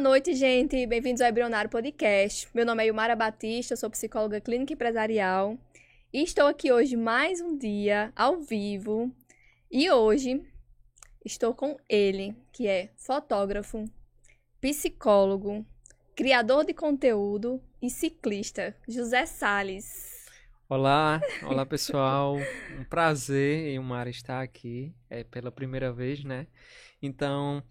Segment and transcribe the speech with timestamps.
[0.00, 0.86] Boa noite, gente.
[0.86, 2.48] Bem-vindos ao Embrionário Podcast.
[2.54, 5.58] Meu nome é Yumara Batista, sou psicóloga clínica empresarial.
[6.12, 9.10] E estou aqui hoje mais um dia ao vivo.
[9.68, 10.40] E hoje
[11.24, 13.90] estou com ele, que é fotógrafo,
[14.60, 15.66] psicólogo,
[16.14, 20.28] criador de conteúdo e ciclista, José Sales.
[20.68, 22.36] Olá, olá pessoal.
[22.78, 24.94] Um prazer, Yumara, estar aqui.
[25.10, 26.46] É pela primeira vez, né?
[27.02, 27.64] Então,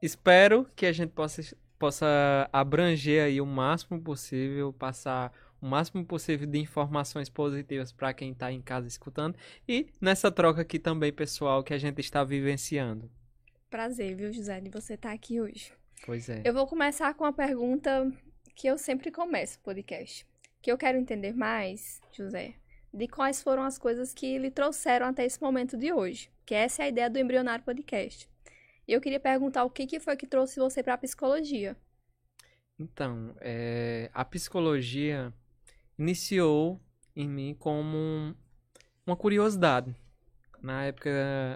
[0.00, 1.42] espero que a gente possa,
[1.78, 8.32] possa abranger aí o máximo possível, passar o máximo possível de informações positivas para quem
[8.32, 9.36] está em casa escutando
[9.68, 13.10] e nessa troca aqui também, pessoal, que a gente está vivenciando.
[13.68, 15.72] Prazer, viu, José, de você estar aqui hoje.
[16.04, 16.42] Pois é.
[16.44, 18.10] Eu vou começar com uma pergunta
[18.54, 20.26] que eu sempre começo o podcast.
[20.62, 22.54] Que eu quero entender mais, José,
[22.92, 26.30] de quais foram as coisas que lhe trouxeram até esse momento de hoje.
[26.44, 28.29] Que essa é a ideia do Embrionário Podcast.
[28.90, 31.76] E eu queria perguntar o que, que foi que trouxe você para a psicologia.
[32.76, 35.32] Então, é, a psicologia
[35.96, 36.80] iniciou
[37.14, 38.34] em mim como
[39.06, 39.94] uma curiosidade.
[40.60, 41.10] Na época,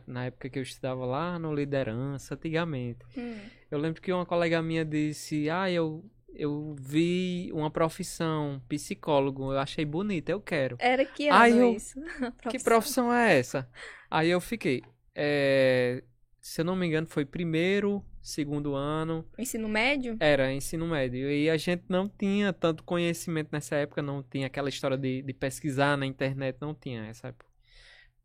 [0.07, 3.05] na época que eu estudava lá no Liderança, antigamente.
[3.19, 3.37] Hum.
[3.69, 6.05] Eu lembro que uma colega minha disse: Ah, eu,
[6.37, 10.77] eu vi uma profissão, psicólogo, eu achei bonita, eu quero.
[10.79, 11.99] Era que ano Ai, eu- isso?
[12.49, 13.69] Que profissão é essa?
[14.09, 14.85] Aí eu fiquei.
[15.17, 16.05] é,
[16.45, 19.27] se eu não me engano, foi primeiro, segundo ano.
[19.39, 20.19] Ensino médio?
[20.21, 21.31] Era ensino médio.
[21.31, 25.33] E a gente não tinha tanto conhecimento nessa época, não tinha aquela história de, de
[25.33, 27.47] pesquisar na internet, não tinha essa época.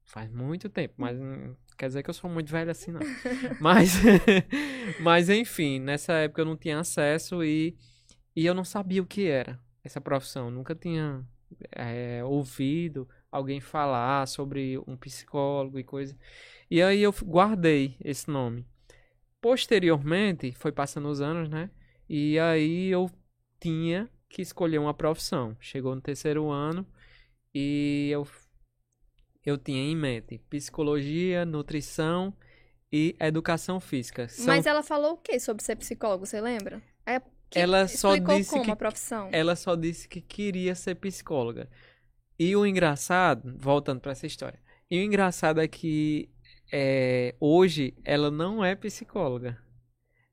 [0.03, 1.17] Faz muito tempo, mas
[1.77, 2.99] quer dizer que eu sou muito velho assim, não.
[3.61, 3.93] mas,
[4.99, 7.77] mas, enfim, nessa época eu não tinha acesso e,
[8.35, 10.51] e eu não sabia o que era essa profissão.
[10.51, 11.25] Nunca tinha
[11.71, 16.17] é, ouvido alguém falar sobre um psicólogo e coisa.
[16.69, 18.65] E aí eu guardei esse nome.
[19.41, 21.69] Posteriormente, foi passando os anos, né?
[22.07, 23.09] E aí eu
[23.59, 25.55] tinha que escolher uma profissão.
[25.59, 26.85] Chegou no terceiro ano
[27.55, 28.27] e eu,
[29.45, 32.33] eu tinha em mente psicologia, nutrição
[32.91, 34.27] e educação física.
[34.27, 36.81] São- Mas ela falou o que sobre ser psicólogo, você lembra?
[37.05, 37.21] É,
[37.55, 39.29] Ela só disse como que- a profissão.
[39.31, 41.69] ela só disse que queria ser psicóloga.
[42.37, 44.59] E o engraçado, voltando para essa história,
[44.91, 46.29] e o engraçado é que
[46.71, 49.57] é, hoje ela não é psicóloga.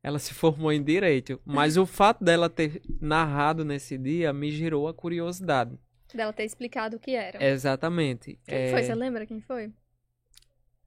[0.03, 4.87] Ela se formou em direito, mas o fato dela ter narrado nesse dia me gerou
[4.89, 5.79] a curiosidade.
[6.15, 7.43] Dela ter explicado o que era.
[7.45, 8.39] Exatamente.
[8.47, 8.83] Quem É, foi?
[8.83, 9.73] Você lembra quem foi?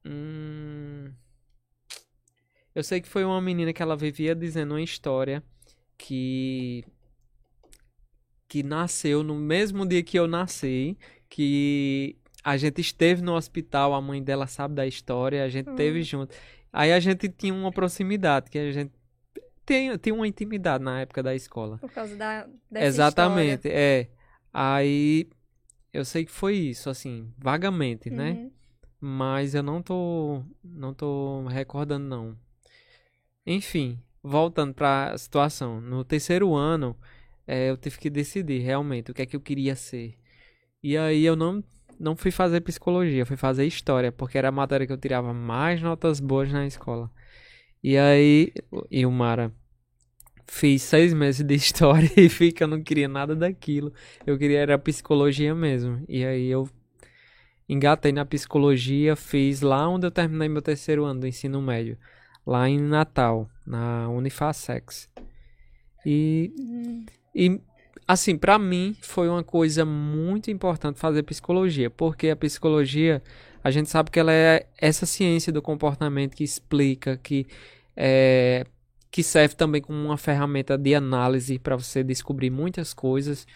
[0.04, 1.12] Hum,
[2.74, 5.42] Eu sei que foi uma menina que ela vivia dizendo uma história
[5.98, 6.84] que
[8.48, 14.00] que nasceu no mesmo dia que eu nasci, que a gente esteve no hospital, a
[14.00, 15.74] mãe dela sabe da história, a gente Hum.
[15.76, 16.34] teve junto.
[16.72, 18.92] Aí a gente tinha uma proximidade, que a gente
[19.66, 21.78] tem, tinha uma intimidade na época da escola.
[21.78, 24.08] Por causa da, dessa Exatamente, é.
[24.52, 25.28] Aí
[25.92, 28.16] eu sei que foi isso, assim, vagamente, história.
[28.16, 28.30] né?
[28.32, 28.50] Uhum.
[29.02, 32.36] Mas eu não tô, não tô recordando não.
[33.46, 36.96] Enfim, voltando para a situação, no terceiro ano,
[37.46, 40.14] eh, eu tive que decidir realmente o que é que eu queria ser.
[40.82, 41.62] E aí eu não
[42.00, 45.82] não fui fazer psicologia, fui fazer história, porque era a matéria que eu tirava mais
[45.82, 47.10] notas boas na escola.
[47.84, 48.52] E aí,
[48.90, 49.52] e o Mara
[50.46, 53.92] fiz seis meses de história e vi que eu não queria nada daquilo.
[54.26, 56.02] Eu queria era psicologia mesmo.
[56.08, 56.68] E aí eu
[57.68, 61.96] engatei na psicologia, fiz lá onde eu terminei meu terceiro ano do ensino médio,
[62.46, 65.08] lá em Natal, na Unifacex.
[66.04, 67.06] E, Uhum.
[67.34, 67.60] e
[68.12, 73.22] assim, pra mim foi uma coisa muito importante fazer psicologia, porque a psicologia,
[73.62, 77.46] a gente sabe que ela é essa ciência do comportamento que explica, que
[77.96, 78.66] é,
[79.12, 83.46] que serve também como uma ferramenta de análise para você descobrir muitas coisas.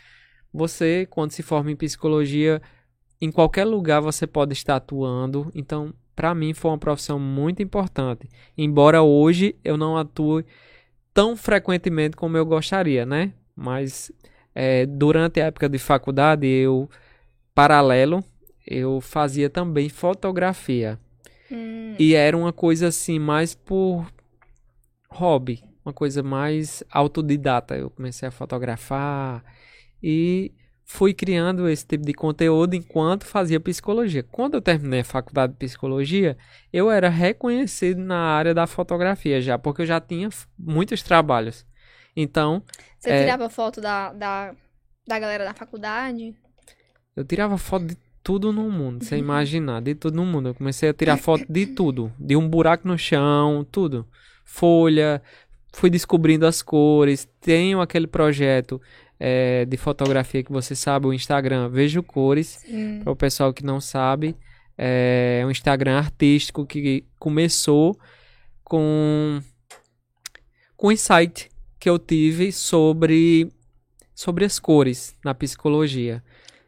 [0.52, 2.62] Você, quando se forma em psicologia,
[3.20, 5.50] em qualquer lugar você pode estar atuando.
[5.52, 8.28] Então, para mim foi uma profissão muito importante.
[8.56, 10.44] Embora hoje eu não atue
[11.12, 13.32] tão frequentemente como eu gostaria, né?
[13.56, 14.12] Mas
[14.54, 16.88] é, durante a época de faculdade, eu,
[17.54, 18.22] paralelo,
[18.66, 20.98] eu fazia também fotografia.
[21.50, 21.94] Hum.
[21.98, 24.06] E era uma coisa assim, mais por
[25.10, 27.76] hobby, uma coisa mais autodidata.
[27.76, 29.44] Eu comecei a fotografar
[30.02, 30.52] e
[30.84, 34.22] fui criando esse tipo de conteúdo enquanto fazia psicologia.
[34.22, 36.36] Quando eu terminei a faculdade de psicologia,
[36.72, 40.28] eu era reconhecido na área da fotografia já, porque eu já tinha
[40.58, 41.66] muitos trabalhos.
[42.16, 42.62] Então,
[42.98, 44.54] Você é- tirava foto da, da,
[45.06, 46.34] da galera da faculdade?
[47.16, 50.48] eu tirava foto de tudo no mundo, sem imaginar, de tudo no mundo.
[50.48, 54.06] Eu comecei a tirar foto de tudo, de um buraco no chão, tudo.
[54.44, 55.22] Folha,
[55.74, 57.28] fui descobrindo as cores.
[57.40, 58.80] Tenho aquele projeto
[59.20, 62.64] é, de fotografia que você sabe, o Instagram Vejo Cores.
[63.02, 64.34] Para o pessoal que não sabe,
[64.76, 67.96] é um Instagram artístico que começou
[68.64, 69.40] com
[70.76, 71.48] com insight
[71.84, 73.52] que eu tive sobre
[74.14, 76.24] sobre as cores na psicologia.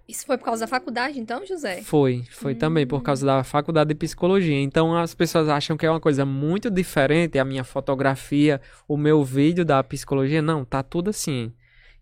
[0.07, 1.81] Isso foi por causa da faculdade, então, José?
[1.81, 2.59] Foi, foi hum.
[2.59, 4.61] também por causa da faculdade de psicologia.
[4.61, 9.25] Então as pessoas acham que é uma coisa muito diferente a minha fotografia, o meu
[9.25, 10.43] vídeo da psicologia.
[10.43, 11.51] Não, tá tudo assim,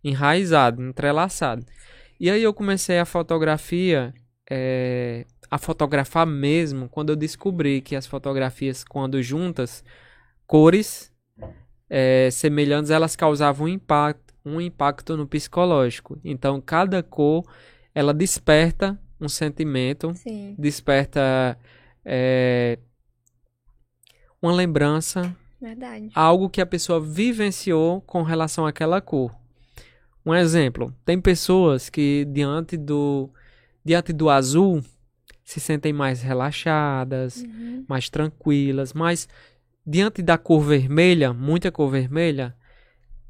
[0.02, 1.64] enraizado, entrelaçado.
[2.18, 4.12] E aí eu comecei a fotografia,
[4.50, 9.84] é, a fotografar mesmo, quando eu descobri que as fotografias, quando juntas,
[10.48, 11.13] cores
[11.88, 16.18] é, semelhantes, elas causavam um impacto, um impacto no psicológico.
[16.24, 17.44] Então cada cor
[17.94, 20.54] ela desperta um sentimento, Sim.
[20.58, 21.58] desperta
[22.04, 22.78] é,
[24.42, 26.10] uma lembrança, Verdade.
[26.14, 29.34] algo que a pessoa vivenciou com relação àquela cor.
[30.26, 33.30] Um exemplo, tem pessoas que diante do
[33.84, 34.82] diante do azul
[35.44, 37.84] se sentem mais relaxadas, uhum.
[37.86, 39.28] mais tranquilas, mas
[39.86, 42.54] diante da cor vermelha, muita cor vermelha,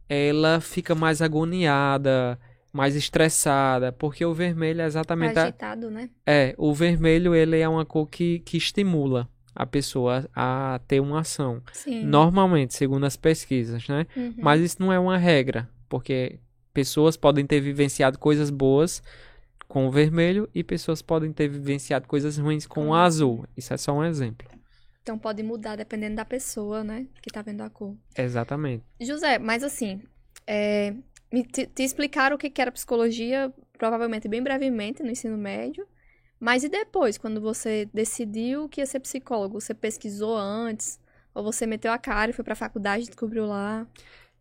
[0.09, 2.39] ela fica mais agoniada,
[2.73, 5.91] mais estressada, porque o vermelho é exatamente agitado, a...
[5.91, 6.11] né?
[6.27, 11.21] É, o vermelho ele é uma cor que, que estimula a pessoa a ter uma
[11.21, 11.63] ação.
[11.73, 12.05] Sim.
[12.05, 14.07] Normalmente, segundo as pesquisas, né?
[14.17, 14.35] Uhum.
[14.39, 16.41] Mas isso não é uma regra, porque
[16.73, 19.03] pessoas podem ter vivenciado coisas boas
[19.69, 23.47] com o vermelho e pessoas podem ter vivenciado coisas ruins com o azul.
[23.57, 24.49] Isso é só um exemplo.
[25.05, 27.07] Então pode mudar dependendo da pessoa, né?
[27.21, 27.95] Que tá vendo a cor.
[28.17, 28.83] Exatamente.
[28.99, 30.03] José, mas assim,
[30.47, 30.95] é,
[31.31, 35.87] me te, te explicaram o que, era psicologia, provavelmente bem brevemente, no ensino médio.
[36.41, 39.61] Mas e depois, quando você decidiu que ia ser psicólogo?
[39.61, 40.99] Você pesquisou antes?
[41.35, 43.87] Ou você meteu a cara e foi pra faculdade e descobriu lá?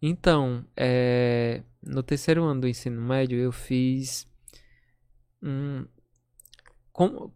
[0.01, 4.25] Então, é, no terceiro ano do ensino médio, eu fiz.
[5.41, 5.85] Um,
[6.93, 7.33] como,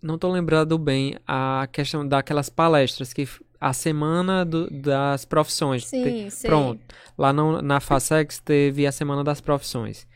[0.00, 3.28] não tô lembrado bem a questão daquelas palestras que
[3.60, 5.86] a semana do, das profissões.
[5.86, 6.46] Sim, sim.
[6.46, 6.80] Pronto.
[7.16, 10.06] Lá no, na FASEX teve a semana das profissões.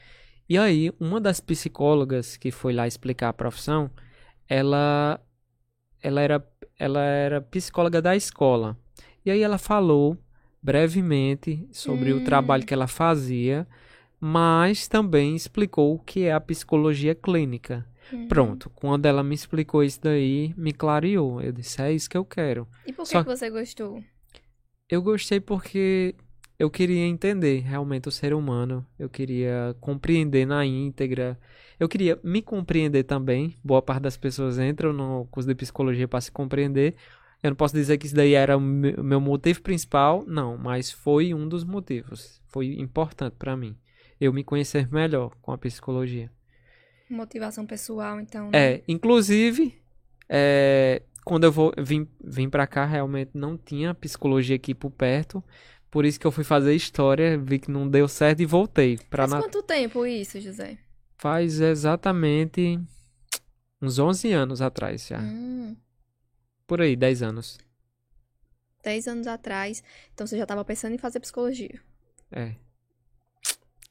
[0.49, 3.90] E aí, uma das psicólogas que foi lá explicar a profissão,
[4.49, 5.20] ela,
[6.02, 6.49] ela, era,
[6.79, 8.76] ela era psicóloga da escola.
[9.25, 10.17] E aí ela falou
[10.62, 12.19] brevemente sobre hum.
[12.19, 13.67] o trabalho que ela fazia,
[14.20, 17.84] mas também explicou o que é a psicologia clínica.
[18.10, 18.28] Uhum.
[18.28, 21.40] Pronto, quando ela me explicou isso daí, me clareou.
[21.40, 22.66] Eu disse, é isso que eu quero.
[22.87, 23.22] E por que, Só...
[23.22, 24.02] que você gostou?
[24.88, 26.14] Eu gostei porque
[26.58, 28.87] eu queria entender realmente o ser humano.
[28.99, 31.38] Eu queria compreender na íntegra.
[31.81, 33.56] Eu queria me compreender também.
[33.64, 36.94] Boa parte das pessoas entram no curso de psicologia para se compreender.
[37.43, 41.34] Eu não posso dizer que isso daí era o meu motivo principal, não, mas foi
[41.34, 42.40] um dos motivos.
[42.46, 43.76] Foi importante para mim.
[44.20, 46.31] Eu me conhecer melhor com a psicologia.
[47.12, 48.50] Motivação pessoal, então.
[48.50, 48.75] Né?
[48.75, 49.75] É, inclusive,
[50.29, 55.44] é, quando eu vou, vim, vim pra cá, realmente não tinha psicologia aqui por perto.
[55.91, 58.99] Por isso que eu fui fazer história, vi que não deu certo e voltei.
[59.11, 59.41] Pra Faz na...
[59.41, 60.79] quanto tempo isso, José?
[61.19, 62.81] Faz exatamente
[63.81, 65.20] uns 11 anos atrás já.
[65.20, 65.76] Hum.
[66.67, 67.58] Por aí, 10 anos.
[68.82, 69.85] 10 anos atrás.
[70.15, 71.79] Então você já estava pensando em fazer psicologia.
[72.31, 72.55] É.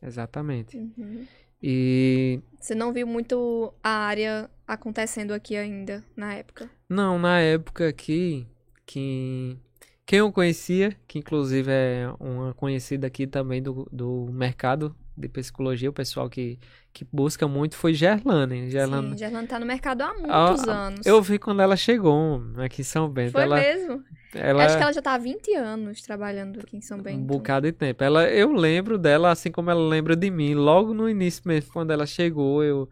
[0.02, 0.76] Exatamente.
[0.76, 1.28] Uhum.
[1.62, 2.40] E.
[2.60, 6.70] Você não viu muito a área acontecendo aqui ainda, na época?
[6.90, 8.48] Não, na época aqui,
[8.86, 9.58] que.
[10.06, 15.90] Quem eu conhecia, que inclusive é uma conhecida aqui também do, do mercado de psicologia,
[15.90, 16.58] o pessoal que,
[16.94, 18.70] que busca muito, foi Gerlane.
[18.70, 19.12] Gerlane.
[19.12, 21.06] Sim, Gerlane tá no mercado há muitos anos.
[21.06, 23.34] Eu vi quando ela chegou aqui em São Bento.
[23.34, 24.04] Foi ela, mesmo?
[24.34, 27.20] Ela, acho que ela já tá há 20 anos trabalhando aqui em São Bento.
[27.20, 28.04] Um bocado de tempo.
[28.04, 30.54] Ela, eu lembro dela assim como ela lembra de mim.
[30.54, 32.88] Logo no início mesmo, quando ela chegou, eu,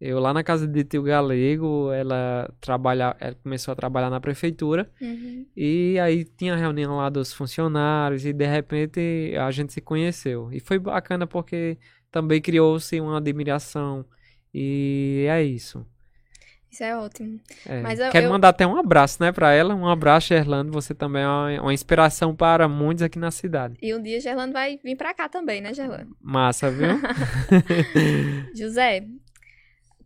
[0.00, 4.90] eu lá na casa de tio Galego, ela, trabalha, ela começou a trabalhar na prefeitura.
[4.98, 5.44] Uhum.
[5.54, 10.48] E aí tinha a reunião lá dos funcionários e de repente a gente se conheceu.
[10.52, 11.76] E foi bacana porque
[12.10, 14.06] também criou-se uma admiração.
[14.54, 15.86] E é isso.
[16.70, 17.40] Isso é ótimo.
[17.66, 17.80] É.
[17.80, 18.30] Mas eu, Quero eu...
[18.30, 19.74] mandar até um abraço, né, pra ela.
[19.74, 20.70] Um abraço, Gerlando.
[20.70, 23.76] Você também é uma, uma, inspiração para muitos aqui na cidade.
[23.82, 26.16] E um dia Gerlando vai vir pra cá também, né, Gerlando?
[26.20, 26.88] Massa, viu?
[28.54, 29.04] José,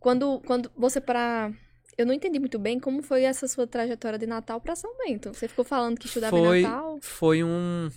[0.04, 1.50] quando, quando você para
[1.96, 5.32] eu não entendi muito bem como foi essa sua trajetória de Natal para São Bento.
[5.32, 6.98] Você ficou falando que estudava foi, em Natal?
[7.00, 7.88] Foi um,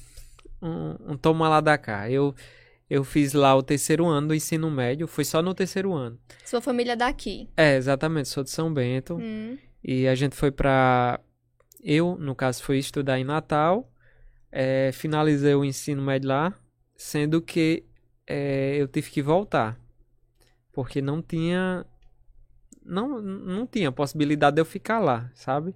[0.62, 2.10] um, um toma lá da cá.
[2.10, 2.34] Eu,
[2.90, 6.18] eu fiz lá o terceiro ano do ensino médio, foi só no terceiro ano.
[6.46, 7.50] Sua família é daqui?
[7.58, 9.16] É, exatamente, sou de São Bento.
[9.16, 9.58] Hum.
[9.84, 11.20] E a gente foi pra.
[11.84, 13.92] Eu, no caso, fui estudar em Natal.
[14.50, 16.54] é, finalizei o ensino médio lá,
[16.96, 17.84] sendo que
[18.26, 19.78] é, eu tive que voltar.
[20.72, 21.86] Porque não tinha.
[22.88, 25.76] Não, não tinha possibilidade de eu ficar lá, sabe?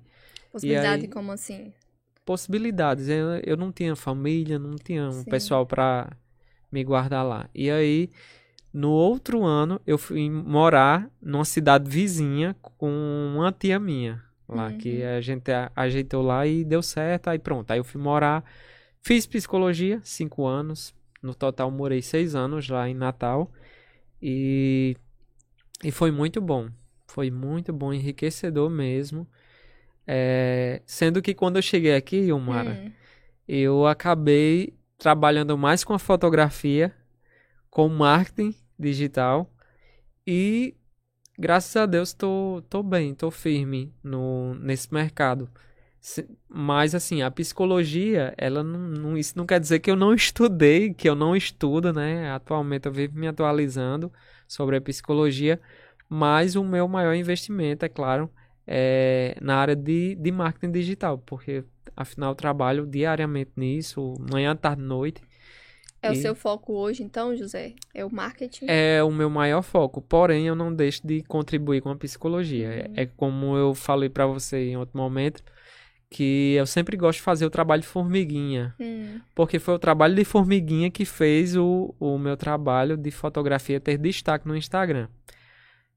[0.51, 1.74] Possibilidade aí- como assim?
[2.25, 3.10] Possibilidades.
[3.10, 5.30] Eu, eu não tinha família, não tinha um Sim.
[5.30, 6.12] pessoal pra
[6.72, 7.50] me guardar lá.
[7.53, 8.10] E aí,
[8.74, 12.89] no outro ano, eu fui morar numa cidade vizinha com
[13.36, 15.18] uma tia minha lá, que Uhum.
[15.18, 17.27] a gente ajeitou lá e deu certo.
[17.30, 18.44] Aí pronto, aí eu fui morar.
[19.01, 20.94] Fiz psicologia, cinco anos.
[21.22, 23.51] No total, morei seis anos lá em Natal.
[24.22, 24.96] E,
[25.84, 26.70] e foi muito bom.
[27.13, 29.27] Foi muito bom, enriquecedor mesmo.
[30.08, 32.91] É, sendo que quando eu cheguei aqui, Omara, Hum,
[33.48, 36.94] eu acabei trabalhando mais com a fotografia,
[37.70, 39.51] com marketing digital
[40.27, 40.75] e
[41.39, 45.50] graças a Deus tô, tô bem, tô firme no, nesse mercado.
[46.50, 50.94] Mas assim, a psicologia, ela não, não- isso não quer dizer que eu não estudei,
[50.94, 52.32] que eu não estudo, né?
[52.32, 54.12] Atualmente eu vivo me atualizando
[54.48, 55.60] sobre a psicologia,
[56.13, 58.30] mas o meu maior investimento, é claro,
[58.68, 61.63] é na área de, de marketing digital, porque
[61.96, 65.22] afinal eu trabalho diariamente nisso, manhã, tarde, noite.
[66.01, 67.75] É o E- seu foco hoje, então, José?
[67.94, 68.65] É o marketing?
[68.68, 72.68] É o meu maior foco, porém eu não deixo de contribuir com a psicologia.
[72.68, 72.94] É- Uhum.
[72.98, 75.41] É, como eu falei pra você em outro momento,
[76.10, 80.13] que eu sempre gosto de fazer o trabalho de formiguinha, Hum, porque foi o trabalho
[80.13, 85.08] de formiguinha que fez o, o meu trabalho de fotografia ter destaque no Instagram.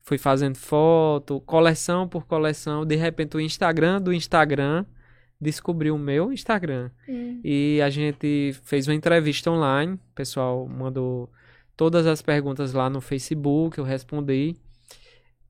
[0.07, 4.85] Fui fazendo foto, coleção por coleção, de repente o Instagram do Instagram
[5.41, 6.91] descobriu o meu Instagram.
[7.09, 7.41] hum.
[7.43, 9.95] E a gente fez uma entrevista online.
[9.95, 11.31] O pessoal mandou
[11.77, 14.55] todas as perguntas lá no Facebook, eu respondi.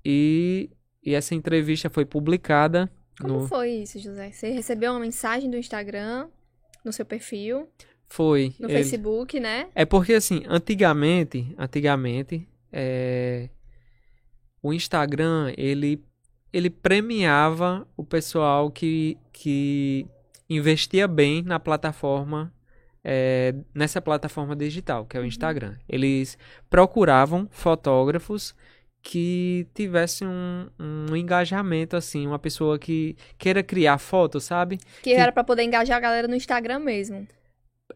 [0.04, 0.70] E,
[1.04, 3.48] e essa entrevista foi publicada Como no.
[3.48, 4.30] foi isso, José?
[4.30, 6.28] Você recebeu uma mensagem do Instagram
[6.84, 7.68] no seu perfil,
[8.06, 8.54] Foi.
[8.60, 9.66] no ele- Facebook, né?
[9.74, 13.48] É porque assim, antigamente, antigamente, é,
[14.64, 16.02] o Instagram, ele,
[16.52, 20.06] ele premiava o pessoal que, que
[20.48, 22.50] investia bem na plataforma,
[23.04, 25.28] é, nessa plataforma digital, que é o Uhum.
[25.28, 25.76] Instagram.
[25.88, 26.38] Eles
[26.70, 28.54] procuravam fotógrafos
[29.02, 34.78] que tivessem um, um engajamento, assim, uma pessoa que queira criar foto, sabe?
[35.02, 37.28] Que era pra poder engajar a galera no Instagram mesmo.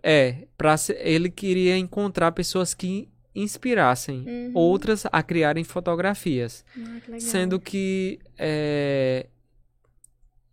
[0.03, 4.51] É, pra, se- ele queria encontrar pessoas que inspirassem Uhum.
[4.55, 6.65] outras a criarem fotografias.
[6.77, 7.21] Ah, que.
[7.21, 9.27] Sendo que é,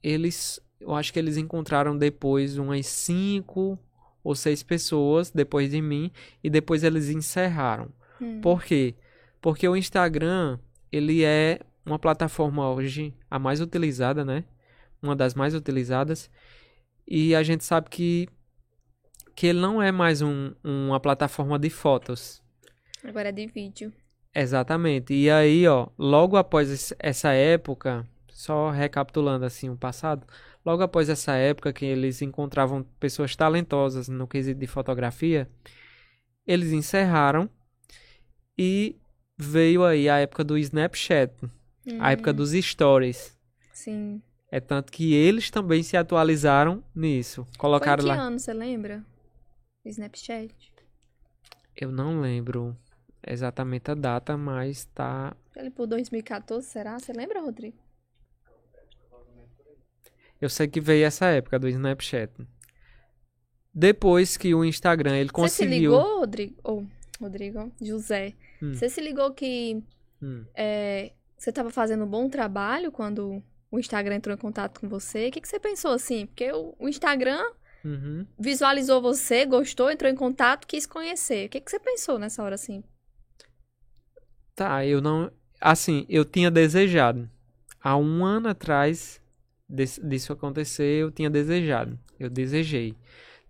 [0.03, 3.79] eles, eu acho que eles encontraram depois umas cinco
[4.24, 6.12] ou seis pessoas depois de mim
[6.44, 7.89] e depois eles encerraram.
[8.22, 8.39] Hum.
[8.41, 8.96] Por quê?
[9.41, 10.60] Porque o Instagram,
[10.91, 14.44] ele é uma plataforma hoje a mais utilizada, né?
[15.01, 16.29] Uma das mais utilizadas.
[17.08, 18.27] E a gente sabe que,
[19.36, 22.41] que ele não é mais um, uma plataforma de fotos.
[23.07, 23.93] Agora é de vídeo.
[24.33, 25.13] Exatamente.
[25.13, 30.25] E aí, ó, logo após essa época, só recapitulando assim o passado,
[30.65, 35.50] logo após essa época que eles encontravam pessoas talentosas no quesito de fotografia,
[36.45, 37.50] eles encerraram
[38.57, 38.95] e
[39.38, 41.33] veio aí a época do Snapchat,
[42.00, 43.38] a época Hum, dos stories.
[43.71, 44.21] Sim.
[44.51, 47.45] É tanto que eles também se atualizaram nisso.
[47.45, 48.15] Foi Colocaram que lá.
[48.15, 49.03] ano, você lembra?
[49.85, 50.53] Snapchat?
[51.75, 52.75] Eu não lembro
[53.27, 57.00] exatamente a data, mas tá Ali por 2014, será?
[57.00, 57.77] Você lembra, Rodrigo?
[60.41, 62.32] Eu sei que veio essa época do Snapchat.
[63.74, 65.91] Depois que o Instagram ele Você se conseguiu.
[65.91, 66.55] ligou, Rodrigo?
[66.63, 66.86] Ou,
[67.20, 68.34] Rodrigo, José.
[68.62, 68.74] Hum.
[68.74, 69.82] Você se ligou que
[70.22, 74.88] Hum, é, você estava fazendo um bom trabalho quando o Instagram entrou em contato com
[74.88, 75.27] você?
[75.27, 76.25] O que, que você pensou assim?
[76.25, 77.44] Porque o, o Instagram
[77.84, 78.25] uhum.
[78.38, 81.48] visualizou você, gostou, entrou em contato, quis conhecer.
[81.48, 82.84] O que, que você pensou nessa hora assim?
[84.55, 85.31] Tá, eu não.
[85.59, 87.29] Assim, eu tinha desejado.
[87.81, 89.21] Há um ano atrás
[89.67, 91.97] desse- disso acontecer, eu tinha desejado.
[92.19, 92.95] Eu desejei.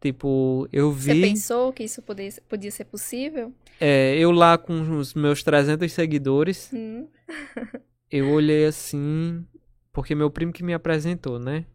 [0.02, 1.22] Tipo, eu Você vi.
[1.22, 3.54] pensou que isso podia, podia ser possível?
[3.80, 7.08] é, eu lá com os meus 300 seguidores, Hum,
[8.12, 9.46] eu olhei assim.
[9.92, 11.66] Porque meu primo que me apresentou, né?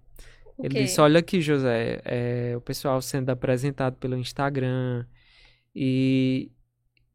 [0.57, 0.83] o Ele quê?
[0.85, 5.07] disse: Olha aqui, José, é, o pessoal sendo apresentado pelo Instagram.
[5.75, 6.51] E,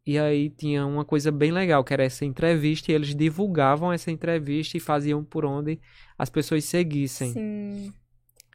[0.06, 4.12] e aí tinha uma coisa bem legal, que era essa entrevista, e eles divulgavam essa
[4.12, 5.80] entrevista e faziam por onde
[6.18, 7.32] as pessoas seguissem.
[7.32, 7.94] Sim.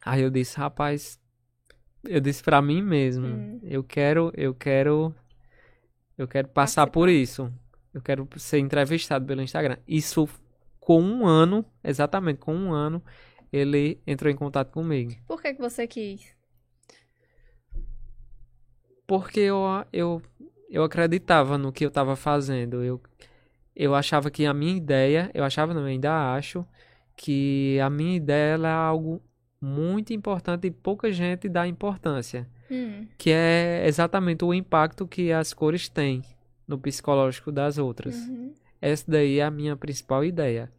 [0.03, 1.19] Aí eu disse: Rapaz,
[2.05, 3.59] eu disse pra mim mesmo: Hum.
[3.63, 5.13] Eu quero, eu quero,
[6.17, 7.51] eu quero passar por isso.
[7.93, 9.77] Eu quero ser entrevistado pelo Instagram.
[9.85, 10.29] Isso
[10.79, 13.03] com um ano, exatamente com um ano,
[13.51, 15.13] ele entrou em contato comigo.
[15.27, 16.35] Por que, que você quis?
[19.05, 20.21] Porque eu, eu,
[20.71, 22.81] eu acreditava no que eu estava fazendo.
[22.81, 23.01] Eu,
[23.75, 26.65] eu achava que a minha ideia, eu achava não, eu ainda acho,
[27.15, 29.21] que a minha ideia é algo
[29.59, 32.47] muito importante e pouca gente dá importância.
[32.71, 33.05] Hum.
[33.17, 36.23] Que é exatamente o impacto que as cores têm
[36.65, 38.15] no psicológico das outras.
[38.15, 38.53] Uhum.
[38.81, 40.71] Essa daí é a minha principal ideia.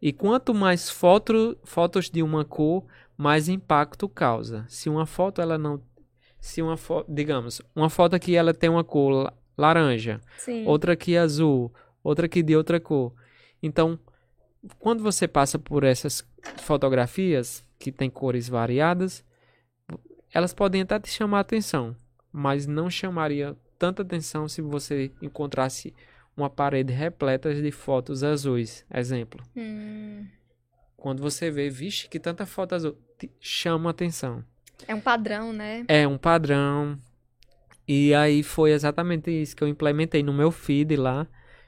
[0.00, 2.84] E quanto mais foto, fotos de uma cor,
[3.16, 4.64] mais impacto causa.
[4.68, 5.80] Se uma foto ela não
[6.44, 10.66] se uma foto, digamos, uma foto aqui ela tem uma cor la- laranja, Sim.
[10.66, 11.72] outra aqui azul,
[12.02, 13.14] outra aqui de outra cor.
[13.62, 13.98] Então,
[14.78, 16.22] quando você passa por essas
[16.58, 19.24] fotografias que têm cores variadas,
[20.34, 21.96] elas podem até te chamar atenção,
[22.30, 25.94] mas não chamaria tanta atenção se você encontrasse
[26.36, 29.42] uma parede repleta de fotos azuis, exemplo.
[29.56, 30.26] Hum.
[30.94, 34.44] Quando você vê, vixe, que tanta foto azul, te chama a atenção.
[34.86, 35.84] É um padrão, né?
[35.88, 36.98] É um padrão.
[37.86, 41.26] E aí foi exatamente isso que eu implementei no meu feed lá.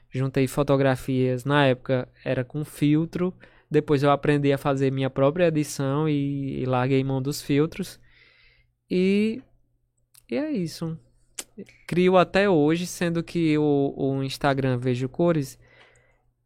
[0.09, 1.45] Juntei fotografias.
[1.45, 3.33] Na época era com filtro.
[3.69, 7.99] Depois eu aprendi a fazer minha própria edição e, e larguei mão dos filtros.
[8.89, 9.41] E,
[10.29, 10.97] e é isso.
[11.87, 15.59] Crio até hoje, sendo que o, o Instagram Vejo Cores,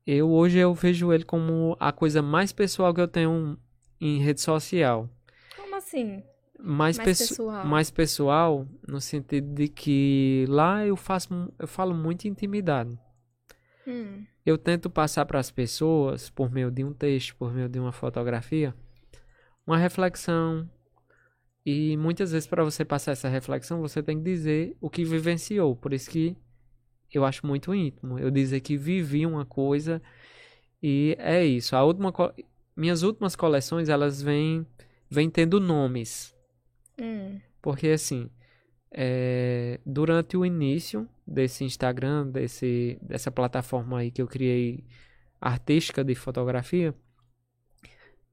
[0.05, 3.57] eu hoje eu vejo ele como a coisa mais pessoal que eu tenho
[3.99, 5.09] em rede social.
[5.55, 6.23] Como assim?
[6.63, 7.65] Mais, Mais pesso- pessoal.
[7.65, 12.97] mais pessoal no sentido de que lá eu faço eu falo muito intimidade.
[13.87, 14.23] Hum.
[14.45, 17.91] Eu tento passar para as pessoas por meio de um texto, por meio de uma
[17.91, 18.75] fotografia,
[19.65, 20.69] uma reflexão.
[21.65, 25.75] E muitas vezes para você passar essa reflexão, você tem que dizer o que vivenciou.
[25.75, 26.35] Por isso que
[27.11, 28.17] eu acho muito íntimo.
[28.19, 30.01] Eu dizer que vivi uma coisa
[30.81, 31.75] e é isso.
[31.75, 32.13] A última
[32.75, 34.65] minhas últimas coleções, elas vêm
[35.09, 36.35] vêm tendo nomes.
[37.01, 37.39] Hum.
[37.61, 38.29] Porque assim,
[38.91, 44.85] é, durante o início desse Instagram, desse, dessa plataforma aí que eu criei
[45.39, 46.93] artística de fotografia,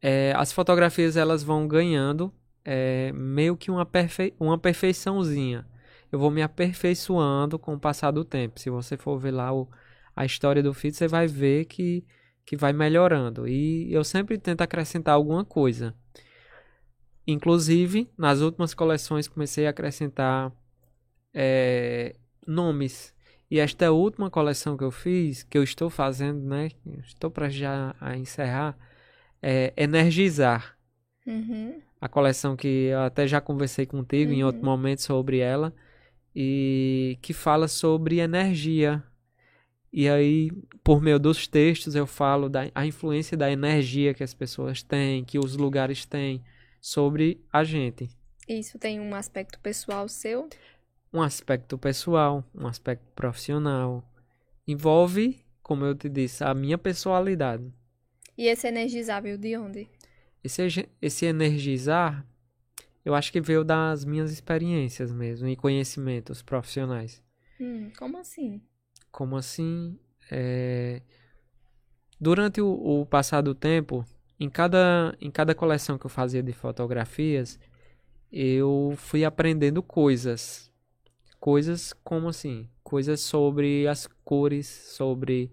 [0.03, 2.33] é, as fotografias elas vão ganhando
[2.65, 5.67] é, meio que uma, perfe uma perfeiçãozinha.
[6.11, 8.61] Eu vou me aperfeiçoando com o passar do tempo.
[8.61, 9.69] Se você for ver lá o,
[10.17, 12.05] a história do feed, você vai ver que,
[12.45, 13.47] que vai melhorando.
[13.47, 15.95] E eu sempre tento acrescentar alguma coisa.
[17.31, 20.51] Inclusive, nas últimas coleções comecei a acrescentar
[21.35, 23.15] é, nomes.
[23.51, 26.71] E esta última coleção que eu fiz, que eu estou fazendo, né?
[27.07, 28.79] Estou para já a encerrar,
[29.43, 30.75] é Energizar.
[31.27, 31.83] Uhum.
[32.01, 34.67] A coleção que eu até já conversei contigo em outro Uhum.
[34.67, 35.75] momento sobre ela.
[36.35, 39.03] E que fala sobre energia.
[39.93, 40.51] E aí,
[40.83, 45.25] por meio dos textos, eu falo da a influência da energia que as pessoas têm,
[45.25, 46.43] que os lugares têm
[46.81, 48.09] sobre a gente.
[48.49, 50.49] Isso tem um aspecto pessoal seu?
[51.13, 54.05] Um aspecto pessoal, um aspecto profissional.
[54.67, 57.73] Envolve, como eu te disse, a minha personalidade.
[58.37, 59.89] E esse energizável de onde?
[60.43, 62.27] Esse, esse energizar,
[63.05, 67.23] eu acho que veio das minhas experiências mesmo e conhecimentos profissionais.
[67.61, 68.63] Hum, como assim?
[69.11, 69.99] Como assim?
[70.31, 71.03] É,
[72.21, 74.05] Durante o, o passar do tempo,
[74.39, 77.59] em cada, em cada coleção que eu fazia de fotografias,
[78.31, 80.71] eu fui aprendendo coisas.
[81.41, 82.69] Coisas como assim?
[82.83, 85.53] Coisas sobre as cores, sobre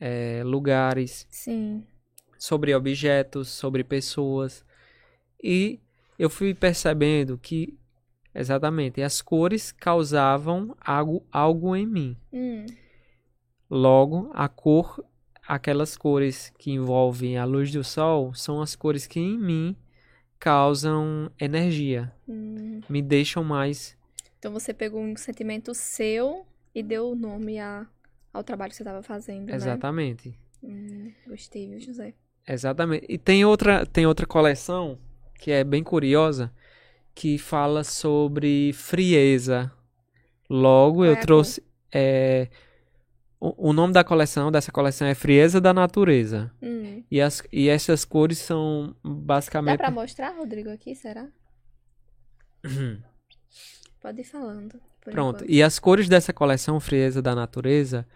[0.00, 1.84] é, lugares, Sim.
[2.38, 4.64] sobre objetos, sobre pessoas.
[5.42, 5.80] E
[6.18, 7.78] eu fui percebendo que,
[8.34, 12.16] exatamente, as cores causavam algo, algo em mim.
[12.32, 12.66] Hum.
[13.68, 15.04] Logo, a cor,
[15.46, 19.76] aquelas cores que envolvem a luz do sol, são as cores que em mim
[20.38, 22.80] causam energia, Hum.
[22.88, 23.96] me deixam mais.
[24.38, 27.86] Então você pegou um sentimento seu e deu o nome a,
[28.32, 29.54] ao trabalho que você estava fazendo, né?
[29.54, 30.34] Exatamente.
[30.62, 32.14] Hum, gostei, viu, José?
[32.46, 33.06] Exatamente.
[33.08, 34.98] E tem outra, tem outra coleção
[35.38, 36.52] que é bem curiosa,
[37.14, 39.72] que fala sobre frieza.
[40.48, 41.62] Logo, Qual eu é trouxe.
[41.92, 42.48] é,
[43.40, 46.50] o, o nome da coleção, dessa coleção é Frieza da Natureza.
[46.62, 47.02] Hum.
[47.10, 49.78] E, as, e essas cores são Dá basicamente.
[49.78, 51.28] pra mostrar, Rodrigo, aqui, será?
[54.00, 54.80] Pode ir falando.
[55.00, 55.44] Pronto.
[55.44, 55.44] enquanto.
[55.50, 58.06] E as cores dessa coleção Frieza da Natureza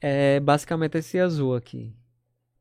[0.00, 1.92] é basicamente esse azul aqui.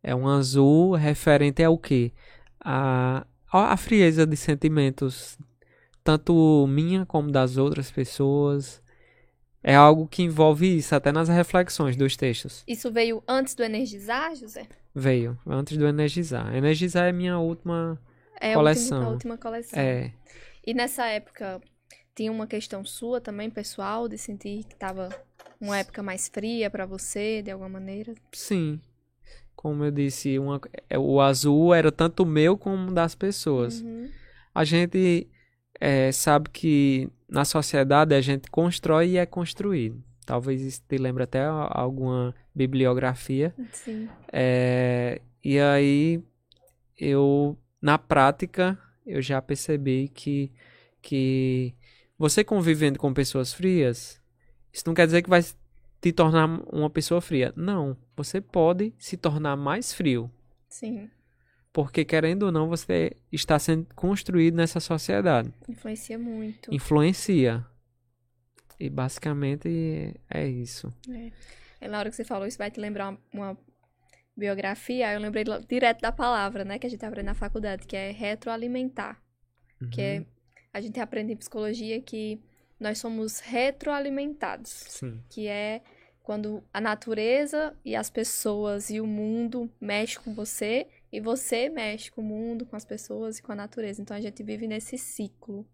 [0.04, 2.12] É um azul referente ao quê?
[2.60, 5.38] A a frieza de sentimentos,
[6.04, 8.82] tanto minha como das outras pessoas.
[9.64, 12.64] É algo que envolve isso, até nas reflexões dos textos.
[12.68, 14.68] Isso veio antes do energizar, José?
[14.94, 16.54] Veio, antes do Energizar.
[16.54, 18.00] Energizar é minha última.
[18.40, 18.98] É Coleção.
[18.98, 19.80] última, a última coleção.
[19.80, 20.12] É,
[20.66, 21.62] E nessa época,
[22.16, 25.10] tinha uma questão sua também, pessoal, de sentir que tava
[25.60, 28.14] uma época mais fria para você, de alguma maneira?
[28.34, 28.82] Sim.
[29.56, 33.82] Como eu disse, uma, é, o azul era tanto meu como das pessoas.
[33.82, 34.10] Uhum.
[34.54, 35.28] A gente
[35.80, 40.04] é, sabe que na sociedade a gente constrói e é construído.
[40.26, 43.56] Talvez isso te lembre até alguma bibliografia.
[43.72, 44.10] Sim.
[44.32, 46.22] É, e aí
[46.98, 50.52] eu, na prática, eu já percebi que,
[51.02, 51.74] que
[52.20, 54.22] você convivendo com pessoas frias,
[54.72, 55.42] isso não quer dizer que vai
[56.02, 57.54] te tornar uma pessoa fria.
[57.56, 60.30] Não, você pode se tornar mais frio.
[60.68, 61.10] Sim.
[61.74, 65.54] Porque, querendo ou não, você está sendo construído nessa sociedade.
[65.70, 66.74] Influencia muito.
[66.74, 67.66] Influencia.
[68.80, 70.94] E basicamente é isso.
[71.80, 73.58] É, na hora que você falou isso, vai te lembrar uma, uma
[74.36, 78.12] biografia, eu lembrei direto da palavra, né, que a gente aprende na faculdade, que é
[78.12, 79.22] retroalimentar.
[79.92, 80.26] Que é, Uhum.
[80.74, 82.40] a gente aprende em psicologia que
[82.80, 84.70] nós somos retroalimentados.
[84.90, 85.22] Sim.
[85.30, 85.82] que é
[86.24, 92.10] quando a natureza e as pessoas e o mundo mexem com você e você mexe
[92.10, 94.02] com o mundo, com as pessoas e com a natureza.
[94.02, 95.68] Então a gente vive nesse ciclo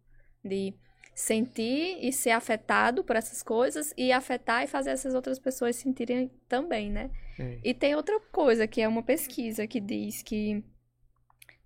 [0.44, 0.74] de
[1.14, 6.32] sentir e ser afetado por essas coisas e afetar e fazer essas outras pessoas sentirem
[6.48, 7.12] também, né?
[7.40, 7.60] É.
[7.64, 10.64] E tem outra coisa que é uma pesquisa que diz que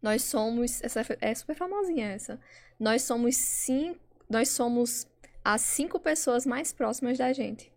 [0.02, 2.40] nós somos, essa é super famosinha essa.
[2.80, 5.08] Nós somos cinco, nós somos
[5.44, 7.71] as cinco pessoas mais próximas da gente.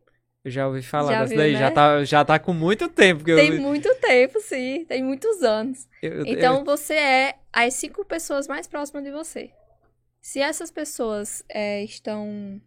[0.44, 1.58] Eu já ouvi falar Já dessa viu, daí, né?
[1.58, 5.42] já, tá, já tá com muito tempo que eu, Tem muito tempo, sim, tem muitos
[5.42, 5.88] anos.
[6.02, 9.50] eu- eu- Então você é as cinco pessoas mais próximas de você.
[10.20, 12.60] Se essas pessoas é, estão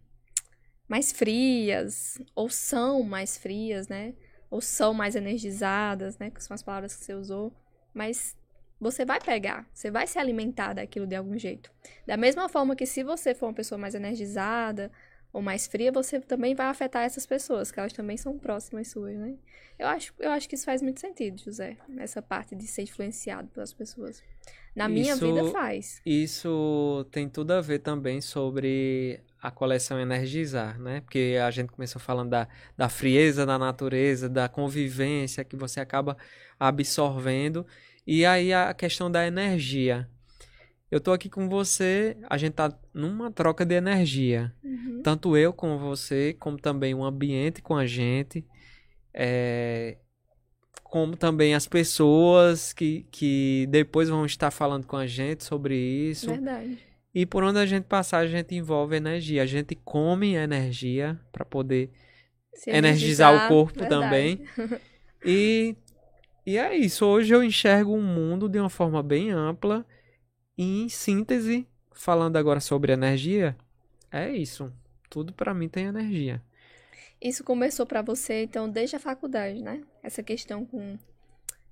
[0.88, 4.14] mais frias, ou são mais frias, né?
[4.50, 6.30] Ou são mais energizadas, né?
[6.30, 7.52] Que são as palavras que você usou.
[7.94, 8.36] Mas
[8.80, 11.70] você vai pegar, você vai se alimentar daquilo de algum jeito.
[12.06, 14.90] Da mesma forma que se você for uma pessoa mais energizada
[15.32, 19.14] ou mais fria, você também vai afetar essas pessoas, que elas também são próximas suas,
[19.16, 19.34] né?
[19.78, 21.76] Eu acho, eu acho que isso faz muito sentido, José.
[21.98, 24.22] Essa parte de ser influenciado pelas pessoas.
[24.74, 26.00] Na minha Isso- vida faz.
[26.04, 31.00] Isso tem tudo a ver também sobre a coleção Energizar, né?
[31.02, 36.16] Porque a gente começou falando da, da frieza da natureza, da convivência que você acaba
[36.58, 37.66] absorvendo.
[38.06, 40.08] E aí a questão da energia.
[40.90, 44.52] Eu tô aqui com você, a gente tá numa troca de energia.
[44.64, 45.02] Uhum.
[45.02, 48.44] Tanto eu com você, como também o ambiente com a gente.
[49.14, 49.98] é,
[50.84, 56.28] como também as pessoas que, que depois vão estar falando com a gente sobre isso.
[56.30, 56.78] Verdade.
[57.14, 59.42] E por onde a gente passar, a gente envolve energia.
[59.42, 61.90] A gente come energia para poder
[62.54, 64.02] Se energizar o corpo verdade.
[64.02, 64.44] também.
[65.24, 65.74] E,
[66.46, 67.04] e é isso.
[67.04, 69.84] Hoje eu enxergo o mundo de uma forma bem ampla.
[70.58, 73.56] E em síntese, falando agora sobre energia,
[74.10, 74.72] é isso.
[75.08, 76.42] Tudo para mim tem energia.
[77.22, 79.82] Isso começou pra você, então, desde a faculdade, né?
[80.02, 80.98] Essa questão com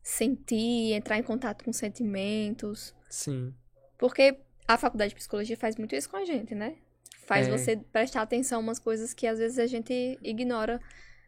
[0.02, 2.94] sentir, entrar em contato com sentimentos.
[3.10, 3.52] Sim.
[3.98, 6.76] Porque a faculdade de psicologia faz muito isso com a gente, né?
[7.26, 7.50] Faz É.
[7.50, 10.80] você prestar atenção a umas coisas que às vezes a gente ignora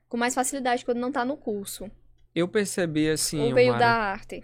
[0.08, 1.90] com mais facilidade quando não tá no curso.
[2.34, 4.42] Eu percebi assim, Ou veio Yomara, da arte.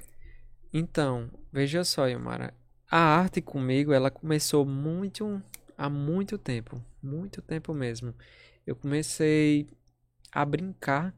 [0.73, 2.53] Então, veja só, Yomara.
[2.97, 5.43] A arte comigo, ela começou muito
[5.77, 8.15] há muito tempo, muito tempo mesmo.
[8.65, 9.67] Eu comecei
[10.31, 11.13] a brincar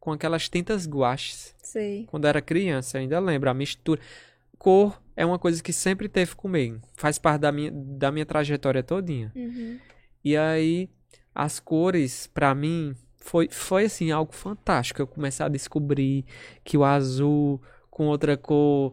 [0.00, 2.06] com aquelas tintas guaches Sei.
[2.10, 4.00] quando era criança, ainda lembro a mistura.
[4.58, 8.82] Cor é uma coisa que sempre teve comigo, faz parte da minha, da minha trajetória
[8.82, 9.30] todinha.
[9.36, 9.78] Uhum.
[10.24, 10.90] E aí,
[11.32, 15.00] as cores, pra mim, foi, foi assim, algo fantástico.
[15.00, 16.24] Eu comecei a descobrir
[16.64, 18.92] que o azul com outra cor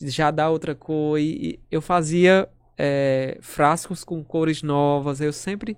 [0.00, 1.18] já dá outra cor.
[1.18, 5.20] E, e eu fazia é, frascos com cores novas.
[5.20, 5.76] Eu sempre,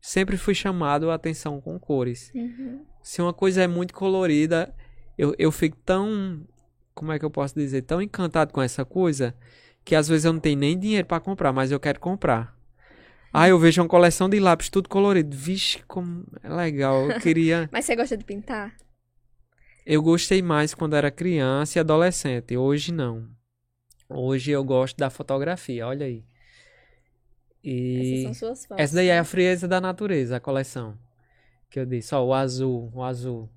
[0.00, 2.30] sempre fui chamado a atenção com cores.
[2.34, 2.84] Uhum.
[3.02, 4.74] Se uma coisa é muito colorida,
[5.16, 6.46] eu, eu fico tão.
[6.94, 7.82] Como é que eu posso dizer?
[7.82, 9.34] Tão encantado com essa coisa
[9.84, 12.56] que às vezes eu não tenho nem dinheiro pra comprar, mas eu quero comprar.
[13.32, 15.36] Ah, eu vejo uma coleção de lápis tudo colorido.
[15.36, 17.10] Vixe, como é legal.
[17.10, 17.68] Eu queria.
[17.72, 18.74] Mas você gosta de pintar?
[19.84, 22.56] Eu gostei mais quando era criança e adolescente.
[22.56, 23.28] Hoje não.
[24.08, 26.24] Hoje eu gosto da fotografia, olha aí.
[27.64, 28.82] Essas E são suas fotos.
[28.84, 30.96] essa daí é a frieza da natureza, a coleção.
[31.68, 33.48] Que eu disse, ó, o azul, o azul.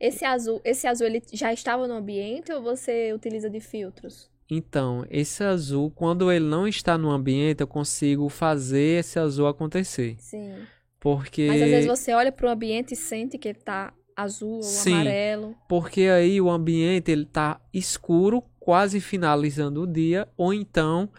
[0.00, 4.28] Esse azul, esse azul ele já estava no ambiente ou você utiliza de filtros?
[4.50, 10.16] Então, esse azul, quando ele não está no ambiente, eu consigo fazer esse azul acontecer.
[10.18, 10.66] Sim.
[10.98, 14.62] Porque, Mas às vezes você olha pro ambiente e sente que ele tá azul ou
[14.62, 14.92] Sim.
[14.92, 15.56] amarelo.
[15.68, 21.10] porque aí o ambiente ele tá escuro, quase finalizando o dia, ou então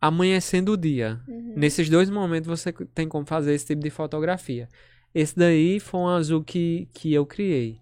[0.00, 1.20] amanhecendo o dia.
[1.28, 1.52] Uhum.
[1.54, 4.68] Nesses dois momentos você tem como fazer esse tipo de fotografia.
[5.14, 7.78] Esse daí foi um azul que, que eu criei.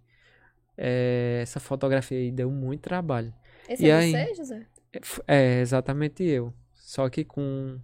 [0.76, 3.32] É, essa fotografia aí deu muito trabalho.
[3.68, 4.10] Esse E é aí?
[4.10, 4.66] você, José?
[4.92, 6.52] É, É, exatamente eu.
[6.74, 7.78] Só que com,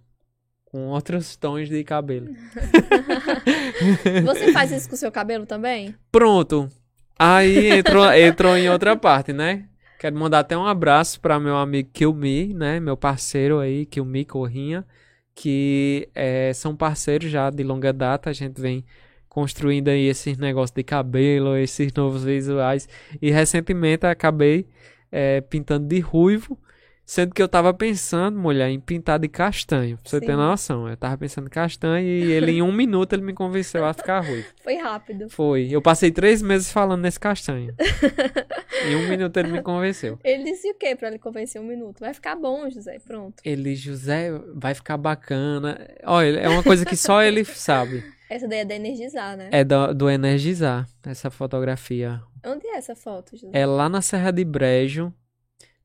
[0.65, 2.27] com outros tons de cabelo.
[4.25, 5.95] Você faz isso com o seu cabelo também?
[6.11, 6.69] Pronto.
[7.17, 9.69] Aí entrou, entrou em outra parte, né?
[9.99, 12.79] Quero mandar até um abraço para meu amigo Kilmi, né?
[12.79, 14.85] Meu parceiro aí, Kilmi Corrinha,
[15.33, 18.29] que eh, são parceiros já de longa data.
[18.29, 18.85] A gente vem
[19.29, 22.87] construindo aí esses negócios de cabelo, esses novos visuais.
[23.21, 24.67] E recentemente acabei
[25.11, 26.57] eh, pintando de ruivo,
[27.05, 29.97] sendo que eu tava pensando, mulher, em pintar de castanho.
[29.97, 30.37] Pra você ter Sim.
[30.37, 30.87] noção.
[30.87, 34.21] Eu tava pensando em castanho e ele em um minuto ele me convenceu a ficar
[34.21, 34.47] ruivo.
[34.63, 35.29] Foi rápido.
[35.29, 35.67] Foi.
[35.69, 37.73] Eu passei três meses falando nesse castanho.
[38.87, 40.17] em um minuto ele me convenceu.
[40.23, 41.99] Ele disse o quê pra ele convencer um minuto?
[41.99, 42.97] Vai ficar bom, José.
[43.05, 43.35] Pronto.
[43.43, 45.79] Ele, José, vai ficar bacana.
[46.05, 48.03] Olha, é uma coisa que só ele sabe.
[48.29, 49.49] Essa daí é da energizar, né?
[49.51, 52.19] É do, do Energizar, essa fotografia.
[52.43, 53.49] Onde é essa foto, José?
[53.53, 55.13] É lá na Serra de Brejo,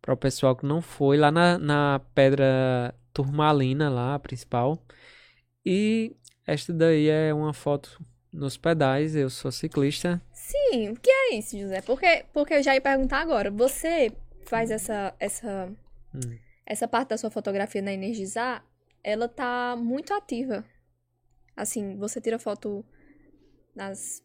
[0.08, 4.82] para o pessoal que não foi, lá na, na Pedra Turmalina, lá, a principal.
[5.66, 6.16] E
[6.46, 10.18] esta daí é uma foto nos pedais, eu sou ciclista.
[10.32, 11.82] Sim, o que é isso, José?
[11.82, 13.50] Porque, porque eu já ia perguntar agora.
[13.50, 14.10] Você
[14.46, 15.70] faz essa, essa,
[16.14, 16.38] Hum.
[16.64, 18.64] essa parte da sua fotografia na Energizar,
[19.04, 20.64] ela tá muito ativa.
[21.54, 22.82] Assim, você tira foto
[23.76, 24.24] nas,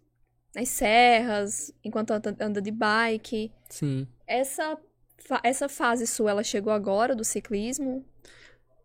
[0.56, 3.52] nas serras, enquanto anda, anda de bike.
[3.68, 4.08] Sim.
[4.26, 4.78] Essa,
[5.44, 8.06] essa fase sua, ela chegou agora do ciclismo?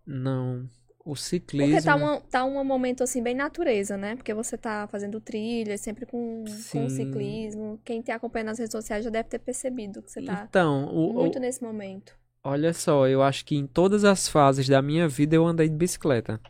[0.06, 0.68] Não.
[1.04, 1.14] O
[1.56, 1.82] Porque ciclismo.
[1.82, 4.14] tá, uma, tá um momento assim bem natureza, né?
[4.16, 7.80] Porque você tá fazendo trilhas, sempre com, com o ciclismo.
[7.84, 11.10] Quem te acompanha nas redes sociais já deve ter percebido que você tá Então, o,
[11.10, 12.16] o- muito nesse momento.
[12.44, 15.76] olha só, eu acho que em todas as fases da minha vida eu andei de
[15.76, 16.40] bicicleta.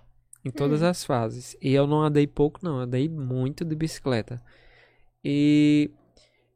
[0.45, 0.87] Em todas Hum.
[0.87, 1.57] as fases.
[1.61, 2.77] E eu não andei pouco, não.
[2.79, 4.41] Eu andei muito de bicicleta.
[5.25, 5.91] E,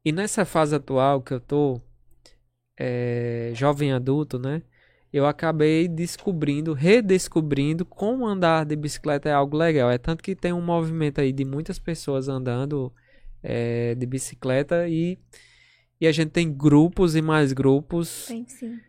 [0.05, 1.81] e nessa fase atual que eu tô,
[2.77, 4.63] é, jovem adulto, né?
[5.13, 9.91] Eu acabei descobrindo, redescobrindo como andar de bicicleta é algo legal.
[9.91, 12.91] É tanto que tem um movimento aí de muitas pessoas andando
[13.43, 15.19] é, de bicicleta e,
[16.01, 18.27] e a gente tem grupos e mais grupos.
[18.27, 18.81] Tem sim.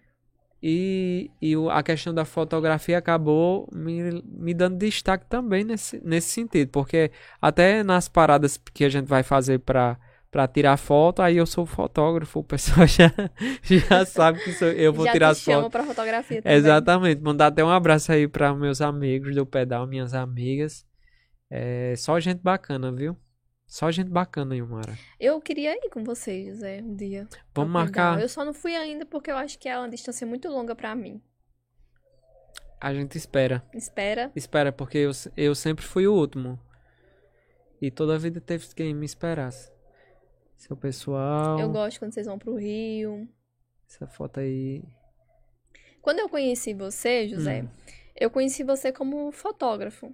[0.65, 6.69] E, e a questão da fotografia acabou me, me dando destaque também nesse, nesse sentido,
[6.69, 9.99] porque até nas paradas que a gente vai fazer para
[10.33, 13.13] para tirar foto, aí eu sou fotógrafo, o pessoal já,
[13.61, 15.71] já sabe que sou, eu vou já tirar te as fotos.
[15.71, 16.57] pra fotografia também.
[16.57, 20.83] Exatamente, mandar até um abraço aí para meus amigos do pedal, minhas amigas.
[21.51, 23.15] É, só gente bacana, viu?
[23.67, 24.97] Só gente bacana, Yumara.
[25.19, 27.27] Eu queria ir com você, José, um dia.
[27.53, 28.19] Vamos marcar.
[28.19, 30.95] Eu só não fui ainda porque eu acho que é uma distância muito longa pra
[30.95, 31.21] mim.
[32.81, 33.63] A gente espera.
[33.71, 34.31] Espera.
[34.35, 36.59] Espera, porque eu, eu sempre fui o último.
[37.79, 39.72] E toda a vida teve quem me esperasse.
[40.57, 41.59] Seu pessoal.
[41.59, 43.27] Eu gosto quando vocês vão pro Rio.
[43.87, 44.81] Essa foto aí.
[46.01, 47.67] Quando eu conheci você, José, Hum.
[48.15, 50.13] eu conheci você como fotógrafo.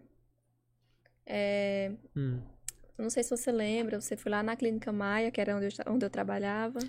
[1.25, 2.39] É, Hum.
[2.97, 5.93] não sei se você lembra, você foi lá na Clínica Maia, que era onde eu,
[5.93, 6.79] onde eu trabalhava.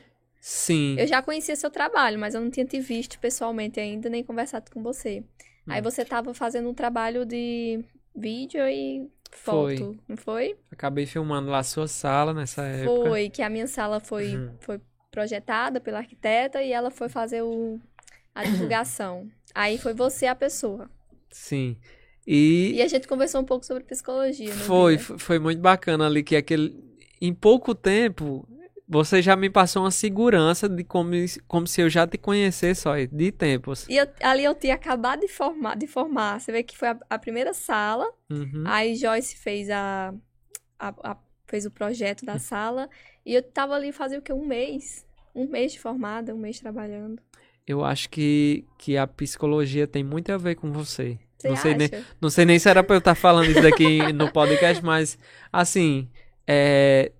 [0.40, 0.96] Sim.
[0.98, 4.70] Eu já conhecia seu trabalho, mas eu não tinha te visto pessoalmente ainda, nem conversado
[4.70, 5.22] com você.
[5.66, 5.84] Aí Hum.
[5.84, 7.84] você tava fazendo um trabalho de
[8.16, 9.76] vídeo e Foi.
[9.76, 10.56] foto, não foi?
[10.72, 13.08] Acabei filmando lá a sua sala nessa época.
[13.08, 14.54] Foi, que a minha sala foi, Uhum.
[14.60, 17.80] foi projetada pela arquiteta e ela foi fazer o,
[18.34, 19.28] a divulgação.
[19.54, 20.88] Aí foi você a pessoa.
[21.30, 21.76] Sim.
[22.26, 24.52] E, E a gente conversou um pouco sobre psicologia.
[24.52, 25.04] foi, dia.
[25.04, 26.76] f- foi muito bacana ali que aquele.
[27.20, 28.46] Em pouco tempo,
[28.92, 31.12] você já me passou uma segurança de como,
[31.46, 33.86] como se eu já te conhecesse só de tempos.
[33.88, 36.40] E eu- ali eu tinha acabado de formar, de formar.
[36.40, 38.04] Você vê que foi a, a primeira sala.
[38.28, 38.64] Uhum.
[38.66, 40.12] Aí Joyce fez a,
[40.78, 42.90] a- a- fez o projeto da sala.
[43.24, 44.32] E eu tava ali fazia o quê?
[44.32, 45.06] Um mês.
[45.32, 47.22] Um mês de formada, um mês trabalhando.
[47.64, 51.16] Eu acho que, que a psicologia tem muito a ver com você.
[51.38, 52.04] Você não sei nem, acha?
[52.20, 55.16] Não sei nem se era pra eu estar falando isso daqui no podcast, mas
[55.52, 56.10] assim,
[56.46, 57.12] é,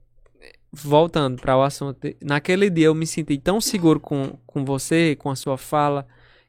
[0.72, 5.30] voltando para o assunto, naquele dia eu me senti tão seguro com, com você, com
[5.30, 6.06] a sua fala,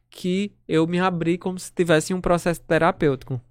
[0.10, 3.42] que eu me abri como se tivesse um processo terapêutico.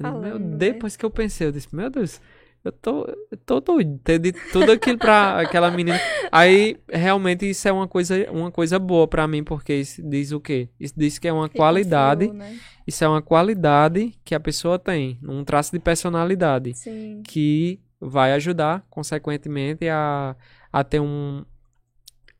[0.00, 0.56] Falando, né?
[0.56, 2.20] depois que eu pensei, eu disse, meu Deus,
[2.64, 6.00] eu tô, eu tô doido, ter dito tudo aquilo pra aquela menina.
[6.30, 10.40] Aí, realmente, isso é uma coisa, uma coisa boa pra mim, porque isso diz o
[10.40, 10.68] quê?
[10.78, 12.56] Isso diz que é uma Que qualidade né?
[12.86, 17.22] isso é uma qualidade que a pessoa tem, um traço de personalidade, Sim.
[17.26, 20.36] que vai ajudar, consequentemente, a,
[20.72, 21.44] a ter um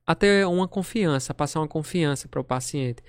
[0.07, 3.03] a ter uma confiança, a passar uma confiança para o paciente.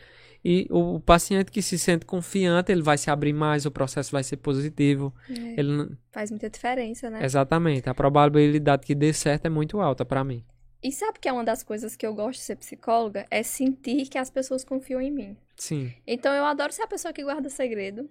[0.44, 4.12] E o, o paciente que se sente confiante, ele vai se abrir mais, o processo
[4.12, 5.14] vai ser positivo.
[5.30, 7.24] É, Ele, Faz muita diferença, né?
[7.24, 7.90] Exatamente.
[7.90, 10.44] A probabilidade que dê certo é muito alta pra mim.
[10.82, 13.26] E sabe que é uma das coisas que eu gosto de ser psicóloga?
[13.30, 15.38] É sentir que as pessoas confiam em mim.
[15.58, 15.94] Sim.
[16.08, 18.10] Então eu adoro ser a pessoa que guarda segredo.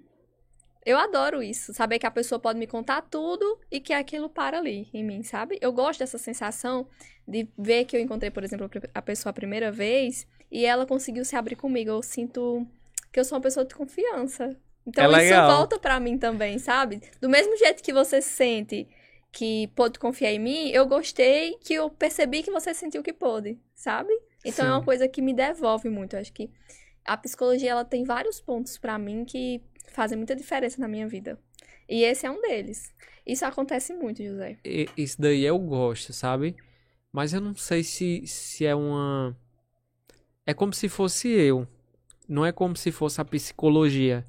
[0.89, 4.57] Eu adoro isso, saber que a pessoa pode me contar tudo e que aquilo para
[4.57, 5.59] ali em mim, sabe?
[5.61, 6.89] Eu gosto dessa sensação
[7.27, 11.27] de ver que eu encontrei, por exemplo, a pessoa a primeira vez e ela conseguiu
[11.27, 11.91] se abrir comigo.
[11.91, 12.67] Eu sinto
[13.13, 14.57] que eu sou uma pessoa de confiança.
[14.87, 17.03] Então É isso volta pra mim também, sabe?
[17.21, 18.89] Do mesmo jeito que você sente
[19.31, 23.59] que pôde confiar em mim, eu gostei que eu percebi que você sentiu que pôde,
[23.75, 24.19] sabe?
[24.43, 24.75] Então é Sim.
[24.75, 26.17] uma coisa que me devolve muito.
[26.17, 26.51] Eu acho que
[27.05, 31.39] a psicologia ela tem vários pontos pra mim que fazem muita diferença na minha vida.
[31.89, 32.93] E esse é um deles.
[33.27, 34.59] Isso acontece muito, José.
[34.65, 36.57] E- Isso daí eu gosto, sabe?
[37.13, 39.37] Mas eu não sei se, se é uma.
[40.47, 41.67] É como se fosse eu.
[42.29, 44.25] Não é como se fosse a psicologia.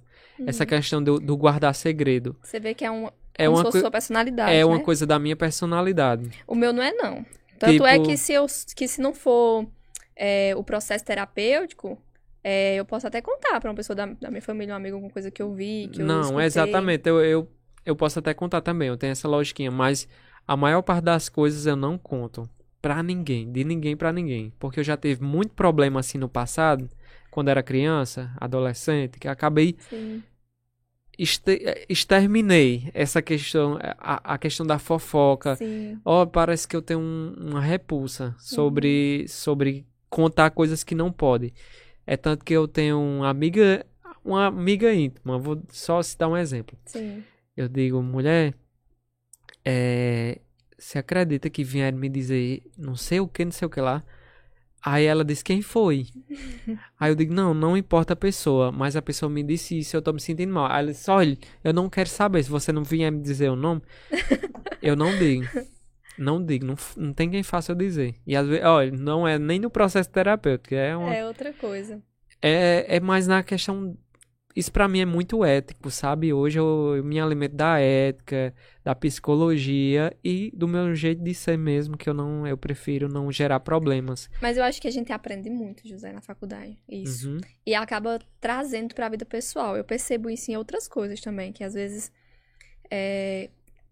[0.48, 0.70] Essa Uhum.
[0.70, 2.36] questão do, do guardar segredo.
[2.42, 4.84] Você vê que é, um, É como uma, se fosse sua personalidade, é uma né?
[4.84, 6.30] coisa da minha personalidade.
[6.48, 7.26] O meu não é, não.
[7.58, 9.68] Tanto é Tipo- que se, eu, que se não for
[10.16, 12.02] é, o processo terapêutico,
[12.44, 15.12] é, eu posso até contar pra uma pessoa da, da minha família, um amigo, alguma
[15.12, 16.46] coisa que eu vi, que eu não, escutei.
[16.46, 17.10] exatamente.
[17.10, 17.52] Eu, eu,
[17.86, 18.88] eu posso até contar também.
[18.88, 19.70] Eu tenho essa logiquinha.
[19.72, 20.08] Mas
[20.48, 22.50] a maior parte das coisas eu não conto.
[22.82, 23.52] Pra ninguém.
[23.52, 24.54] De ninguém pra ninguém.
[24.58, 26.90] Porque eu já tive muito problema assim no passado.
[27.30, 29.20] Quando era criança, adolescente.
[29.20, 30.24] Que acabei Sim.
[31.18, 35.58] este- eh, exterminei essa questão, a, a questão da fofoca.
[36.06, 41.54] Ó, parece que eu tenho um- uma repulsa sobre, sobre contar coisas que não pode.
[42.12, 43.86] É tanto que eu tenho uma amiga,
[44.26, 45.38] uma amiga íntima.
[45.38, 46.76] Vou só citar um exemplo.
[46.84, 47.24] Sim.
[47.56, 48.56] Eu digo, mulher,
[49.64, 50.40] é,
[50.76, 54.04] você acredita que vieram me dizer não sei o que, não sei o que lá?
[54.82, 56.08] Aí ela disse, quem foi?
[57.00, 60.02] Aí eu digo, não, não importa a pessoa, mas a pessoa me disse isso, eu
[60.02, 60.66] tô me sentindo mal.
[60.66, 63.56] Aí ela disse, olha, eu não quero saber, se você não vier me dizer o
[63.56, 63.84] nome,
[64.82, 65.46] eu não digo.
[66.20, 68.16] Não digo, não, não tem quem faça eu dizer.
[68.28, 72.02] E às vezes, olha, não é nem no processo terapêutico, é uma É outra coisa.
[72.42, 73.98] é, é mais na questão.
[74.56, 76.34] Isso pra mim é muito ético, sabe?
[76.34, 78.54] Hoje eu, eu me alimento da ética,
[78.84, 83.32] da psicologia e do meu jeito de ser mesmo, que eu não, eu prefiro não
[83.32, 84.30] gerar problemas.
[84.42, 86.78] Mas eu acho que a gente aprende muito, José, na faculdade.
[86.90, 87.30] Isso.
[87.30, 87.38] Uhum.
[87.66, 89.78] E acaba trazendo pra vida pessoal.
[89.78, 92.12] Eu percebo isso em outras coisas também, que às vezes
[92.92, 93.50] é,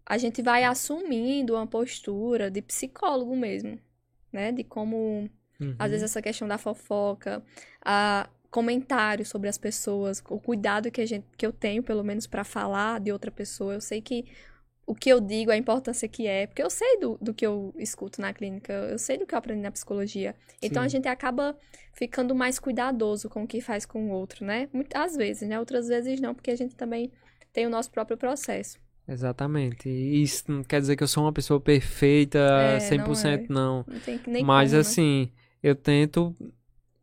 [0.08, 3.78] a gente vai assumindo uma postura de psicólogo mesmo,
[4.32, 4.50] né?
[4.50, 5.28] De como,
[5.60, 5.74] Uhum.
[5.78, 7.42] às vezes, essa questão da fofoca,
[7.84, 12.26] a comentários sobre as pessoas, o cuidado que, a gente, que eu tenho, pelo menos,
[12.26, 13.74] pra falar de outra pessoa.
[13.74, 14.24] Eu sei que
[14.86, 17.74] o que eu digo, a importância que é, porque eu sei do, do que eu
[17.76, 20.34] escuto na clínica, eu sei do que eu aprendi na psicologia.
[20.62, 20.96] Então a Sim.
[20.96, 21.54] gente acaba
[21.92, 24.66] ficando mais cuidadoso com o que faz com o outro, né?
[24.72, 25.58] Muitas vezes, né?
[25.60, 27.12] Outras vezes não, porque a gente também
[27.52, 28.78] tem o nosso próprio processo.
[29.08, 29.88] Exatamente.
[29.88, 33.84] E isso não quer dizer que eu sou uma pessoa perfeita, É, 100% não.
[33.88, 34.80] Não tem que nem Mas como, né?
[34.80, 36.34] assim, eu tento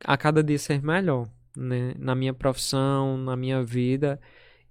[0.04, 1.94] a cada dia ser melhor, né?
[1.98, 4.20] Na minha profissão, na minha vida.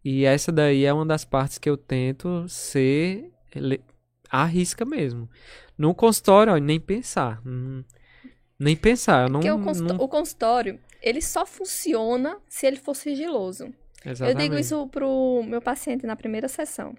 [0.04, 3.80] E essa daí é uma das partes que eu tento ser le-
[4.30, 5.28] à risca mesmo.
[5.76, 7.40] No consultório, ó, nem pensar.
[7.44, 7.82] Hum,
[8.56, 9.24] Nem pensar.
[9.26, 13.64] Eu não, Porque o, consulto- não- o consultório, ele só funciona se ele for sigiloso.
[13.64, 14.60] Eu digo Exatamente.
[14.60, 16.94] isso pro meu paciente na primeira sessão.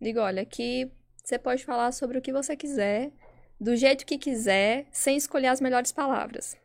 [0.00, 0.90] Digo, olha, aqui
[1.22, 3.12] você pode falar sobre o que você quiser,
[3.60, 6.56] do jeito que quiser, sem escolher as melhores palavras.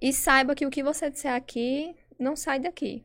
[0.00, 3.04] E saiba que o que você disser aqui não sai daqui.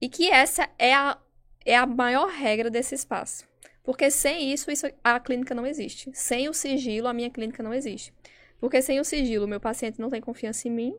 [0.00, 1.18] E que essa é a,
[1.64, 3.44] é a maior regra desse espaço.
[3.82, 6.10] Porque sem isso, isso, a clínica não existe.
[6.14, 8.12] Sem o sigilo, a minha clínica não existe.
[8.58, 10.96] Porque sem o sigilo, o meu paciente não tem confiança em mim.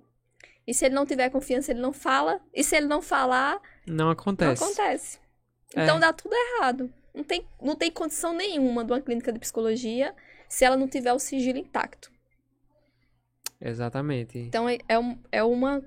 [0.66, 2.40] E se ele não tiver confiança, ele não fala.
[2.54, 4.62] E se ele não falar, Não acontece.
[4.62, 5.20] não acontece.
[5.76, 5.84] É.
[5.84, 6.94] Então dá tudo errado.
[7.18, 10.14] Não tem, não tem condição nenhuma de uma clínica de psicologia
[10.48, 12.12] se ela não tiver o sigilo intacto.
[13.60, 14.38] Exatamente.
[14.38, 15.84] Então é, é, um- é uma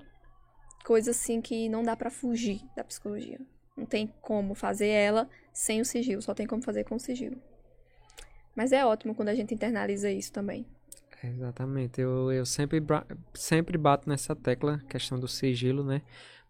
[0.83, 3.39] coisa assim que não dá pra fugir da psicologia.
[3.77, 7.41] Não tem como fazer ela sem o sigilo, só tem como fazer com o sigilo.
[8.53, 10.65] Mas é ótimo quando a gente internaliza isso também.
[11.23, 12.01] Exatamente.
[12.01, 12.83] Eu, eu sempre,
[13.33, 16.01] sempre bato nessa tecla, questão do sigilo, né?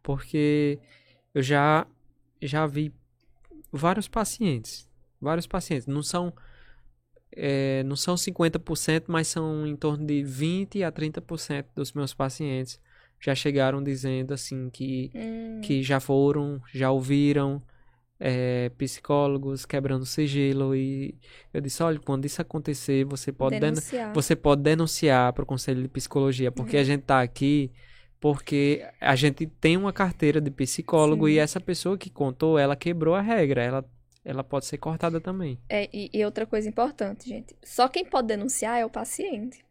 [0.02, 0.80] Porque
[1.36, 1.86] eu já,
[2.42, 2.92] já vi
[3.72, 4.90] vários pacientes.
[5.20, 5.88] Vários pacientes.
[5.88, 6.34] Não são,
[7.32, 12.80] é, não são 50%, mas são em torno de 20% a 30% dos meus pacientes
[13.20, 17.62] já chegaram dizendo assim que, Hum, que já foram, já ouviram
[18.20, 20.76] é, psicólogos quebrando sigilo.
[20.76, 21.16] E
[21.54, 24.14] eu disse, olha, quando isso acontecer, você pode den- denunciar.
[24.14, 26.82] você pode denunciar para o Conselho de Psicologia, porque Uhum.
[26.82, 27.72] a gente tá aqui
[28.22, 31.34] Porque a gente tem uma carteira de psicólogo Sim.
[31.34, 33.64] e essa pessoa que contou, ela quebrou a regra.
[33.64, 33.86] Ela,
[34.24, 35.60] ela pode ser cortada também.
[35.68, 37.56] É, e, e outra coisa importante, gente.
[37.64, 39.66] Só quem pode denunciar é o paciente.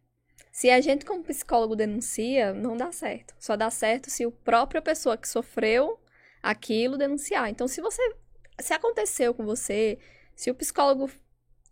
[0.51, 3.33] Se a gente, como psicólogo, denuncia, não dá certo.
[3.39, 5.97] Só dá certo se a própria pessoa que sofreu
[6.43, 7.49] aquilo denunciar.
[7.49, 8.01] Então, se você.
[8.59, 9.97] Se aconteceu com você,
[10.35, 11.09] se o psicólogo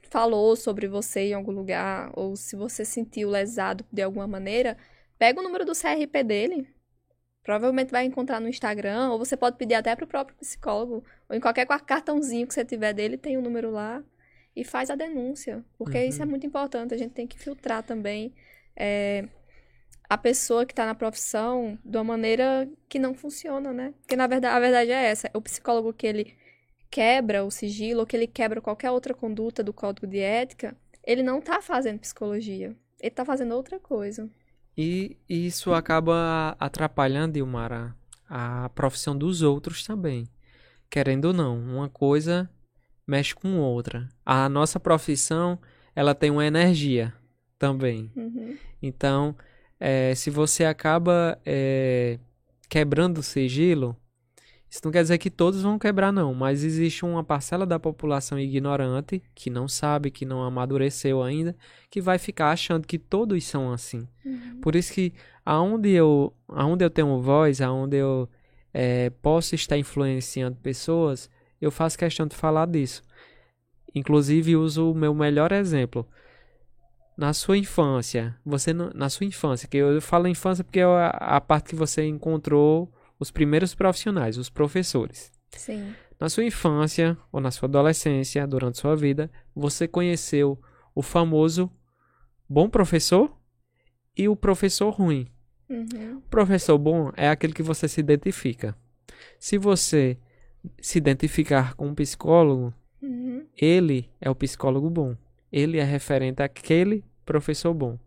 [0.10, 4.78] falou sobre você em algum lugar, ou se você sentiu lesado de alguma maneira,
[5.20, 6.68] pega o número do CRP dele.
[7.44, 11.40] Provavelmente vai encontrar no Instagram, ou você pode pedir até pro próprio psicólogo, ou em
[11.40, 14.04] qualquer cartãozinho que você tiver dele, tem o um número lá
[14.56, 15.64] e faz a denúncia.
[15.78, 16.06] Porque Uhum.
[16.06, 16.94] isso é muito importante.
[16.94, 18.34] A gente tem que filtrar também
[18.76, 19.28] é,
[20.10, 23.94] a pessoa que está na profissão de uma maneira que não funciona, né?
[24.02, 25.30] Porque na verdade, a verdade é essa.
[25.34, 26.36] O psicólogo que ele
[26.90, 31.24] quebra o sigilo, ou que ele quebra qualquer outra conduta do código de ética, ele
[31.24, 32.76] não tá fazendo psicologia.
[33.00, 34.30] Ele tá fazendo outra coisa.
[34.82, 37.94] E isso acaba atrapalhando, Ilmara,
[38.30, 40.26] a profissão dos outros também.
[40.90, 42.50] Querendo ou não, uma coisa
[43.06, 44.08] mexe com outra.
[44.26, 45.60] A nossa profissão,
[45.94, 47.14] ela tem uma energia
[47.58, 48.10] também.
[48.16, 48.58] Uhum.
[48.82, 49.36] Então,
[49.82, 52.18] eh, se você acaba eh,
[52.70, 53.98] quebrando o sigilo,
[54.70, 56.34] isso não quer dizer que todos vão quebrar, não.
[56.36, 61.56] Mas existe uma parcela da população ignorante, que não sabe, que não amadureceu ainda,
[61.90, 64.08] que vai ficar achando que todos são assim.
[64.24, 64.60] Uhum.
[64.62, 65.12] Por isso que
[65.44, 68.30] aonde eu, aonde eu tenho voz, aonde eu
[68.72, 73.02] eh, posso estar influenciando pessoas, eu faço questão de falar disso.
[73.96, 76.08] Inclusive uso o meu melhor exemplo.
[77.18, 81.08] Na sua infância, você não- na sua infância, que eu falo infância porque é a,
[81.10, 82.90] a parte que você encontrou
[83.20, 85.32] os primeiros profissionais, os professores.
[85.52, 85.94] Sim.
[86.20, 90.60] Na sua infância ou na sua adolescência, durante sua vida, você conheceu
[90.96, 91.72] o famoso
[92.48, 93.36] bom professor
[94.18, 95.28] e o professor ruim.
[95.70, 96.18] Uhum.
[96.18, 98.76] O professor bom é aquele que você se identifica.
[99.40, 100.18] Se você
[100.82, 103.46] se identificar com um psicólogo, Uhum.
[103.56, 105.16] ele é o psicólogo bom.
[105.52, 107.98] Ele é referente àquele professor bom.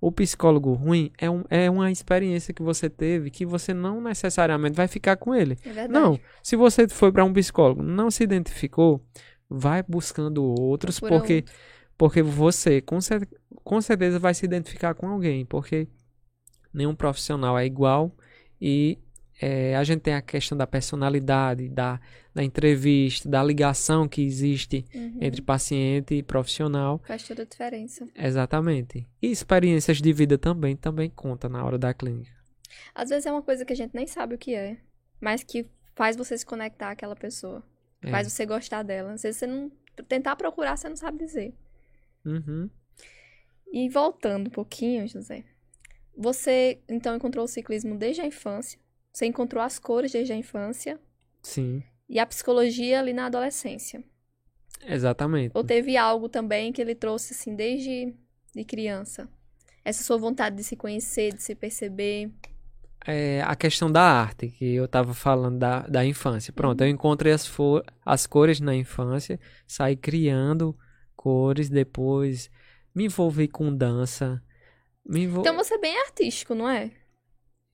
[0.00, 4.74] O psicólogo ruim é, um, é uma experiência que você teve que você não necessariamente
[4.74, 5.58] vai ficar com ele.
[5.62, 5.92] É verdade.
[5.92, 9.04] Não, se você foi para um psicólogo, não se identificou,
[9.48, 11.54] vai buscando outros, Procura porque outro.
[11.98, 13.28] porque você com, cer
[13.62, 15.86] com certeza vai se identificar com alguém, porque
[16.72, 18.16] nenhum profissional é igual
[18.60, 18.98] e
[19.40, 22.00] eh, a gente tem a questão da personalidade, da,
[22.34, 25.18] da entrevista, da ligação que existe Uhum.
[25.20, 27.00] entre paciente e profissional.
[27.06, 28.06] Faz toda a diferença.
[28.14, 29.06] Exatamente.
[29.22, 32.30] E experiências de vida também, também conta na hora da clínica.
[32.94, 34.76] Às vezes é uma coisa que a gente nem sabe o que é,
[35.20, 37.62] mas que faz você se conectar àquela pessoa.
[38.02, 38.10] É.
[38.10, 39.12] Faz você gostar dela.
[39.12, 39.70] Às vezes você não.
[40.08, 41.52] Tentar procurar, você não sabe dizer.
[42.24, 42.70] Uhum.
[43.72, 45.44] E voltando um pouquinho, José.
[46.16, 48.78] Você, então, encontrou o ciclismo desde a infância.
[49.12, 50.98] Você encontrou as cores desde a infância.
[51.42, 54.02] Sim, E a psicologia ali na adolescência.
[54.84, 55.52] exatamente.
[55.54, 58.14] Ou teve algo também que ele trouxe, assim, desde
[58.54, 59.28] de criança?
[59.84, 62.30] Essa sua vontade de se conhecer, de se perceber.
[63.06, 66.52] É, a questão da arte, que eu tava falando da, da infância.
[66.52, 66.86] Pronto, Uhum.
[66.86, 67.50] eu encontrei as,
[68.04, 70.76] as cores na infância, saí criando
[71.16, 72.50] cores, depois
[72.94, 74.42] me envolvi com dança.
[75.06, 75.40] Me envol...
[75.40, 76.90] Então você é bem artístico, não é?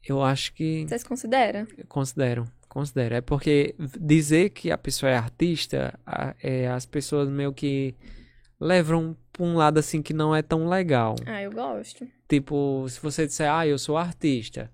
[0.09, 1.67] Eu acho que Você se considera?
[1.89, 3.15] considero, considero.
[3.17, 7.95] É porque dizer que a pessoa é artista, a- é, as pessoas meio que
[8.61, 11.15] levam pra um lado assim que não é tão legal.
[11.27, 12.07] Ah, eu gosto.
[12.29, 14.71] Tipo, se você disser, ah, eu sou artista,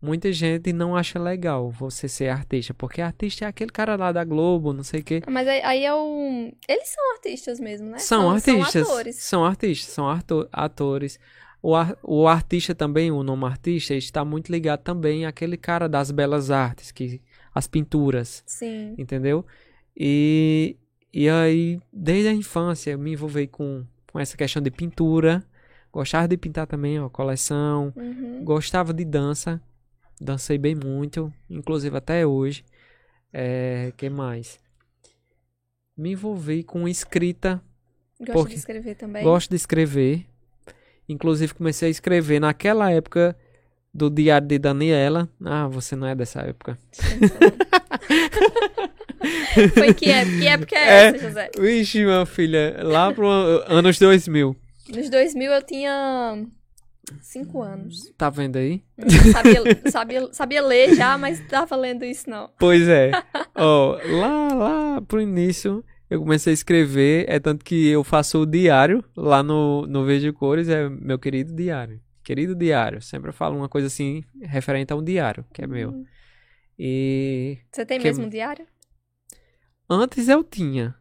[0.00, 4.24] muita gente não acha legal você ser artista, porque artista é aquele cara lá da
[4.24, 5.22] Globo, não sei o quê.
[5.28, 6.50] Mas aí, aí é o.
[6.68, 7.98] Eles são artistas mesmo, né?
[7.98, 8.72] São, artistas.
[8.72, 9.16] São atores.
[9.16, 11.18] São artistas, são arto- atores.
[11.68, 16.12] O, ar- o artista também, o nome artista, está muito ligado também àquele cara das
[16.12, 17.20] belas artes, que
[17.52, 18.94] as pinturas, Sim.
[18.96, 19.44] entendeu?
[19.96, 20.76] E,
[21.12, 25.44] e aí, desde a infância, eu me envolvi com, com essa questão de pintura.
[25.92, 27.92] Gostava de pintar também, ó, coleção.
[27.96, 28.44] Uhum.
[28.44, 29.60] Gostava de dança.
[30.20, 32.64] Dancei bem muito, inclusive até hoje.
[33.32, 34.60] É, que mais?
[35.96, 37.60] Me envolvi com escrita.
[38.20, 39.24] Gosto Porque- de escrever também.
[39.24, 40.26] Gosto de escrever.
[41.08, 43.36] Inclusive comecei a escrever naquela época
[43.94, 45.28] do Diário de Daniela.
[45.44, 46.78] Ah, você não é dessa época.
[49.74, 50.38] Foi que época?
[50.38, 51.06] Que época é, É.
[51.08, 51.50] essa, José?
[51.58, 54.56] Vixe, minha filha, lá pro anos 2000.
[54.94, 56.44] Nos 2000 eu tinha
[57.22, 58.12] 5 anos.
[58.16, 58.82] Tá vendo aí?
[58.96, 62.50] Não sabia, sabia, sabia ler já, mas tava lendo isso não.
[62.58, 63.10] Pois é.
[63.56, 67.24] Ó, lá, lá pro início, eu comecei a escrever.
[67.28, 71.54] É tanto que eu faço o diário lá no, no Verde Cores, é meu querido
[71.54, 72.00] diário.
[72.24, 73.00] querido diário.
[73.02, 75.90] Sempre eu falo uma coisa assim, referente a um diário, que é meu.
[75.90, 76.04] Hum.
[76.78, 78.66] E Você tem Que- mesmo um diário?
[79.88, 80.94] antes eu tinha.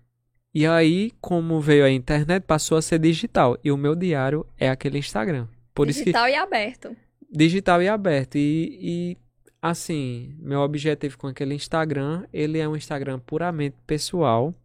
[0.54, 3.58] E aí, como veio a internet, passou a ser digital.
[3.64, 5.48] E o meu diário é aquele Instagram.
[5.74, 6.96] Por isso que Digital e aberto.
[7.30, 8.36] digital e aberto.
[8.38, 9.18] E, e,
[9.62, 14.56] assim, meu objetivo com aquele Instagram, ele é um Instagram puramente pessoal.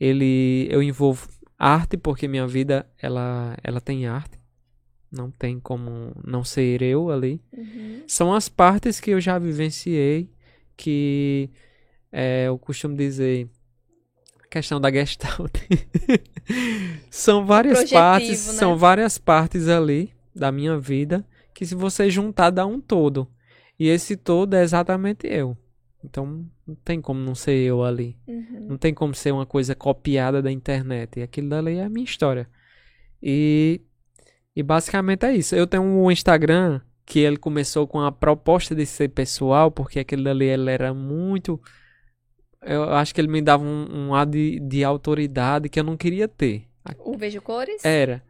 [0.00, 1.28] Ele eu envolvo
[1.58, 4.38] arte porque minha vida ela ela tem arte.
[5.10, 7.40] Não tem como não ser eu ali.
[7.56, 8.02] Uhum.
[8.06, 10.30] São as partes que eu já vivenciei
[10.76, 11.50] que
[12.12, 13.48] é, eu costumo dizer
[14.42, 15.52] a questão da Gestalt.
[17.10, 18.52] são várias Projetivo, partes, né?
[18.54, 23.28] são várias partes ali da minha vida que se você juntar dá um todo.
[23.78, 25.56] E esse todo é exatamente eu.
[26.04, 28.16] Então não tem como não ser eu ali.
[28.26, 28.66] Uhum.
[28.70, 31.18] Não tem como ser uma coisa copiada da internet.
[31.18, 32.48] E aquilo dali é a minha história.
[33.22, 33.80] E,
[34.54, 35.56] e basicamente é isso.
[35.56, 40.22] Eu tenho um Instagram que ele começou com a proposta de ser pessoal, porque aquele
[40.22, 41.60] dali ele era muito.
[42.62, 45.96] Eu acho que ele me dava um, um ar de, de autoridade que eu não
[45.96, 46.68] queria ter.
[47.00, 47.84] O Vejo Cores?
[47.84, 48.22] Era.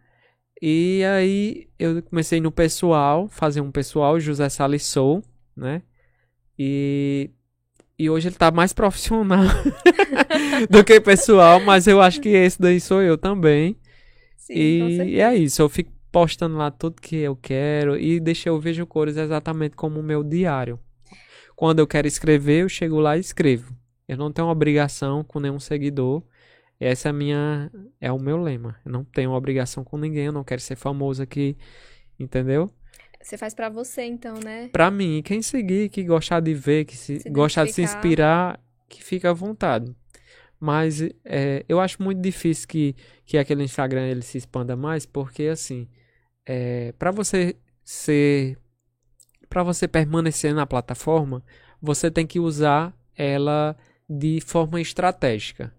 [0.60, 5.22] E aí eu comecei no pessoal, fazer um pessoal, José Salissou,
[5.56, 5.82] né?
[6.58, 7.30] E,
[7.99, 9.44] e hoje ele tá mais profissional
[10.70, 13.76] do que pessoal, mas eu acho que esse daí sou eu também.
[14.36, 18.61] Sim, e é isso, eu fico postando lá tudo que eu quero e deixei eu
[18.61, 20.78] vejo cores exatamente como o meu diário.
[21.57, 23.74] Quando eu quero escrever, eu chego lá e escrevo.
[24.07, 26.22] Eu não tenho obrigação com nenhum seguidor.
[26.80, 27.70] Essa é a minha
[28.01, 28.76] é o meu lema.
[28.86, 31.57] Eu não tenho obrigação com ninguém, eu não quero ser famoso aqui,
[32.18, 32.70] entendeu?
[33.28, 34.70] Você faz pra você, então, né?
[34.72, 38.58] Pra mim, quem seguir, que gostar de ver, que se, Se gostar de se inspirar,
[38.88, 39.94] que fica à vontade.
[40.58, 45.42] Mas é, eu acho muito difícil que, que aquele Instagram ele se expanda mais, porque
[45.42, 45.86] assim,
[46.46, 47.54] é, para você
[47.84, 48.56] ser,
[49.46, 51.44] para você permanecer na plataforma,
[51.82, 53.76] você tem que usar ela
[54.08, 55.70] de forma estratégica.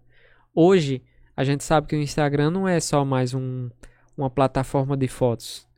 [0.54, 1.02] Hoje,
[1.36, 3.68] a gente sabe que o Instagram não é só mais um,
[4.16, 5.68] uma plataforma de fotos.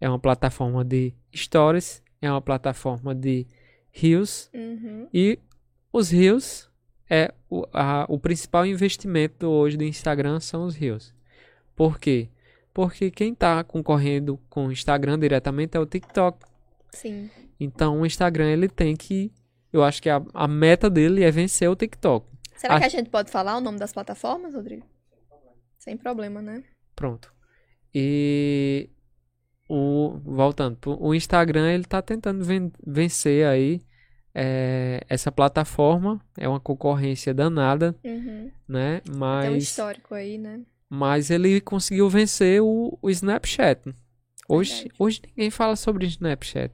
[0.00, 3.46] É uma plataforma de stories, é uma plataforma de
[3.90, 5.08] reels Uhum.
[5.12, 5.38] e
[5.92, 6.70] os reels
[7.08, 11.14] é o, a- o principal investimento hoje do Instagram são os reels.
[11.74, 12.28] Por quê?
[12.74, 16.44] Porque quem está concorrendo com o Instagram diretamente é o TikTok.
[16.92, 17.30] Sim.
[17.58, 19.32] Então o Instagram ele tem que,
[19.72, 22.26] eu acho que a, a meta dele é vencer o TikTok.
[22.54, 24.84] Será que a gente pode falar o nome das plataformas, Rodrigo?
[25.78, 26.64] Sem problema, né?
[26.94, 27.32] Pronto.
[27.94, 28.90] E
[29.68, 33.80] o voltando, o Instagram ele tá tentando ven- vencer aí
[34.34, 38.50] é, essa plataforma, é uma concorrência danada, Uhum.
[38.68, 39.00] né?
[39.00, 40.60] Tem um Mas histórico aí, né?
[40.88, 43.92] mas ele conseguiu vencer o, o Snapchat.
[44.48, 44.94] Hoje, Verdade.
[44.98, 46.72] hoje ninguém fala sobre Snapchat.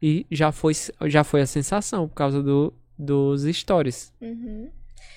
[0.00, 0.72] E já foi,
[1.06, 4.68] já foi a sensação por causa do, dos stories, Uhum.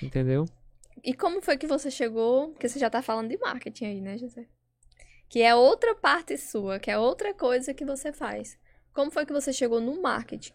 [0.03, 0.45] entendeu?
[1.03, 2.49] E como foi que você chegou?
[2.49, 4.45] Porque você já tá falando de marketing aí, né, José?
[5.29, 8.57] Que é outra parte sua, que é outra coisa que você faz.
[8.93, 10.53] Como foi que você chegou no marketing?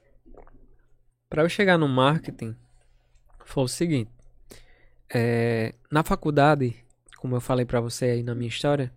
[1.28, 2.56] Para eu chegar no marketing,
[3.44, 4.10] foi o seguinte:
[5.12, 6.76] é, na faculdade,
[7.18, 8.92] como eu falei para você aí na minha história,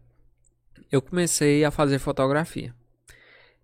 [0.92, 2.74] eu comecei a fazer fotografia.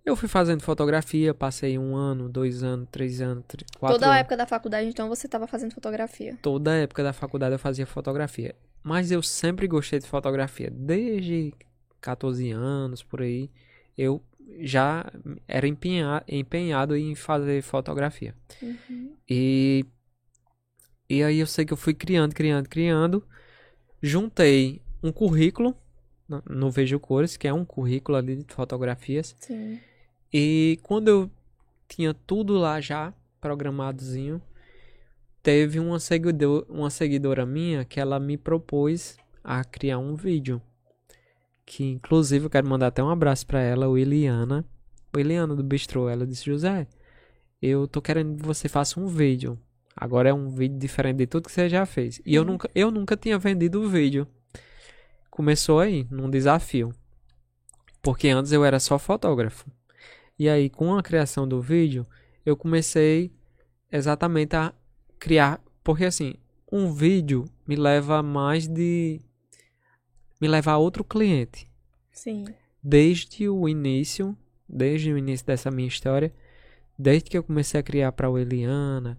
[0.05, 4.09] Eu fui fazendo fotografia, passei um ano, dois anos, três anos, tr- quatro Toda a
[4.09, 4.21] anos.
[4.21, 6.37] época da faculdade, então, você tava fazendo fotografia.
[6.41, 8.55] Toda a época da faculdade eu fazia fotografia.
[8.81, 10.71] Mas eu sempre gostei de fotografia.
[10.71, 11.53] Desde
[12.01, 13.49] 14 anos, por aí,
[13.97, 14.21] eu
[14.61, 15.11] já
[15.47, 18.35] era empenha- empenhado em fazer fotografia.
[18.61, 19.15] Uhum.
[19.29, 19.85] E,
[21.09, 23.23] e aí eu sei que eu fui criando, criando, criando.
[24.01, 25.75] Juntei um currículo
[26.27, 29.35] no- no Vejo Cores, que é um currículo ali de fotografias.
[29.39, 29.79] Sim.
[30.31, 31.31] E quando eu
[31.87, 34.41] tinha tudo lá já programadozinho,
[35.41, 40.61] teve uma, seguidor, uma seguidora minha que ela me propôs a criar um vídeo.
[41.71, 44.65] Que inclusive eu quero mandar até um abraço pra ela, o Eliana.
[45.15, 46.09] O Eliana do Bistrô.
[46.09, 46.87] Ela disse: José,
[47.61, 49.55] eu tô querendo que você faça um vídeo.
[49.95, 52.19] Agora é um vídeo diferente de tudo que você já fez.
[52.25, 52.47] E eu Uhum.
[52.53, 54.27] nunca, eu nunca tinha vendido o vídeo.
[55.29, 56.91] Começou aí, num desafio.
[58.01, 59.69] Porque antes eu era só fotógrafo.
[60.39, 62.03] E aí, com a criação do vídeo,
[62.43, 63.31] eu comecei
[63.91, 64.73] exatamente a
[65.19, 65.61] criar.
[65.83, 66.33] Porque assim,
[66.71, 69.21] um vídeo me leva a mais de.
[70.39, 71.69] Me leva a outro cliente.
[72.11, 72.45] Sim.
[72.81, 74.35] Desde o início,
[74.67, 76.33] desde o início dessa minha história,
[76.97, 79.17] desde que eu comecei a criar para o Eliana,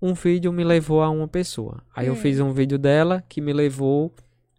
[0.00, 1.82] um vídeo me levou a uma pessoa.
[1.94, 2.16] Aí eu Hum.
[2.16, 4.14] fiz um vídeo dela que me levou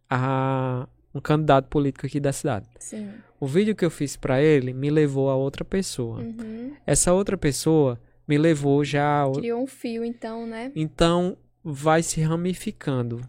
[0.10, 2.68] a um candidato político aqui da cidade.
[2.80, 3.10] Sim.
[3.40, 6.20] O vídeo que eu fiz pra ele me levou a outra pessoa.
[6.20, 6.74] Uhum.
[6.86, 9.24] Essa outra pessoa me levou já.
[9.34, 10.72] Criou um fio, então, né?
[10.76, 13.22] Então vai se ramificando.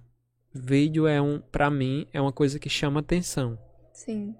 [0.54, 3.58] Vídeo é um, para mim, é uma coisa que chama atenção.
[3.92, 4.34] Sim.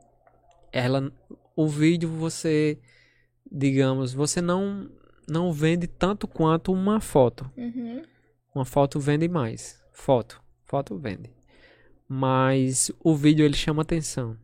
[0.70, 1.12] Ela,
[1.56, 2.78] o vídeo você,
[3.50, 4.90] digamos, você não
[5.28, 7.50] não vende tanto quanto uma foto.
[7.56, 8.02] Uhum.
[8.54, 9.82] Uma foto vende mais.
[9.92, 11.30] Foto, foto vende.
[12.08, 14.36] Mas o vídeo ele chama atenção.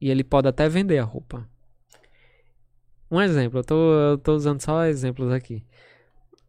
[0.00, 1.48] E ele pode até vender a roupa.
[3.10, 5.64] Um exemplo, eu tô, eu tô usando só exemplos aqui.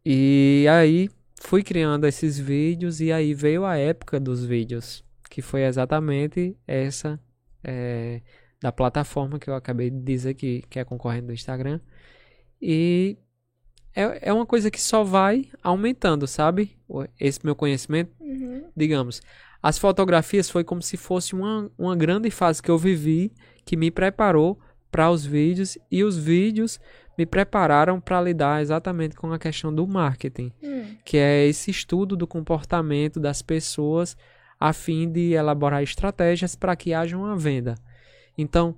[0.04, 1.08] E aí
[1.40, 7.18] fui criando esses vídeos e aí veio a época dos vídeos, que foi exatamente essa
[7.64, 8.20] eh,
[8.60, 11.80] da plataforma que eu acabei de dizer que, que é concorrente do Instagram.
[12.60, 13.16] E
[13.94, 16.76] é, é uma coisa que só vai aumentando, sabe?
[17.18, 18.64] Esse meu conhecimento, Uhum.
[18.76, 19.20] digamos.
[19.62, 23.32] As fotografias foi como se fosse uma, uma grande fase que eu vivi
[23.64, 24.58] que me preparou
[24.90, 26.80] para os vídeos e os vídeos
[27.16, 30.96] me prepararam para lidar exatamente com a questão do marketing, Hum.
[31.04, 34.16] que é esse estudo do comportamento das pessoas
[34.58, 37.74] a fim de elaborar estratégias para que haja uma venda.
[38.36, 38.76] Então,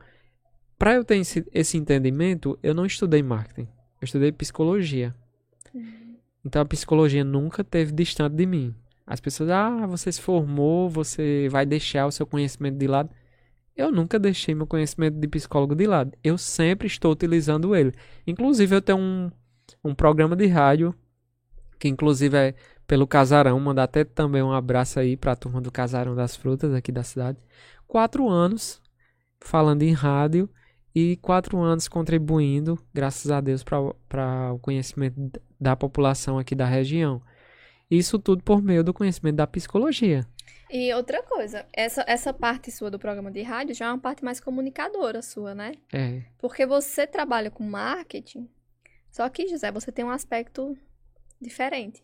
[0.79, 3.69] para eu ter esse, esse entendimento, eu não estudei marketing,
[4.01, 5.15] eu estudei psicologia.
[6.45, 8.75] Então a psicologia nunca teve distante de mim.
[9.07, 13.11] As pessoas, ah, você se formou, você vai deixar o seu conhecimento de lado.
[13.77, 16.13] Eu nunca deixei meu conhecimento de psicólogo de lado.
[16.23, 17.93] Eu sempre estou utilizando ele.
[18.27, 19.31] Inclusive, eu tenho um,
[19.83, 20.95] um programa de rádio,
[21.79, 22.55] que inclusive é
[22.87, 23.59] pelo Casarão.
[23.59, 27.03] Mandar até também um abraço aí para a turma do Casarão das Frutas aqui da
[27.03, 27.39] cidade.
[27.87, 28.81] Quatro anos
[29.41, 30.49] falando em rádio
[30.95, 37.23] e quatro anos contribuindo, graças a Deus, para o conhecimento da população aqui da região.
[37.91, 40.27] Isso tudo por meio do conhecimento da psicologia.
[40.73, 44.25] E outra coisa, essa, essa parte sua do programa de rádio já é uma parte
[44.25, 45.75] mais comunicadora sua, né?
[45.93, 48.49] É, Porque você trabalha com marketing,
[49.11, 50.77] só que, José, você tem um aspecto
[51.39, 52.03] diferente.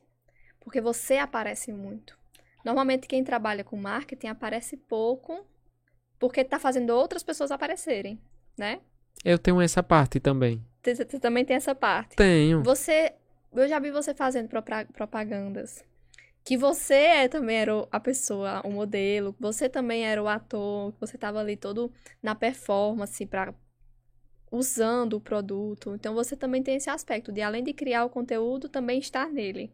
[0.61, 2.19] Porque você aparece muito.
[2.63, 5.47] Normalmente quem trabalha com marketing aparece pouco,
[6.19, 8.21] porque tá fazendo outras pessoas aparecerem,
[8.57, 8.81] né?
[9.25, 10.65] eu tenho essa parte também.
[10.83, 12.17] Você, também tem essa parte.
[12.17, 12.63] Tenho.
[12.63, 13.13] Você,
[13.53, 14.49] eu já vi você fazendo
[14.93, 15.85] propagandas.
[16.49, 21.19] Que você é, também era a pessoa, o modelo, você também era o ator, você
[21.19, 21.93] tava ali todo
[22.23, 23.53] na performance para
[24.51, 25.95] usando o produto.
[25.95, 29.71] Então você também tem esse aspecto de além de criar o conteúdo, também estar nele.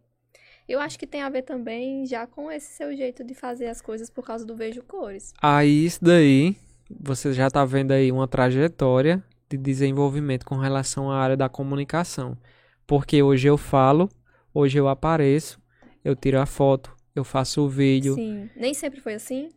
[0.68, 3.81] Eu acho que tem a ver também já com esse seu jeito de fazer as
[3.81, 5.33] coisas por causa do vejo cores.
[5.41, 6.57] Aí, isso daí,
[6.91, 12.37] você já tá vendo aí uma trajetória de desenvolvimento com relação à área da comunicação.
[12.85, 14.11] Porque hoje eu falo,
[14.53, 15.62] hoje eu apareço,
[16.05, 18.14] eu tiro a foto, eu faço o vídeo.
[18.14, 19.48] Sim, nem sempre foi assim.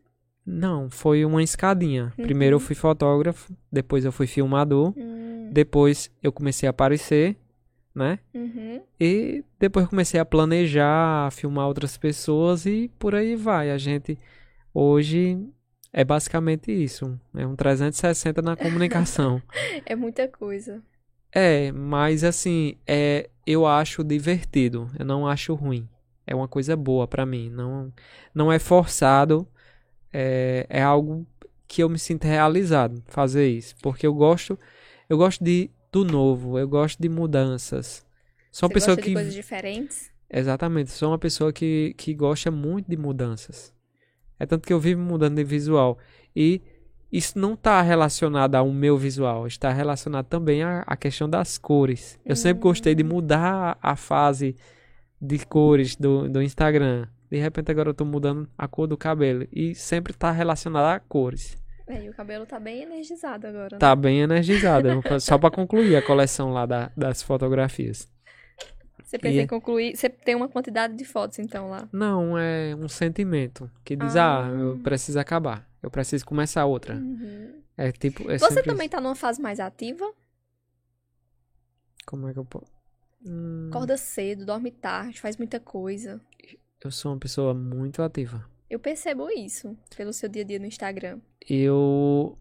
[0.46, 2.14] Não, foi uma escadinha.
[2.16, 2.66] Primeiro eu Uhum.
[2.66, 7.36] fui fotógrafo, depois eu fui filmador, Hum, depois eu comecei a aparecer,
[7.94, 8.20] né?
[8.34, 8.82] uhum.
[9.00, 13.72] E depois comecei a planejar, a filmar outras pessoas e por aí vai.
[13.72, 14.18] A gente
[14.74, 15.38] hoje
[15.92, 17.20] é basicamente isso.
[17.36, 19.42] É um 360 na comunicação.
[19.86, 20.82] É muita coisa.
[21.34, 24.90] é, mas assim, é, eu acho divertido.
[24.98, 25.88] Eu não acho ruim.
[26.28, 27.50] É uma coisa boa pra mim.
[27.50, 27.92] Não,
[28.36, 29.48] não é forçado.
[30.14, 31.26] É, é algo
[31.68, 33.76] que eu me sinto realizado fazer isso.
[33.82, 34.60] Porque eu gosto,
[35.10, 36.60] eu gosto de, do novo.
[36.60, 38.06] Eu gosto de mudanças.
[38.52, 40.12] Sou uma Você pessoa gosta que de coisas diferentes?
[40.30, 43.74] Exatamente, sou uma pessoa que, que gosta muito de mudanças.
[44.38, 45.98] É tanto que eu vivo mudando de visual.
[46.36, 46.62] E
[47.12, 52.20] isso não está relacionado ao meu visual, está relacionado também à, à questão das cores.
[52.26, 54.56] Eu sempre gostei de mudar a fase
[55.22, 57.08] de cores do, do Instagram.
[57.30, 59.48] De repente agora eu tô mudando a cor do cabelo.
[59.52, 61.58] E sempre está relacionado a cores.
[61.88, 63.70] É, e o cabelo tá bem energizado agora.
[63.74, 63.78] né?
[63.80, 64.88] Tá bem energizado.
[65.22, 68.08] Só para concluir a coleção lá da- das fotografias.
[69.04, 69.96] Você pensa E- em concluir.
[69.96, 71.88] Você tem uma quantidade de fotos, então, lá.
[71.94, 74.46] Não, é um sentimento que diz, Ah.
[74.46, 75.66] ah, eu preciso acabar.
[75.82, 76.96] Eu preciso começar outra.
[76.96, 77.62] Uhum.
[77.78, 78.96] É tipo, é Você também isso.
[78.96, 80.12] tá numa fase mais ativa?
[82.06, 82.66] Como é que eu posso...
[83.26, 86.22] Hum, Acorda cedo, dorme tarde, faz muita coisa.
[86.84, 88.46] eu sou uma pessoa muito ativa.
[88.70, 91.20] Eu percebo isso pelo seu dia a dia no Instagram.
[91.50, 92.38] Eu...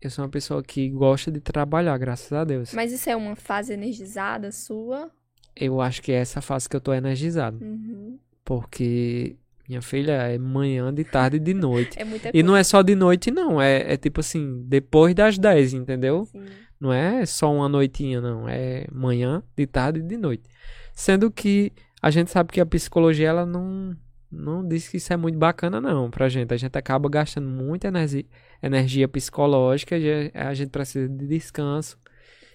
[0.00, 2.72] Eu sou uma pessoa que gosta de trabalhar, graças a Deus.
[2.74, 5.10] Mas isso é uma fase energizada sua?
[5.54, 7.64] Eu acho que é essa fase que eu tô energizado.
[7.64, 8.18] Uhum.
[8.44, 9.36] Porque
[9.68, 11.96] minha filha é manhã, de tarde e de noite.
[11.98, 12.46] É muita E coisa.
[12.46, 13.60] não é só de noite, não.
[13.60, 16.26] É, é tipo assim, depois das 10, entendeu?
[16.26, 16.44] Sim.
[16.80, 18.48] Não é só uma noitinha, não.
[18.48, 20.44] É manhã, de tarde e de noite.
[20.92, 21.72] Sendo que
[22.02, 23.96] a gente sabe que a psicologia, ela não,
[24.30, 26.52] não disse que isso é muito bacana, não, pra gente.
[26.52, 28.24] A gente acaba gastando muita energia,
[28.62, 29.96] energia psicológica,
[30.34, 31.98] a gente precisa de descanso.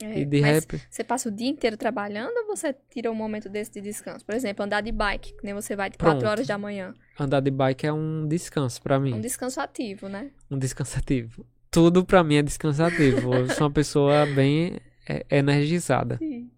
[0.03, 3.15] É, E de mas rep- você passa o dia inteiro trabalhando ou você tira um
[3.15, 4.25] momento desse de descanso?
[4.25, 6.31] Por exemplo, andar de bike, que nem você vai de 4 Pronto.
[6.31, 6.91] horas da manhã.
[7.19, 9.13] Andar de bike é um descanso pra mim.
[9.13, 10.31] Um descanso ativo, né?
[10.49, 11.45] um descansativo.
[11.71, 13.33] Tudo pra mim é descansativo.
[13.33, 16.17] Eu sou uma pessoa bem é, energizada.
[16.17, 16.51] Sim.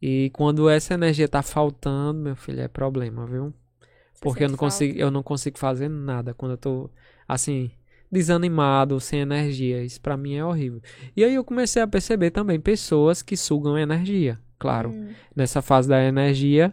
[0.00, 3.54] E quando essa energia tá faltando, meu filho, é problema, viu?
[4.20, 6.90] Porque eu não consigo, eu não consigo fazer nada quando eu tô
[7.26, 7.70] assim,
[8.12, 9.82] desanimado, sem energia.
[9.82, 10.82] Isso pra mim é horrível.
[11.16, 14.38] E aí eu comecei a perceber também pessoas que sugam energia.
[14.58, 16.72] Claro, Hum, nessa fase da energia,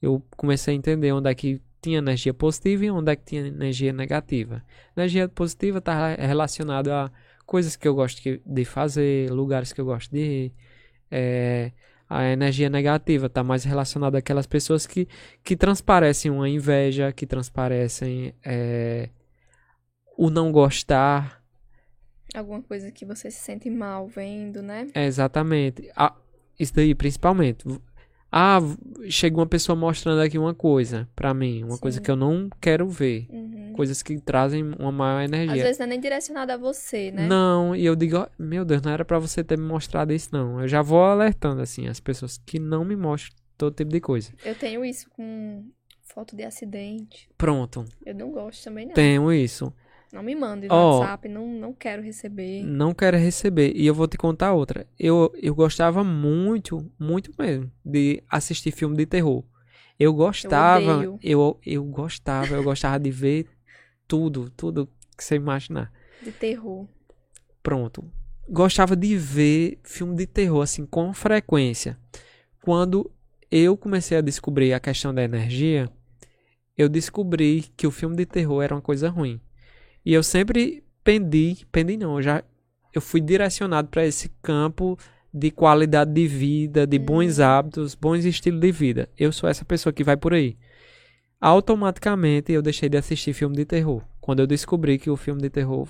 [0.00, 3.46] eu comecei a entender onde é que tinha energia positiva e onde é que tinha
[3.46, 4.60] energia negativa.
[4.96, 7.10] Energia positiva está relacionada a
[7.46, 10.52] coisas que eu gosto de fazer, lugares que eu gosto de ir.
[11.08, 11.70] É,
[12.10, 15.06] a energia negativa está mais relacionada àquelas pessoas que,
[15.44, 19.10] que transparecem uma inveja, que transparecem é,
[20.18, 21.40] o não gostar,
[22.34, 24.88] alguma coisa que você se sente mal vendo, né?
[24.92, 25.88] É, exatamente.
[25.94, 26.14] Ah,
[26.58, 27.64] isso daí, principalmente.
[28.38, 28.58] Ah,
[29.08, 32.02] chega uma pessoa mostrando aqui uma coisa pra mim, uma coisa Sim.
[32.04, 33.26] que eu não quero ver.
[33.30, 33.72] Uhum.
[33.74, 35.62] Coisas que trazem uma maior Às energia.
[35.62, 37.26] vezes não é nem direcionado a você, né?
[37.26, 40.28] Não, e eu digo, "Ó, meu Deus, não era pra você ter me mostrado isso,
[40.32, 40.60] não.
[40.60, 44.30] Eu já vou alertando, assim, as pessoas que não me mostram todo tipo de coisa.
[44.44, 45.64] Eu tenho isso com
[46.02, 47.28] foto de acidente.
[47.38, 48.92] Pronto, Eu não gosto também, não.
[48.92, 49.72] tenho isso.
[50.16, 51.00] Não me mande no Ó.
[51.00, 52.62] WhatsApp, não, não quero receber.
[52.64, 53.76] Não quero receber.
[53.76, 54.86] E eu vou te contar outra.
[54.98, 59.44] Eu, eu gostava muito, muito mesmo, de assistir filme de terror.
[60.00, 61.18] Eu gostava, odeio.
[61.22, 63.46] eu, eu gostava, eu gostava de ver
[64.08, 65.92] tudo, tudo que você imaginar.
[66.22, 66.86] De terror.
[67.62, 68.02] Pronto.
[68.48, 71.98] Gostava de ver filme de terror, assim, com frequência.
[72.62, 73.10] Quando
[73.50, 75.90] eu comecei a descobrir a questão da energia,
[76.74, 79.38] eu descobri que o filme de terror era uma coisa ruim.
[80.06, 82.44] E eu sempre pendi, pendi não, eu já
[82.94, 84.96] eu fui direcionado para esse campo
[85.34, 89.08] de qualidade de vida, de bons hábitos, bons estilos de vida.
[89.18, 90.56] Eu sou essa pessoa que vai por aí.
[91.40, 94.02] Automaticamente eu deixei de assistir filme de terror.
[94.20, 95.88] Quando eu descobri que o filme de terror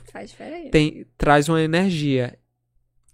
[0.73, 2.37] tem, traz uma energia.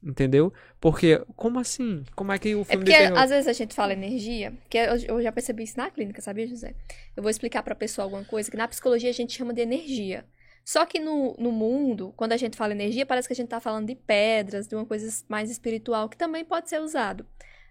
[0.02, 0.52] Entendeu?
[0.80, 2.02] Porque, como assim?
[2.16, 3.18] Como é que o É filme porque de terror.
[3.18, 6.48] às vezes a gente fala energia, que eu, eu já percebi isso na clínica, sabia,
[6.48, 6.74] José?
[7.16, 10.24] Eu vou explicar pra pessoa alguma coisa que na psicologia a gente chama de energia.
[10.64, 13.60] Só que no, no mundo, quando a gente fala energia, parece que a gente tá
[13.60, 17.26] falando de pedras, de uma coisa mais espiritual, que também pode ser usado.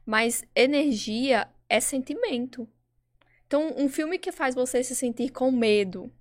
[0.05, 2.67] Mas energia é sentimento.
[3.47, 6.11] Então, um filme que faz você se sentir com medo,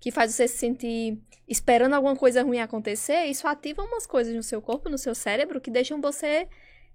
[0.00, 1.18] que faz você se sentir
[1.48, 5.60] esperando alguma coisa ruim acontecer, isso ativa umas coisas no seu corpo, no seu cérebro,
[5.60, 6.46] que deixam você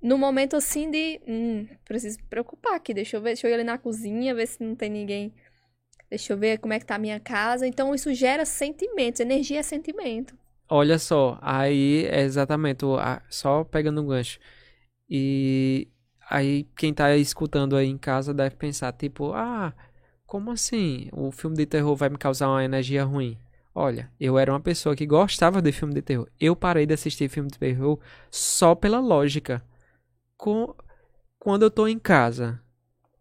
[0.02, 1.22] no momento assim de.
[1.28, 2.94] Hum, preciso me preocupar aqui.
[2.94, 5.34] Deixa eu ver, deixa eu ir ali na cozinha, ver se não tem ninguém.
[6.14, 7.66] Deixa eu ver como é que tá a minha casa.
[7.66, 9.20] Então, isso gera sentimentos.
[9.20, 10.38] Energia é sentimento.
[10.70, 12.86] Olha só, aí é exatamente,
[13.32, 14.40] só pegando um gancho.
[15.10, 15.88] E
[16.30, 19.74] aí quem tá escutando aí em casa deve pensar, tipo, ah,
[20.28, 21.10] como assim?
[21.12, 23.36] O filme de terror vai me causar uma energia ruim?
[23.74, 26.30] Olha, eu era uma pessoa que gostava de filme de terror.
[26.40, 28.00] Eu parei de assistir filme de terror
[28.30, 29.64] só pela lógica.
[30.38, 30.76] Com...
[31.40, 32.62] Quando eu tô em casa,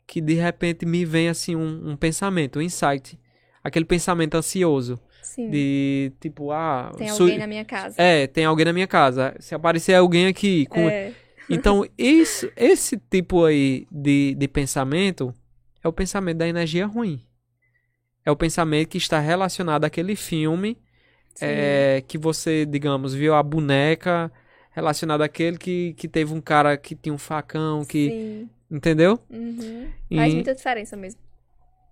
[0.06, 3.18] que de repente me vem assim um, um pensamento, um insight.
[3.62, 4.98] Aquele pensamento ansioso.
[5.22, 5.48] Sim.
[5.50, 6.90] De tipo, ah.
[6.96, 7.94] Tem alguém na minha casa.
[7.96, 9.34] É, tem alguém na minha casa.
[9.38, 10.66] Se aparecer alguém aqui.
[10.66, 11.12] com- É.
[11.50, 15.34] Então, isso, esse tipo aí de, de pensamento
[15.82, 17.20] é o pensamento da energia ruim.
[18.24, 20.78] É o pensamento que está relacionado àquele filme
[21.40, 24.32] é, que você, digamos, viu a boneca
[24.70, 28.08] relacionado àquele que, que teve um cara que tinha um facão, que.
[28.08, 28.50] Sim.
[28.72, 29.18] Entendeu?
[29.30, 29.92] Uhum.
[30.10, 31.20] E- Faz muita diferença mesmo.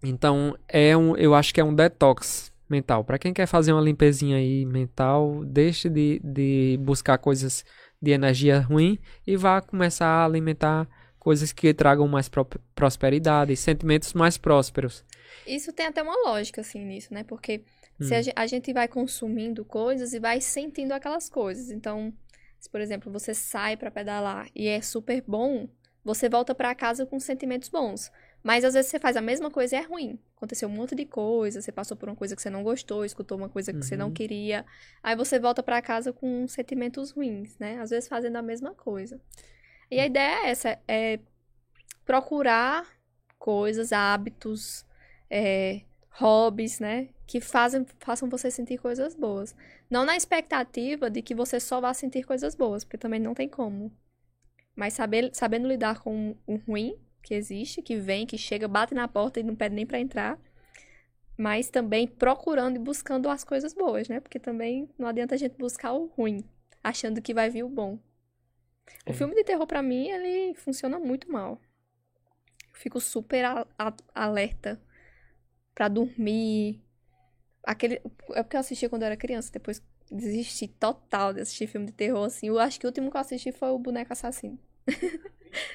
[0.03, 3.05] Então, é um, eu acho que é um detox mental.
[3.05, 7.65] Pra quem quer fazer uma limpezinha aí mental, deixe de, de buscar coisas
[8.01, 14.15] de energia ruim e vá começar a alimentar coisas que tragam mais pro- prosperidade, sentimentos
[14.15, 15.05] mais prósperos.
[15.47, 17.23] Isso tem até uma lógica, assim, nisso, né?
[17.25, 17.63] Porque
[18.01, 18.19] se Hum.
[18.19, 21.71] a, ge- a gente vai consumindo coisas e vai sentindo aquelas coisas.
[21.71, 22.11] Então,
[22.59, 25.69] se, por exemplo, você sai pra pedalar e é super bom,
[26.05, 28.11] você volta pra casa com sentimentos bons.
[28.43, 30.19] Mas às vezes você faz a mesma coisa e é ruim.
[30.37, 33.37] Aconteceu um monte de coisa, você passou por uma coisa que você não gostou, escutou
[33.37, 34.13] uma coisa que você não Uhum.
[34.15, 34.65] queria.
[35.03, 37.79] Aí você volta pra casa com sentimentos ruins, né?
[37.81, 39.21] Às vezes fazendo a mesma coisa.
[39.91, 41.19] E a ideia é essa, é
[42.05, 42.87] procurar
[43.39, 44.87] coisas, hábitos,
[45.29, 47.09] é, hobbies, né?
[47.27, 49.55] Que fazem, façam você sentir coisas boas.
[49.89, 53.49] Não na expectativa de que você só vá sentir coisas boas, porque também não tem
[53.49, 53.93] como.
[54.75, 59.07] Mas saber, sabendo lidar com o ruim que existe, que vem, que chega, bate na
[59.09, 60.39] porta e não pede nem pra entrar.
[61.37, 64.21] mas também procurando e buscando as coisas boas, né?
[64.21, 66.45] Porque também não adianta a gente buscar o ruim,
[66.85, 67.95] achando que vai vir o bom.
[69.07, 69.13] O É.
[69.15, 71.59] filme de terror, pra mim, ele funciona muito mal.
[72.69, 74.79] Eu fico super a- a- alerta
[75.75, 76.83] pra dormir.
[77.65, 78.03] Aquele...
[78.35, 81.93] É porque eu assisti quando eu era criança, depois desisti total de assistir filme de
[81.93, 82.49] terror, assim.
[82.49, 84.59] Eu acho que o último que eu assisti foi o Boneco Assassino.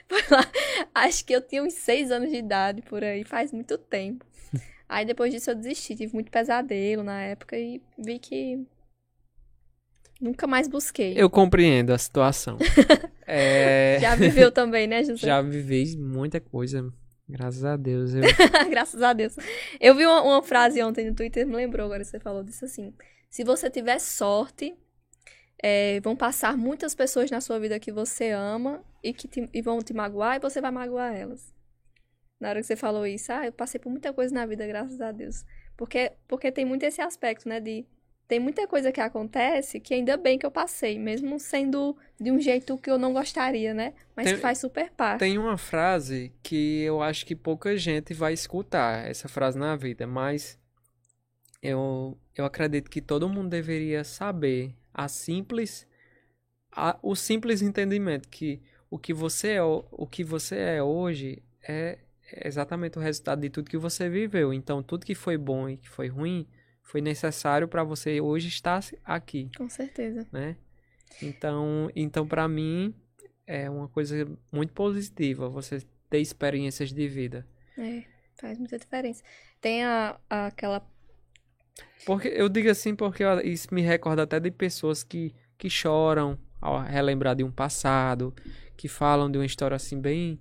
[0.07, 0.45] foi lá.
[0.93, 4.25] Acho que eu tinha uns seis anos de idade por aí, faz muito tempo.
[4.87, 8.63] Aí depois disso eu desisti, tive muito pesadelo na época e vi que
[10.21, 11.13] nunca mais busquei.
[11.15, 12.57] Eu compreendo a situação.
[13.27, 15.25] É, Já viveu também, né, José?
[15.25, 16.93] já vivi muita coisa.
[17.27, 18.13] Graças a Deus.
[18.13, 18.21] Eu...
[18.69, 19.35] Graças a Deus.
[19.81, 22.65] Eu vi uma, uma frase ontem no Twitter, me lembrou agora que você falou disso
[22.65, 22.93] assim.
[23.35, 24.73] Se você tiver sorte,
[25.61, 29.61] é, vão passar muitas pessoas na sua vida que você ama e que te- e
[29.61, 31.53] vão te magoar e você vai magoar elas.
[32.39, 35.01] Na hora que você falou isso, ah, eu passei por muita coisa na vida, graças
[35.01, 35.43] a Deus.
[35.75, 37.85] Porque, porque tem muito esse aspecto, né, de...
[38.25, 42.39] Tem muita coisa que acontece que ainda bem que eu passei, mesmo sendo de um
[42.39, 43.93] jeito que eu não gostaria, né?
[44.15, 45.19] Mas Tem- que faz super parte.
[45.19, 50.07] Tem uma frase que eu acho que pouca gente vai escutar essa frase na vida,
[50.07, 50.57] mas
[51.67, 55.87] eu, eu acredito que todo mundo deveria saber a simples
[56.71, 61.99] a- o simples entendimento que o que você é, o que você é hoje é
[62.45, 64.53] exatamente o resultado de tudo que você viveu.
[64.53, 66.47] Então, tudo que foi bom e que foi ruim
[66.83, 70.27] foi necessário para você hoje estar aqui Com certeza.
[70.31, 70.55] né?
[71.21, 72.93] Então, então para mim
[73.47, 77.45] é uma coisa muito positiva você ter experiências de vida.
[77.77, 78.03] É,
[78.35, 79.23] faz muita diferença.
[79.61, 80.85] Tem a, a- aquela.
[82.05, 86.81] Porque eu digo assim porque isso me recorda até de pessoas que, que choram ao
[86.81, 88.33] relembrar de um passado,
[88.77, 90.39] que falam de uma história assim bem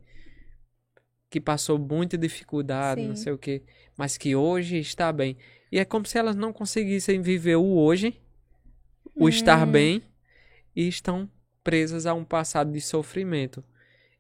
[1.31, 3.25] que passou muita dificuldade, não Sim.
[3.25, 3.63] sei o quê,
[3.97, 5.37] mas que hoje está bem.
[5.71, 8.21] E é como se elas não conseguissem viver o hoje,
[9.19, 9.71] o estar Hum.
[9.73, 10.03] bem
[10.77, 11.31] e estão
[11.65, 13.65] presas a um passado de sofrimento.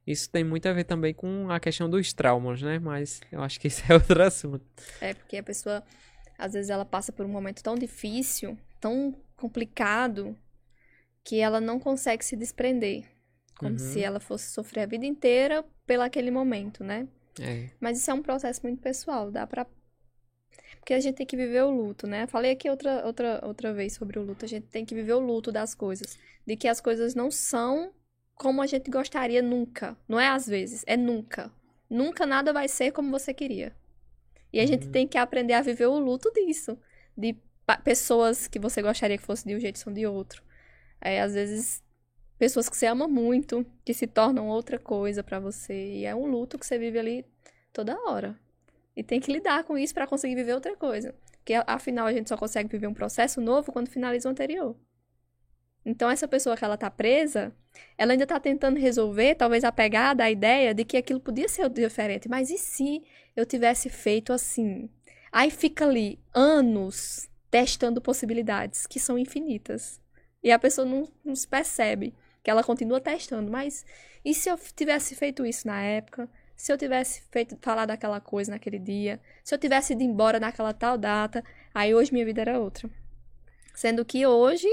[0.06, 2.78] Isso tem muito a ver também com a questão dos traumas, né?
[2.78, 4.64] Mas eu acho que isso é outro assunto.
[5.00, 5.82] É, porque a pessoa,
[6.44, 10.36] às vezes, ela passa por um momento tão difícil, tão complicado,
[11.24, 13.04] que ela não consegue se desprender.
[13.58, 13.78] Como Uhum.
[13.78, 17.06] se ela fosse sofrer a vida inteira pelo aquele momento, né?
[17.40, 17.70] É.
[17.80, 19.66] Mas isso é um processo muito pessoal, dá pra.
[20.78, 22.26] Porque a gente tem que viver o luto, né?
[22.26, 24.44] Falei aqui outra, outra, outra vez sobre o luto.
[24.44, 26.18] A gente tem que viver o luto das coisas.
[26.46, 27.92] De que as coisas não são
[28.34, 29.96] como a gente gostaria nunca.
[30.06, 31.50] Não é às vezes, é nunca.
[31.88, 33.74] Nunca nada vai ser como você queria.
[34.54, 34.92] E a gente Uhum.
[34.92, 36.78] tem que aprender a viver o luto disso.
[37.18, 37.36] De
[37.82, 40.44] pessoas que você gostaria que fosse de um jeito são de outro.
[41.00, 41.82] É, às vezes,
[42.38, 45.74] pessoas que você ama muito, que se tornam outra coisa pra você.
[45.74, 47.26] E é um luto que você vive ali
[47.72, 48.38] toda hora.
[48.96, 51.12] E tem que lidar com isso pra conseguir viver outra coisa.
[51.38, 54.76] Porque afinal a gente só consegue viver um processo novo quando finaliza o anterior.
[55.84, 57.52] Então essa pessoa que ela tá presa,
[57.98, 62.28] ela ainda tá tentando resolver, talvez apegada à ideia de que aquilo podia ser diferente.
[62.28, 63.02] Mas e se
[63.36, 64.88] eu tivesse feito assim?
[65.32, 70.00] Aí fica ali anos testando possibilidades que são infinitas.
[70.42, 73.50] E a pessoa não, não se percebe que ela continua testando.
[73.50, 73.84] Mas
[74.24, 76.28] e se eu tivesse feito isso na época?
[76.56, 79.20] Se eu tivesse feito falado aquela coisa naquele dia?
[79.42, 81.44] Se eu tivesse ido embora naquela tal data?
[81.74, 82.88] Aí hoje minha vida era outra.
[83.74, 84.68] Sendo que hoje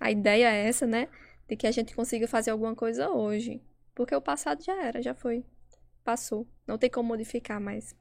[0.00, 1.08] a ideia é essa, né?
[1.46, 3.60] De que a gente consiga fazer alguma coisa hoje.
[3.94, 5.44] Porque o passado já era, já foi.
[6.04, 6.46] Passou.
[6.66, 7.94] Não tem como modificar mais.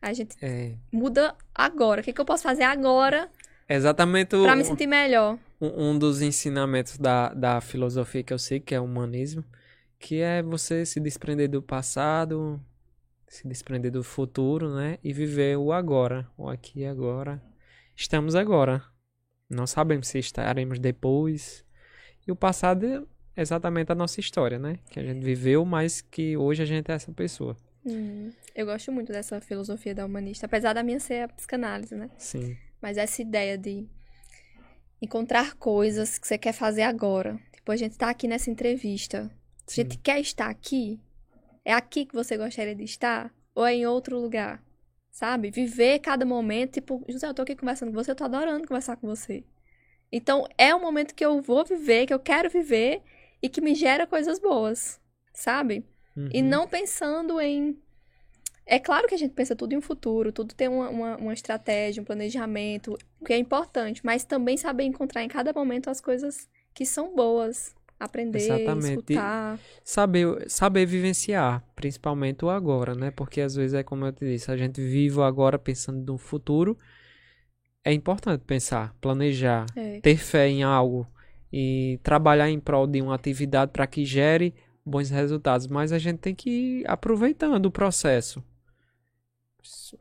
[0.00, 2.00] A gente É muda agora.
[2.00, 3.30] O que, que eu posso fazer agora
[3.68, 5.38] exatamente o, pra me sentir melhor?
[5.60, 9.44] um, um dos ensinamentos da, da filosofia que eu sei, que é o humanismo,
[9.98, 12.60] que é você se desprender do passado,
[13.26, 14.98] se desprender do futuro, né?
[15.02, 17.42] E viver o agora, o aqui e agora.
[17.96, 18.84] Estamos agora.
[19.48, 21.64] Não sabemos se estaremos depois.
[22.26, 24.78] E o passado exatamente a nossa história, né?
[24.90, 27.56] Que a gente viveu, mas que hoje a gente é essa pessoa.
[27.84, 30.46] Hum, eu gosto muito dessa filosofia da humanista.
[30.46, 32.10] Apesar da minha ser a psicanálise, né?
[32.18, 32.56] Sim.
[32.80, 33.86] Mas essa ideia de
[35.00, 37.38] encontrar coisas que você quer fazer agora.
[37.52, 39.30] Tipo, a gente tá aqui nessa entrevista.
[39.66, 39.82] A sim.
[39.82, 41.00] gente quer estar aqui?
[41.64, 43.32] É aqui que você gostaria de estar?
[43.54, 44.62] Ou é em outro lugar?
[45.10, 45.50] Sabe?
[45.50, 46.74] Viver cada momento.
[46.74, 49.44] Tipo, José, eu tô aqui conversando com você, eu tô adorando conversar com você.
[50.10, 53.02] Então, é um momento que eu vou viver, que eu quero viver
[53.42, 55.00] e que me gera coisas boas.
[55.32, 55.84] Sabe?
[56.32, 56.48] E Uhum.
[56.48, 57.78] não pensando em.
[58.64, 61.32] É claro que a gente pensa tudo em um futuro, tudo tem uma, uma, uma
[61.32, 66.48] estratégia, um planejamento, que é importante, mas também saber encontrar em cada momento as coisas
[66.74, 67.74] que são boas.
[67.98, 68.88] Aprender, Exatamente.
[69.12, 69.58] escutar.
[69.84, 73.10] Saber, saber vivenciar, principalmente o agora, né?
[73.10, 76.18] Porque às vezes é como eu te disse, a gente vive o agora pensando no
[76.18, 76.76] futuro
[77.84, 80.00] é importante pensar, planejar, É.
[80.00, 81.06] ter fé em algo
[81.52, 85.66] e trabalhar em prol de uma atividade para que gere bons resultados.
[85.66, 88.42] Mas a gente tem que ir aproveitando o processo.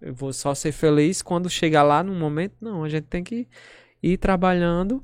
[0.02, 2.56] Eu vou só ser feliz quando chegar lá no momento.
[2.62, 3.48] Não, a gente tem que
[4.02, 5.04] ir trabalhando,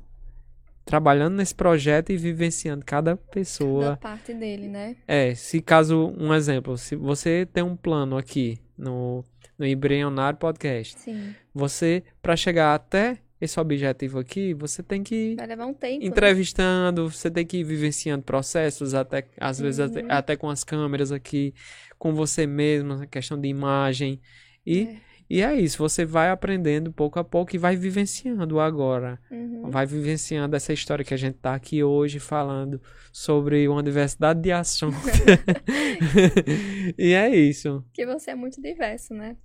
[0.84, 3.90] trabalhando nesse projeto e vivenciando cada pessoa.
[3.90, 4.96] Da parte dele, né?
[5.06, 9.24] É, se caso, um exemplo, se você tem um plano aqui no,
[9.58, 11.34] no Embrionário Podcast, Sim.
[11.52, 16.00] você, para chegar até esse objetivo aqui, você tem que ir Vai levar um tempo.
[16.00, 16.06] né?
[16.06, 20.06] entrevistando, você tem que ir vivenciando processos, até, às vezes até, Uhum.
[20.10, 21.52] até com as câmeras aqui,
[21.98, 24.20] com você mesmo, na questão de imagem.
[24.64, 24.96] E É.
[25.30, 29.18] e é isso, você vai aprendendo pouco a pouco e vai vivenciando agora.
[29.30, 29.70] Uhum.
[29.70, 32.80] Vai vivenciando essa história que a gente tá aqui hoje falando
[33.10, 35.00] sobre uma diversidade de assuntos.
[36.98, 37.84] e é isso.
[37.92, 39.36] Que você é muito diverso, né?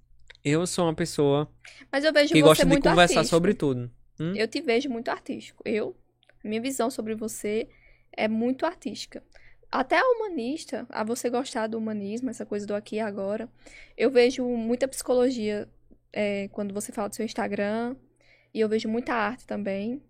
[0.48, 1.52] Eu sou uma pessoa
[1.92, 3.36] Mas eu vejo que você gosta de muito conversar artístico.
[3.36, 3.92] sobre tudo.
[4.20, 4.34] Hum?
[4.36, 5.62] Eu te vejo muito artístico.
[5.66, 5.96] Eu,
[6.44, 7.68] minha visão sobre você
[8.12, 9.22] é muito artística.
[9.70, 13.50] Até a humanista, a você gostar do humanismo, essa coisa do aqui e agora,
[13.98, 15.68] eu vejo muita psicologia
[16.14, 17.96] é, quando você fala do seu Instagram,
[18.54, 20.02] e eu vejo muita arte também.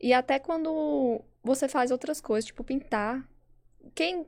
[0.00, 3.26] E até quando você faz outras coisas, tipo pintar.
[3.94, 4.26] Quem.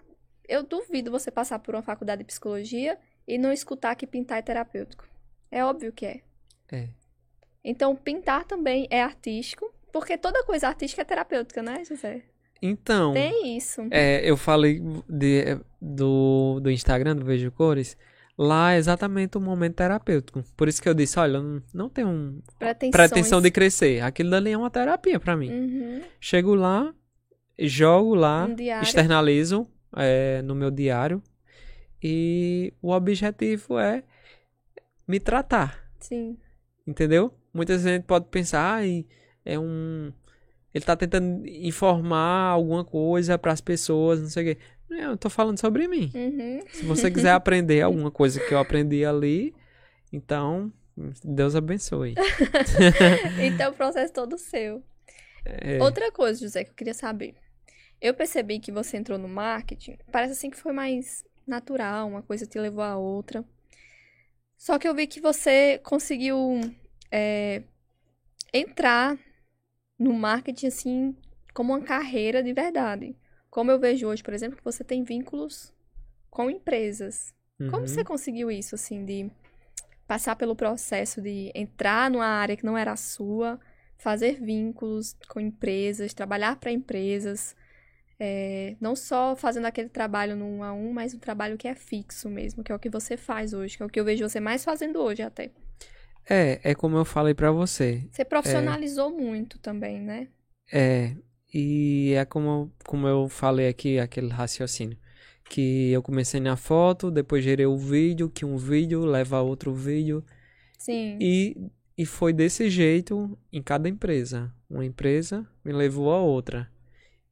[0.48, 4.42] Eu duvido você passar por uma faculdade de psicologia e não escutar que pintar é
[4.42, 5.07] terapêutico.
[5.50, 6.20] É óbvio que é.
[6.70, 6.88] É.
[7.64, 12.22] Então, pintar também é artístico, porque toda coisa artística é terapêutica, né, José?
[12.60, 13.82] Então, Tem isso.
[13.90, 17.96] é, eu falei de- do, do Instagram, do Vejo Cores.
[18.36, 20.42] Lá é exatamente o momento terapêutico.
[20.56, 22.40] Por isso que eu disse, olha, eu não, tenho um
[22.90, 24.00] pretensão de crescer.
[24.02, 25.50] Aquilo dali é uma terapia pra mim.
[25.50, 26.02] Uhum.
[26.20, 26.94] Chego lá,
[27.58, 31.20] jogo lá, Um externalizo é, no meu diário.
[32.02, 34.04] E o objetivo é
[35.08, 36.36] me tratar, Sim.
[36.86, 37.34] entendeu?
[37.52, 39.06] Muita gente pode pensar, ai,
[39.44, 40.12] é um.
[40.74, 44.62] Ele tá tentando informar alguma coisa pras pessoas, não sei o quê.
[44.88, 46.12] Não, eu tô falando sobre mim.
[46.14, 46.60] Uhum.
[46.70, 49.54] Se você quiser aprender alguma coisa que eu aprendi ali,
[50.12, 50.70] então,
[51.24, 52.14] Deus abençoe.
[53.44, 54.82] então, o processo todo seu.
[55.44, 57.34] É, Outra coisa, José, que eu queria saber.
[58.00, 62.46] Eu percebi que você entrou no marketing, parece assim que foi mais natural, uma coisa
[62.46, 63.44] te levou a outra.
[64.58, 66.60] Só que eu vi que você conseguiu
[67.12, 67.62] é,
[68.52, 69.16] entrar
[69.96, 71.16] no marketing assim
[71.54, 73.16] como uma carreira de verdade.
[73.48, 75.72] Como eu vejo hoje, por exemplo, que você tem vínculos
[76.28, 77.32] com empresas.
[77.56, 77.86] Como uhum.
[77.86, 79.30] você conseguiu isso, assim, de
[80.06, 83.58] passar pelo processo de entrar numa área que não era a sua,
[83.96, 87.56] fazer vínculos com empresas, trabalhar para empresas,
[88.20, 91.74] é, não só fazendo aquele trabalho no um a um, mas um trabalho que é
[91.74, 94.28] fixo mesmo, que é o que você faz hoje, que é o que eu vejo
[94.28, 95.50] você mais fazendo hoje até.
[96.28, 98.06] É, é como eu falei pra você.
[98.10, 100.28] Você profissionalizou muito também, né?
[100.70, 101.14] É,
[101.54, 104.98] e é como, como eu falei aqui, aquele raciocínio.
[105.48, 109.72] Que eu comecei na foto, depois gerei o vídeo, que um vídeo leva a outro
[109.72, 110.22] vídeo.
[110.76, 111.16] Sim.
[111.18, 111.56] E,
[111.96, 114.52] e foi desse jeito em cada empresa.
[114.68, 116.70] Uma empresa me levou a outra.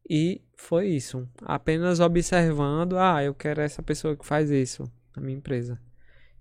[0.08, 1.28] E foi isso.
[1.42, 4.84] Apenas observando, ah, eu quero essa pessoa que faz isso
[5.14, 5.80] na minha empresa.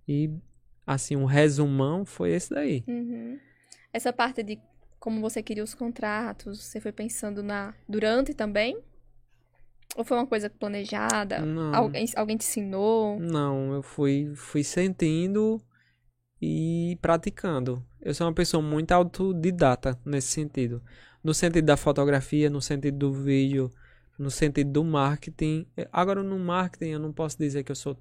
[0.08, 0.30] E
[0.86, 2.84] assim, um resumão foi esse daí.
[2.88, 3.40] Uhum.
[3.92, 4.60] Essa parte de
[5.00, 8.78] como você queria os contratos, você foi pensando na durante também?
[9.96, 11.40] Ou foi uma coisa planejada?
[11.40, 11.74] Não.
[11.74, 13.20] Alguém, alguém te ensinou?
[13.20, 15.62] Não, eu fui, fui sentindo
[16.42, 17.86] e praticando.
[18.02, 20.84] Eu sou uma pessoa muito autodidata nesse sentido.
[21.26, 23.72] No sentido da fotografia, no sentido do vídeo,
[24.18, 25.66] no sentido do marketing.
[25.92, 27.98] Agora, no marketing, eu não posso dizer que eu sou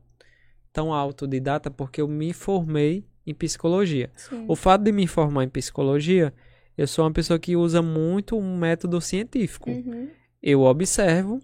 [0.73, 4.11] tão autodidata porque eu me formei em psicologia.
[4.15, 4.45] Sim.
[4.47, 6.35] O fato de me formar em psicologia,
[6.77, 10.09] eu sou uma pessoa que usa muito um método científico Uhum.
[10.43, 11.41] eu observo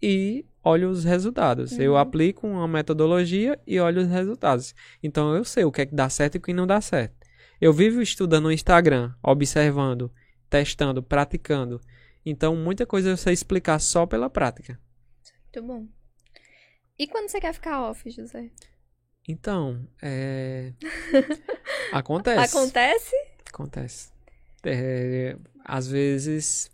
[0.00, 1.76] e olho os resultados.
[1.78, 1.98] Eu Uhum.
[1.98, 4.72] aplico uma metodologia e olho os resultados.
[5.02, 7.14] Então eu sei o que é que dá certo e o que não dá certo.
[7.60, 10.10] Eu vivo estudando no Instagram, observando,
[10.52, 11.80] testando, praticando.
[12.26, 14.78] Então muita coisa sei explicar só pela prática.
[15.44, 15.86] Muito bom.
[16.98, 18.50] E quando você quer ficar off, José?
[19.26, 20.72] Então, é...
[21.90, 22.56] acontece.
[22.56, 23.16] Acontece?
[23.48, 24.12] Acontece.
[24.64, 26.70] É, Às vezes,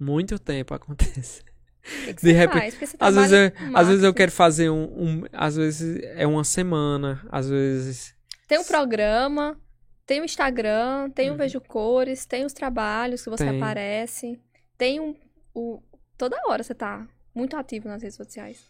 [0.00, 1.42] muito tempo acontece.
[1.82, 4.84] Que, que De você repente- você Às vezes, eu, às vezes eu quero fazer um,
[4.84, 7.22] um- Às vezes é uma semana.
[7.30, 8.14] Às vezes.
[8.46, 9.60] Tem um programa,
[10.08, 11.36] tem o Instagram, tem o Uhum.
[11.36, 13.58] Vejo Cores, tem os trabalhos que você Tem.
[13.58, 14.40] aparece,
[14.78, 15.14] tem um,
[15.54, 15.82] o...
[16.16, 18.66] Toda hora você tá muito ativo nas redes sociais.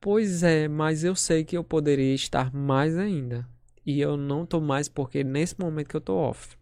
[0.00, 3.46] Pois é, mas eu sei que eu poderia estar mais ainda.
[3.84, 6.56] E eu não tô mais porque nesse momento que eu tô off.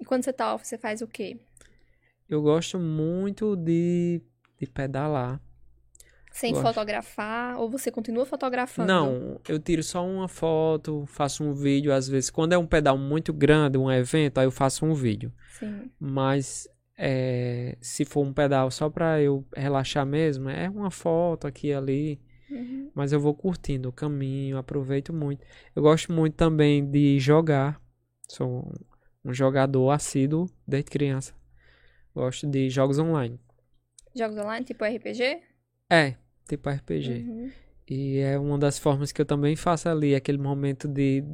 [0.00, 1.38] E quando você tá off, você faz o quê?
[2.26, 4.22] Eu gosto muito de,
[4.58, 5.38] de pedalar.
[6.32, 6.66] Sem Gosto.
[6.66, 7.58] fotografar?
[7.58, 8.88] Ou você continua fotografando?
[8.88, 12.30] Não, eu tiro só uma foto, faço um vídeo às vezes.
[12.30, 15.32] Quando é um pedal muito grande, um evento, aí eu faço um vídeo.
[15.58, 15.90] Sim.
[16.00, 16.66] Mas
[16.96, 21.74] é, se for um pedal só pra eu relaxar mesmo, é uma foto aqui e
[21.74, 22.20] ali.
[22.50, 22.90] Uhum.
[22.94, 25.44] Mas eu vou curtindo o caminho, aproveito muito.
[25.74, 27.80] Eu gosto muito também de jogar.
[28.28, 28.72] Sou
[29.24, 31.34] um jogador assíduo desde criança.
[32.14, 33.40] Gosto de jogos online.
[34.14, 35.42] Jogos online, tipo RPG?
[35.90, 36.14] É,
[36.48, 37.24] tipo RPG.
[37.26, 37.50] Uhum.
[37.88, 41.24] E é uma das formas que eu também faço ali, aquele momento de,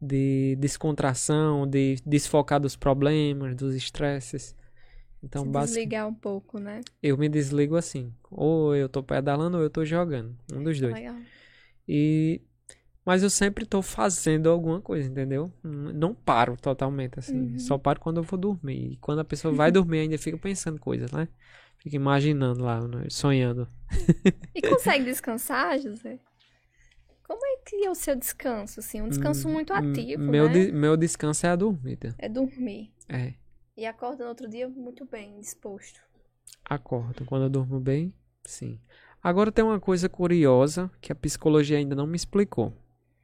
[0.00, 4.56] de descontração, de desfocar dos problemas, dos estresses.
[5.22, 6.80] Então, Se basicamente, desligar um pouco, né?
[7.02, 8.12] eu me desligo assim.
[8.30, 10.36] Ou eu tô pedalando ou eu tô jogando.
[10.52, 10.94] Um dos dois.
[10.94, 11.16] Legal.
[11.86, 12.40] E
[13.04, 15.52] mas eu sempre tô fazendo alguma coisa, entendeu?
[15.62, 17.52] Não paro totalmente assim.
[17.52, 17.58] Uhum.
[17.58, 18.92] Só paro quando eu vou dormir.
[18.92, 21.26] E quando a pessoa vai dormir ainda fica pensando coisas, né?
[21.82, 23.06] Fica imaginando lá, né?
[23.10, 23.68] sonhando.
[24.54, 26.18] E consegue descansar, José?
[27.24, 29.00] Como é que é o seu descanso, assim?
[29.00, 30.52] Um descanso muito M- ativo, meu, né?
[30.66, 32.14] di- meu descanso é a dormida.
[32.18, 32.92] É dormir.
[33.08, 33.34] É.
[33.76, 36.00] E acorda no outro dia muito bem, disposto.
[36.64, 37.24] Acordo.
[37.24, 38.14] Quando eu durmo bem,
[38.44, 38.80] sim.
[39.22, 42.72] Agora tem uma coisa curiosa que a psicologia ainda não me explicou.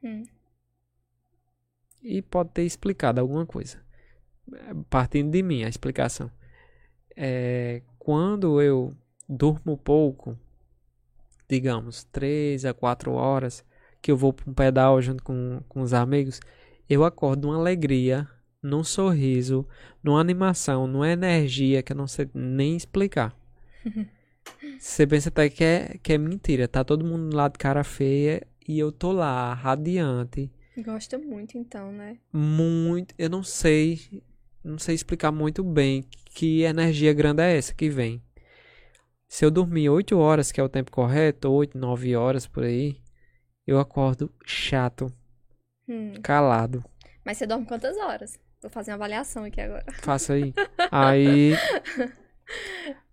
[0.03, 0.23] Hum.
[2.01, 3.81] E pode ter explicado alguma coisa.
[4.89, 6.31] Partindo de mim, a explicação.
[7.15, 8.93] É, quando eu
[9.27, 10.37] durmo pouco,
[11.47, 13.63] digamos, 3 a 4 horas,
[14.01, 16.39] que eu vou para um pedal junto com, com os amigos,
[16.89, 18.27] eu acordo numa alegria,
[18.63, 19.67] num sorriso,
[20.01, 23.35] numa animação, numa energia que eu não sei nem explicar.
[24.79, 28.41] Você pensa até que é, que é mentira, tá todo mundo lá de cara feia
[28.67, 32.17] e eu tô lá, radiante, Gosta muito, então, né?
[32.31, 34.23] muito, eu não sei,
[34.63, 38.21] não sei explicar muito bem que energia grande é essa que vem.
[39.27, 42.97] Se eu dormir 8 horas, que é o tempo correto, 8, 9 horas por aí,
[43.67, 45.13] eu acordo chato,
[45.87, 46.13] Hum.
[46.23, 46.83] calado.
[47.25, 48.39] Mas você dorme quantas horas?
[48.61, 49.85] Vou fazer uma avaliação aqui agora.
[50.01, 50.53] Faça aí.
[50.91, 51.53] Aí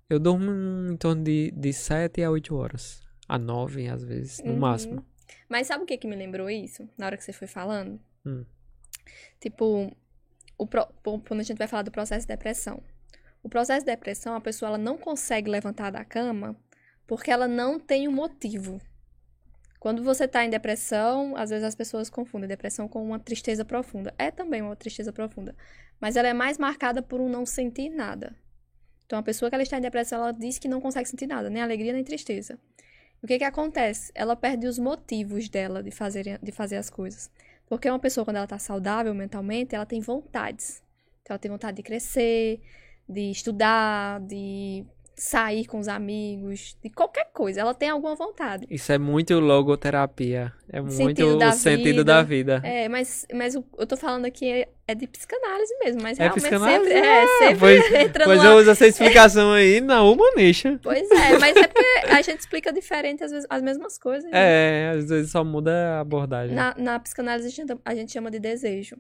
[0.09, 0.51] eu durmo
[0.91, 3.03] em torno de, de 7 a 8 horas.
[3.29, 4.59] A 9 às vezes, no Uhum.
[4.59, 5.05] máximo.
[5.49, 6.89] Mas sabe o que que me lembrou isso?
[6.97, 8.01] Na hora que você foi falando?
[8.25, 8.45] Hum.
[9.41, 9.95] Tipo,
[10.59, 12.83] o pro- quando a gente vai falar do processo de depressão.
[13.43, 16.57] O processo de depressão, a pessoa ela não consegue levantar da cama
[17.07, 18.81] porque ela não tem um motivo.
[19.79, 24.13] Quando você tá em depressão, às vezes as pessoas confundem depressão com uma tristeza profunda.
[24.19, 25.55] É também uma tristeza profunda.
[26.01, 28.35] Mas ela é mais marcada por um não sentir nada.
[29.05, 31.49] Então, a pessoa que ela está em depressão, ela diz que não consegue sentir nada,
[31.49, 32.59] nem alegria, nem tristeza.
[33.23, 34.11] O que que acontece?
[34.15, 37.31] Ela perde os motivos dela de fazer, de fazer as coisas.
[37.67, 40.83] Porque uma pessoa, quando ela tá saudável mentalmente, ela tem vontades.
[41.23, 42.61] Então, ela tem vontade de crescer,
[43.09, 44.85] de estudar, de
[45.19, 47.63] sair com os amigos, de qualquer coisa.
[47.63, 48.67] Ela tem alguma vontade.
[48.69, 50.53] Isso é muito logoterapia.
[50.71, 52.05] É muito Sentido da o sentido vida.
[52.05, 52.61] da vida.
[52.63, 56.43] É, mas, mas eu tô falando aqui é, é de psicanálise mesmo, mas É realmente
[56.43, 56.91] psicanálise?
[56.93, 58.51] sempre, é, sempre pois- entra Pois numa...
[58.51, 60.79] eu uso essa explicação aí na humanista.
[60.83, 64.31] Pois é, mas é porque a gente explica diferente às vezes, as mesmas coisas.
[64.31, 64.39] né?
[64.39, 66.55] É, às vezes só muda a abordagem.
[66.55, 68.97] Na, na psicanálise a gente, a gente chama de desejo,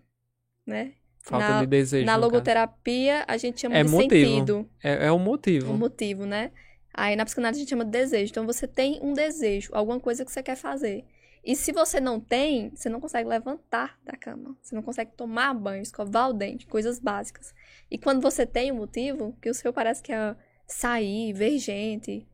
[0.66, 0.92] né?
[1.28, 2.06] Falta na- de desejo.
[2.06, 2.32] Na no caso.
[2.32, 4.10] logoterapia a gente chama É de motivo.
[4.14, 5.72] sentido, É, é o motivo.
[5.72, 6.52] o motivo, né?
[6.94, 8.30] Aí na psicanálise a gente chama de desejo.
[8.30, 11.04] Então você tem um desejo, alguma coisa que você quer fazer.
[11.44, 14.56] E se você não tem, você não consegue levantar da cama.
[14.62, 17.54] Você não consegue tomar banho, escovar o dente, coisas básicas.
[17.90, 20.34] E quando você tem um motivo, que o seu parece que é
[20.66, 22.26] sair, ver gente,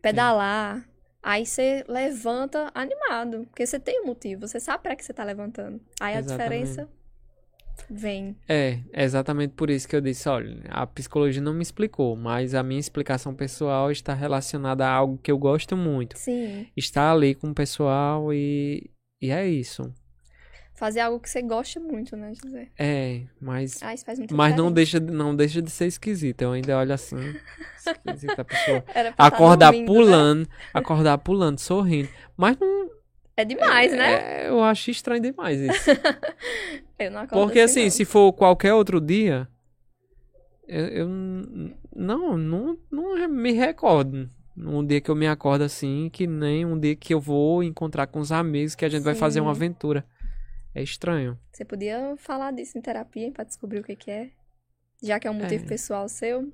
[0.00, 0.88] pedalar,
[1.22, 3.46] aí você levanta animado.
[3.50, 5.80] Porque você tem um motivo, você sabe para que você tá levantando.
[6.00, 6.64] Aí a Exatamente.
[6.64, 6.88] diferença
[7.90, 8.36] vem.
[8.48, 12.54] É, é exatamente por isso que eu disse, olha, a psicologia não me explicou, mas
[12.54, 16.16] a minha explicação pessoal está relacionada a algo que eu gosto muito.
[16.18, 16.66] Sim.
[16.76, 18.90] Está ali com o pessoal e,
[19.20, 19.92] e é isso.
[20.74, 22.68] Fazer algo que você gosta muito, né, José?
[22.78, 26.42] É, mas Ah, isso faz muito mas não deixa, não deixa de ser esquisito.
[26.42, 27.16] Eu ainda olho assim,
[27.78, 28.84] esquisita a pessoa.
[29.16, 32.10] Acordar pulando, acordar pulando, sorrindo.
[32.36, 32.90] Mas não.
[33.36, 34.44] É demais, né?
[34.44, 35.90] é, eu acho estranho demais isso.
[36.98, 37.90] Eu não acordo Porque assim, não.
[37.90, 39.46] se for qualquer outro dia,
[40.66, 41.08] eu, eu
[41.94, 44.30] não, não, não me recordo.
[44.56, 48.06] Um dia que eu me acordo assim, que nem um dia que eu vou encontrar
[48.06, 49.58] com os amigos que a gente vai fazer uma Sim.
[49.60, 50.06] aventura.
[50.74, 51.38] É estranho.
[51.52, 54.30] Você podia falar disso em terapia pra descobrir o que que é.
[55.02, 55.68] Já que é um motivo É.
[55.68, 56.50] pessoal seu.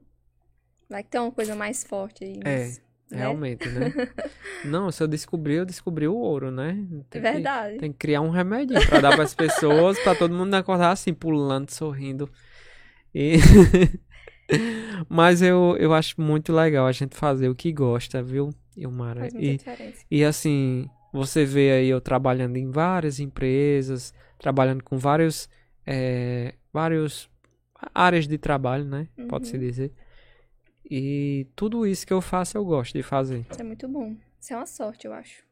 [0.90, 2.40] Vai que tem uma coisa mais forte aí.
[2.44, 2.80] É, nisso,
[3.12, 3.20] né?
[3.20, 3.92] Realmente, né?
[4.64, 6.70] não, se eu descobrir, eu descobri o ouro, né?
[6.70, 7.78] É Tem que- verdade.
[7.78, 11.70] Tem que criar um remedinho pra dar pras pessoas, pra todo mundo acordar assim, pulando,
[11.70, 12.28] sorrindo.
[13.14, 13.36] E...
[15.08, 19.20] Mas eu, eu acho muito legal a gente fazer o que gosta, viu, Ilmara?
[19.20, 20.04] Faz muita E, diferença.
[20.10, 25.48] e assim, você vê aí eu trabalhando em várias empresas, trabalhando com vários,
[25.86, 27.30] eh, vários
[27.94, 29.08] áreas de trabalho, né?
[29.28, 29.60] Pode-se Uhum.
[29.62, 29.92] dizer.
[30.94, 33.46] E tudo isso que eu faço eu gosto de fazer.
[33.50, 34.14] Isso é muito bom.
[34.38, 35.42] Isso é uma sorte, eu acho.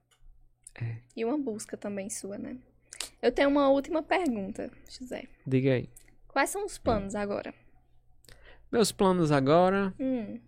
[0.79, 0.97] É.
[1.17, 2.59] E uma busca também sua, né?
[3.23, 5.29] Eu tenho uma última pergunta, José.
[5.47, 5.89] Diga aí.
[6.29, 7.55] Quais são os planos agora?
[8.71, 10.39] Meus planos agora Hum,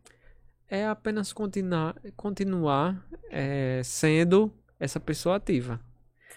[0.69, 5.81] é apenas continuar, continuar eh, sendo essa pessoa ativa.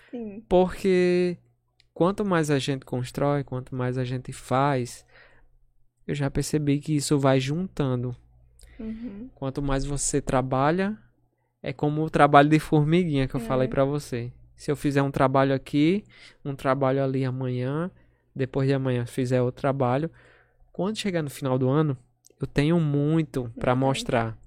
[0.10, 0.46] sim.
[0.48, 1.38] Porque
[1.94, 5.06] quanto mais a gente constrói, quanto mais a gente faz,
[6.08, 8.16] eu já percebi que isso vai juntando.
[8.80, 9.30] Uhum.
[9.36, 10.98] Quanto mais você trabalha,
[11.62, 13.44] é como o trabalho de formiguinha que eu É.
[13.44, 14.32] falei pra você.
[14.56, 16.04] Se eu fizer um trabalho aqui,
[16.44, 17.92] um trabalho ali amanhã,
[18.36, 20.10] depois de amanhã fizer outro trabalho,
[20.72, 21.98] quando chegar no final do ano,
[22.40, 23.80] eu tenho muito pra Uhum.
[23.80, 24.38] mostrar.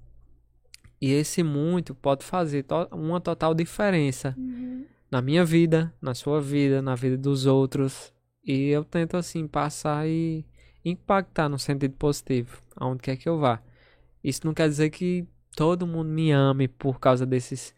[1.01, 4.85] E esse muito pode fazer to- uma total diferença Uhum.
[5.09, 8.13] na minha vida, na sua vida, na vida dos outros.
[8.43, 10.45] E eu tento assim passar e
[10.83, 13.61] impactar no sentido positivo, aonde quer que eu vá.
[14.23, 17.73] Isso não quer dizer que todo mundo me ame por causa desses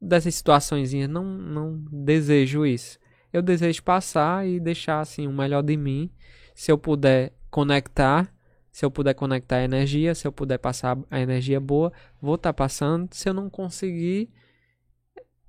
[0.00, 2.98] dessas situações, não não desejo isso.
[3.32, 6.10] Eu desejo passar e deixar assim o melhor de mim.
[6.54, 8.32] Se eu puder conectar,
[8.72, 12.52] se eu puder conectar a energia, se eu puder passar a energia boa, vou estar
[12.52, 13.08] passando.
[13.12, 14.30] Se eu não conseguir,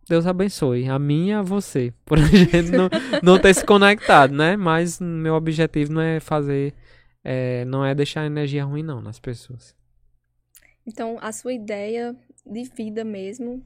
[0.09, 0.89] Deus abençoe.
[0.89, 1.93] A e a você.
[2.03, 2.89] Por a gente não,
[3.21, 4.57] não ter se conectado, né?
[4.57, 6.73] Mas meu objetivo não é fazer.
[7.23, 9.78] é, não é deixar energia ruim, não, nas pessoas.
[10.90, 13.64] Então, a sua ideia de vida mesmo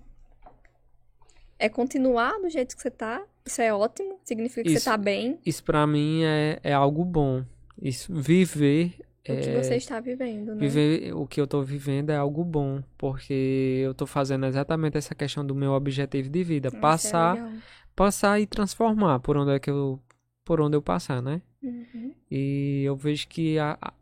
[1.58, 3.24] é continuar do jeito que você tá.
[3.46, 4.20] Isso é ótimo.
[4.24, 4.84] Significa que Isso.
[4.84, 5.40] você tá bem.
[5.46, 7.44] Isso pra mim é, é algo bom.
[7.82, 8.96] Isso, viver.
[9.22, 10.60] O que é, você está vivendo, né?
[10.60, 15.16] Viver o que eu tô vivendo é algo bom, porque eu tô fazendo exatamente essa
[15.16, 17.52] questão do meu objetivo de vida, é passar, legal.
[17.96, 19.98] passar e transformar por onde é que eu
[20.44, 21.42] por onde eu passar, né?
[21.62, 22.14] Uhum.
[22.30, 23.94] E eu vejo que a-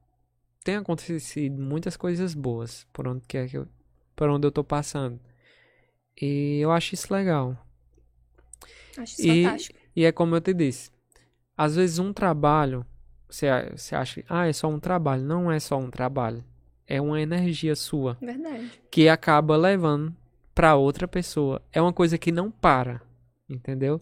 [0.64, 3.68] tem acontecido muitas coisas boas por onde quer que eu,
[4.16, 5.20] por onde eu tô passando.
[6.22, 7.58] E eu acho isso legal.
[8.98, 9.80] Acho isso E- fantástico.
[9.96, 10.90] E é como eu te disse.
[11.58, 12.86] Às vezes um trabalho,
[13.30, 15.24] você, você acha ah, é só um trabalho.
[15.24, 16.44] Não é só um trabalho.
[16.88, 18.82] É uma energia sua Verdade.
[18.90, 20.16] que acaba levando
[20.54, 21.62] para outra pessoa.
[21.72, 23.02] É uma coisa que não para,
[23.50, 24.02] entendeu?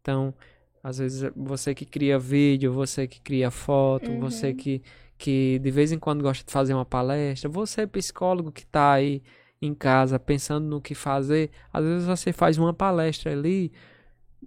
[0.00, 0.34] Então,
[0.82, 4.20] às vezes você que cria vídeo, você que cria foto, Uhum.
[4.20, 4.82] você que,
[5.20, 9.22] que de vez em quando gosta de fazer uma palestra, você psicólogo que tá aí
[9.60, 13.70] em casa pensando no que fazer, às vezes você faz uma palestra ali,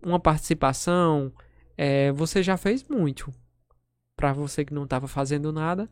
[0.04, 1.32] uma participação,
[1.78, 3.32] é, você já fez muito
[4.18, 5.88] para você que não estava fazendo nada.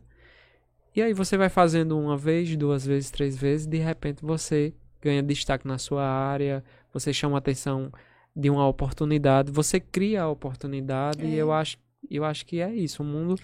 [0.96, 5.22] E aí você vai fazendo uma vez, duas vezes, três vezes, de repente você ganha
[5.22, 7.92] destaque na sua área, você chama a atenção
[8.34, 11.36] de uma oportunidade, você cria a oportunidade e É.
[11.36, 11.78] eu acho,
[12.10, 13.04] eu acho que é isso.
[13.04, 13.36] O mundo,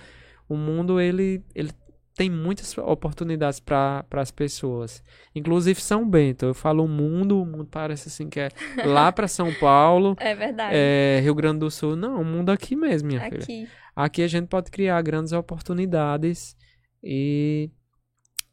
[0.49, 1.71] o mundo ele, ele
[2.15, 5.03] tem muitas oportunidades para as pessoas.
[5.35, 8.49] Inclusive São Bento, eu falo o mundo, o mundo parece assim que é
[8.85, 10.73] lá para São Paulo, É verdade.
[10.75, 13.43] é, Rio Grande do Sul, não, o mundo aqui mesmo, minha filha.
[13.43, 13.69] Aqui.
[13.95, 16.57] Aqui a gente pode criar grandes oportunidades
[17.03, 17.71] e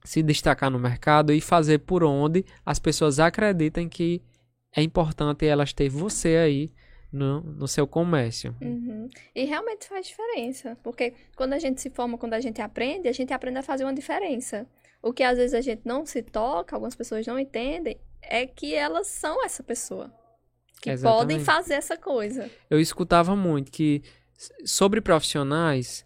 [0.03, 4.21] se destacar no mercado e fazer por onde as pessoas acreditem que
[4.75, 6.71] é importante elas ter você aí
[7.15, 8.55] no, no seu comércio.
[8.61, 9.09] Uhum.
[9.33, 10.77] E realmente faz diferença.
[10.83, 13.83] Porque quando a gente se forma, quando a gente aprende, a gente aprende a fazer
[13.83, 14.67] uma diferença.
[15.01, 18.73] O que às vezes a gente não se toca, algumas pessoas não entendem, é que
[18.73, 20.11] elas são essa pessoa.
[20.81, 21.43] Que podem Exatamente.
[21.43, 22.49] fazer essa coisa.
[22.69, 24.03] Eu escutava muito que
[24.65, 26.05] sobre profissionais,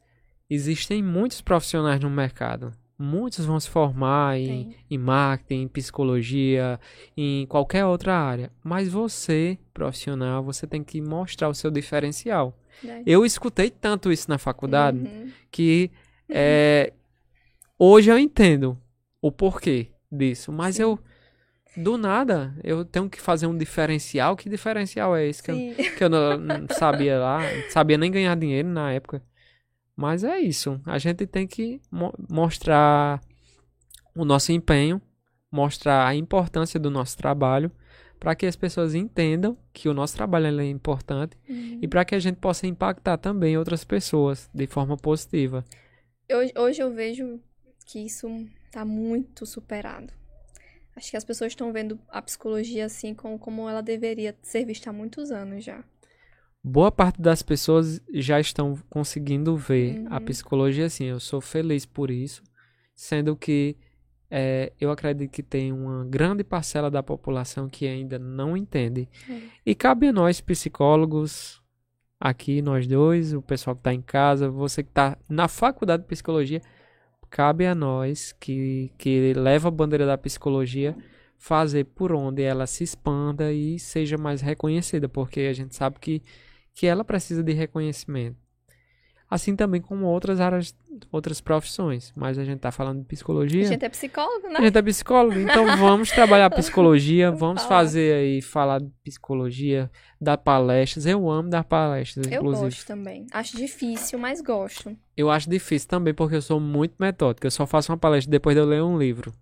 [0.49, 2.71] existem muitos profissionais no mercado.
[3.01, 6.77] Muitos vão se formar em, em marketing, em psicologia,
[7.15, 8.51] em qualquer outra área.
[8.61, 12.53] Mas você, profissional, você tem que mostrar o seu diferencial.
[13.05, 15.31] Eu escutei tanto isso na faculdade Uhum.
[15.49, 15.89] que
[16.29, 16.91] é,
[17.77, 18.77] hoje eu entendo
[19.21, 20.51] o porquê disso.
[20.51, 20.81] Mas Sim.
[20.83, 20.99] eu,
[21.77, 24.35] do nada, eu tenho que fazer um diferencial.
[24.35, 25.41] Que diferencial é esse?
[25.41, 25.55] Que eu,
[25.97, 29.21] que eu não, não sabia lá, não sabia nem ganhar dinheiro na época.
[29.99, 33.19] Mas é isso, a gente tem que mo- mostrar
[34.15, 35.01] o nosso empenho,
[35.51, 37.69] mostrar a importância do nosso trabalho,
[38.17, 41.79] para que as pessoas entendam que o nosso trabalho é importante Uhum.
[41.81, 45.65] e para que a gente possa impactar também outras pessoas de forma positiva.
[46.31, 47.37] Hoje, hoje eu vejo
[47.85, 48.27] que isso
[48.71, 50.13] tá muito superado.
[50.95, 54.91] Acho que as pessoas estão vendo a psicologia assim como, como ela deveria ser vista
[54.91, 55.83] há muitos anos já.
[56.63, 60.25] Boa parte das pessoas já estão conseguindo ver a Uhum.
[60.25, 61.05] psicologia assim.
[61.05, 62.43] Eu sou feliz por isso,
[62.95, 63.77] sendo que
[64.31, 69.09] é, eu acredito que tem uma grande parcela da população que ainda não entende.
[69.29, 69.39] É.
[69.65, 71.59] E cabe a nós, psicólogos,
[72.19, 76.09] aqui, nós dois, o pessoal que está em casa, você que está na faculdade de
[76.09, 76.61] psicologia,
[77.29, 80.95] cabe a nós que, que leva a bandeira da psicologia
[81.37, 86.21] fazer por onde ela se expanda e seja mais reconhecida, porque a gente sabe que,
[86.79, 88.37] que ela precisa de reconhecimento.
[89.29, 90.73] Assim também como outras áreas,
[91.11, 93.63] outras profissões, mas a gente está falando de psicologia.
[93.63, 94.55] A gente é psicólogo, né?
[94.59, 99.91] A gente é psicólogo, então vamos trabalhar psicologia, Vamos fazer aí, falar de psicologia,
[100.21, 101.05] dar palestras.
[101.05, 102.69] Eu amo dar palestras, Eu inclusive.
[102.69, 103.27] gosto também.
[103.33, 104.95] Acho difícil, mas gosto.
[105.17, 107.45] Eu acho difícil também, porque eu sou muito metódico.
[107.45, 109.33] Eu só faço uma palestra depois de eu ler um livro.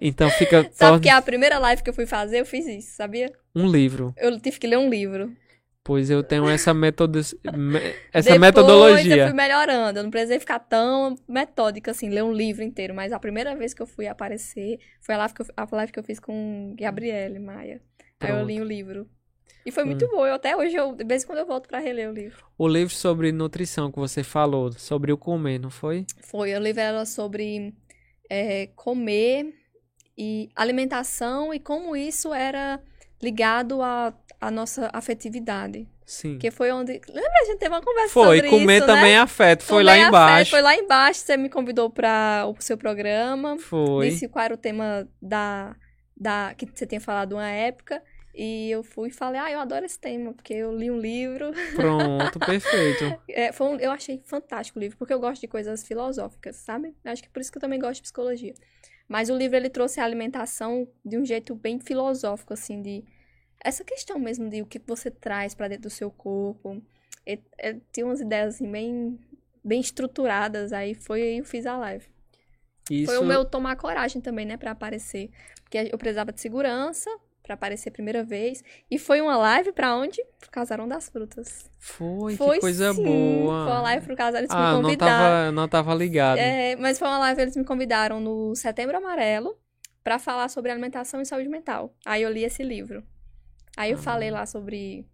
[0.00, 3.30] Então fica Sabe que a primeira live que eu fui fazer, eu fiz isso, sabia?
[3.54, 4.14] um livro.
[4.16, 5.30] Eu tive que ler um livro.
[5.88, 7.18] Pois eu tenho essa, metodo...
[7.56, 7.78] me-
[8.12, 9.24] essa Depois eu metodologia.
[9.24, 9.98] fui melhorando.
[9.98, 12.94] Eu não precisei ficar tão metódica assim, ler um livro inteiro.
[12.94, 15.90] Mas a primeira vez que eu fui aparecer foi a live que eu, a live
[15.90, 17.80] que eu fiz com Gabriele Maia.
[18.20, 18.46] Aí eu Pronto.
[18.46, 19.08] li o livro.
[19.64, 19.86] E foi Hum.
[19.86, 20.26] muito bom.
[20.26, 22.44] Eu, até hoje, eu, de vez em quando eu volto pra reler o livro.
[22.58, 26.04] O livro sobre nutrição que você falou, sobre o comer, não foi?
[26.20, 27.74] Foi, o livro era sobre
[28.28, 29.54] é, comer
[30.16, 32.80] e alimentação e como isso era
[33.22, 35.88] ligado à, à nossa afetividade.
[36.06, 36.38] Sim.
[36.38, 36.92] Que foi onde.
[37.08, 37.30] Lembra?
[37.42, 39.18] A gente teve uma conversa Foi, sobre comer isso, também né?
[39.18, 39.62] afeto.
[39.62, 40.50] Foi Comer lá afeto, embaixo.
[40.50, 43.58] Foi lá embaixo, você me convidou para o seu programa.
[43.58, 44.08] Foi.
[44.08, 45.76] Disse qual era o tema da,
[46.16, 48.02] da que você tinha falado uma época.
[48.34, 51.50] E eu fui e falei, ah, eu adoro esse tema, porque eu li um livro.
[51.74, 53.20] Pronto, perfeito.
[53.28, 56.94] É, foi um- eu achei fantástico o livro, porque eu gosto de coisas filosóficas, sabe?
[57.04, 58.54] Acho que por isso que eu também gosto de psicologia.
[59.08, 63.02] Mas o livro, ele trouxe a alimentação de um jeito bem filosófico, assim, de...
[63.60, 66.80] Essa questão mesmo de o que você traz pra dentro do seu corpo.
[67.26, 69.18] É, é, tem umas ideias, assim, bem,
[69.64, 70.72] bem estruturadas.
[70.72, 72.06] Aí foi aí eu fiz a live.
[72.90, 75.30] Isso, Foi o meu tomar coragem também, né, pra aparecer.
[75.62, 77.10] Porque eu precisava de segurança
[77.42, 78.62] pra aparecer a primeira vez.
[78.90, 80.22] E foi uma live pra onde?
[80.38, 81.70] Pro Casarão das Frutas.
[81.78, 83.02] Foi, foi que coisa sim.
[83.02, 83.64] boa.
[83.64, 85.12] Foi uma live pro casarão, eles ah, me não convidaram.
[85.12, 86.38] tava, não tava ligado.
[86.38, 89.58] É, mas foi uma live, eles me convidaram no Setembro Amarelo
[90.04, 91.94] pra falar sobre alimentação e saúde mental.
[92.04, 93.02] Aí eu li esse livro.
[93.78, 95.06] Aí eu falei lá sobre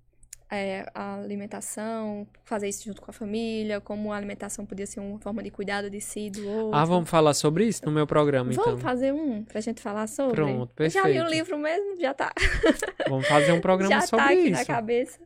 [0.50, 5.18] é, a alimentação, fazer isso junto com a família, como a alimentação podia ser uma
[5.18, 6.74] forma de cuidado de si, do outro.
[6.74, 8.78] Ah, vamos falar sobre isso no meu programa, Vamos então.
[8.78, 10.36] fazer um pra gente falar sobre?
[10.36, 11.34] Pronto, Eu Já li o perfeito.
[11.34, 12.32] livro mesmo, já tá,
[13.08, 14.66] Vamos fazer um programa já sobre tá aqui na isso.
[14.66, 15.20] cabeça.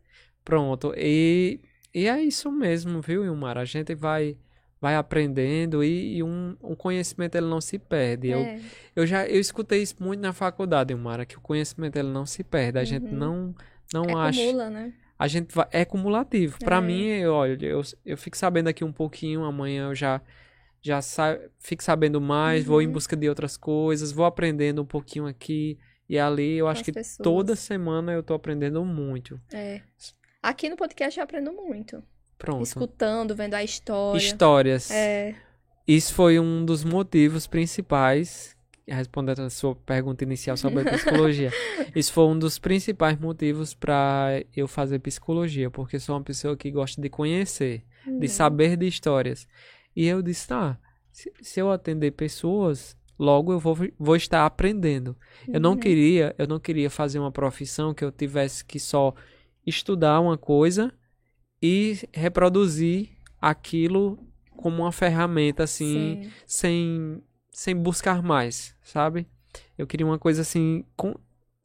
[0.45, 0.93] Pronto.
[0.97, 1.61] E,
[1.95, 3.57] e é isso mesmo, viu, Ilmar?
[3.57, 4.37] A gente vai
[4.81, 8.29] vai aprendendo e, e um, um conhecimento ele não se perde.
[8.29, 8.61] Eu, É,
[8.95, 12.45] eu já eu escutei isso muito na faculdade, Ilmara, que o conhecimento ele não se
[12.45, 12.79] perde.
[12.79, 13.13] A gente Uhum.
[13.19, 13.55] não
[13.93, 14.93] não acha acumula, né?
[15.19, 16.59] a gente vai, é cumulativo.
[16.61, 16.81] Pra É.
[16.81, 20.21] mim, eu, olha, eu, eu fico sabendo aqui um pouquinho, amanhã eu já
[20.81, 22.93] já sa fico sabendo mais, vou em Uhum.
[22.93, 25.77] busca de outras coisas, vou aprendendo um pouquinho aqui
[26.09, 26.57] e ali.
[26.59, 27.17] Eu com acho que pessoas.
[27.25, 29.41] toda semana eu tô aprendendo muito.
[29.53, 29.81] É.
[30.41, 32.01] Aqui no podcast eu aprendo muito.
[32.39, 32.63] Pronto.
[32.63, 34.19] Escutando, vendo a história.
[34.19, 34.91] Histórias.
[34.91, 35.35] É,
[35.87, 38.57] Isso foi um dos motivos principais,
[38.87, 41.51] respondendo a sua pergunta inicial sobre a psicologia.
[41.95, 46.71] Isso foi um dos principais motivos para eu fazer psicologia, porque sou uma pessoa que
[46.71, 48.29] gosta de conhecer, de uhum.
[48.29, 49.47] saber de histórias.
[49.97, 50.79] E eu disse, tá,
[51.11, 55.17] se, se eu atender pessoas, logo eu vou, vou estar aprendendo.
[55.53, 55.79] Eu não Uhum.
[55.79, 59.13] queria, eu não queria fazer uma profissão que eu tivesse que só
[59.67, 60.93] estudar uma coisa
[61.63, 63.11] e reproduzir
[63.41, 64.19] aquilo
[64.57, 66.31] como uma ferramenta assim, Sim.
[66.47, 69.27] sem sem buscar mais, sabe?
[69.77, 71.15] Eu queria uma coisa assim com,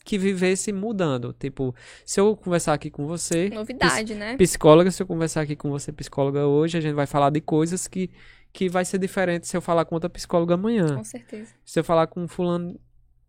[0.04, 4.36] que vivesse mudando, tipo, se eu conversar aqui com você, Novidade, né?
[4.36, 7.88] psicóloga, se eu conversar aqui com você, psicóloga, hoje, a gente vai falar de coisas
[7.88, 8.10] que,
[8.52, 10.96] que vai ser diferente se eu falar com outra psicóloga amanhã.
[10.96, 11.54] Com certeza.
[11.64, 12.80] Se eu falar com fulano.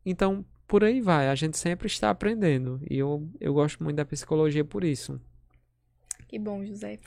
[0.05, 1.29] Então, por aí vai.
[1.29, 2.81] A gente sempre está aprendendo.
[2.91, 5.21] E eu, eu gosto muito da psicologia por isso.
[6.35, 6.99] Que bom, José.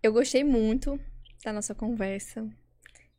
[0.00, 0.96] Eu gostei muito
[1.44, 2.48] da nossa conversa.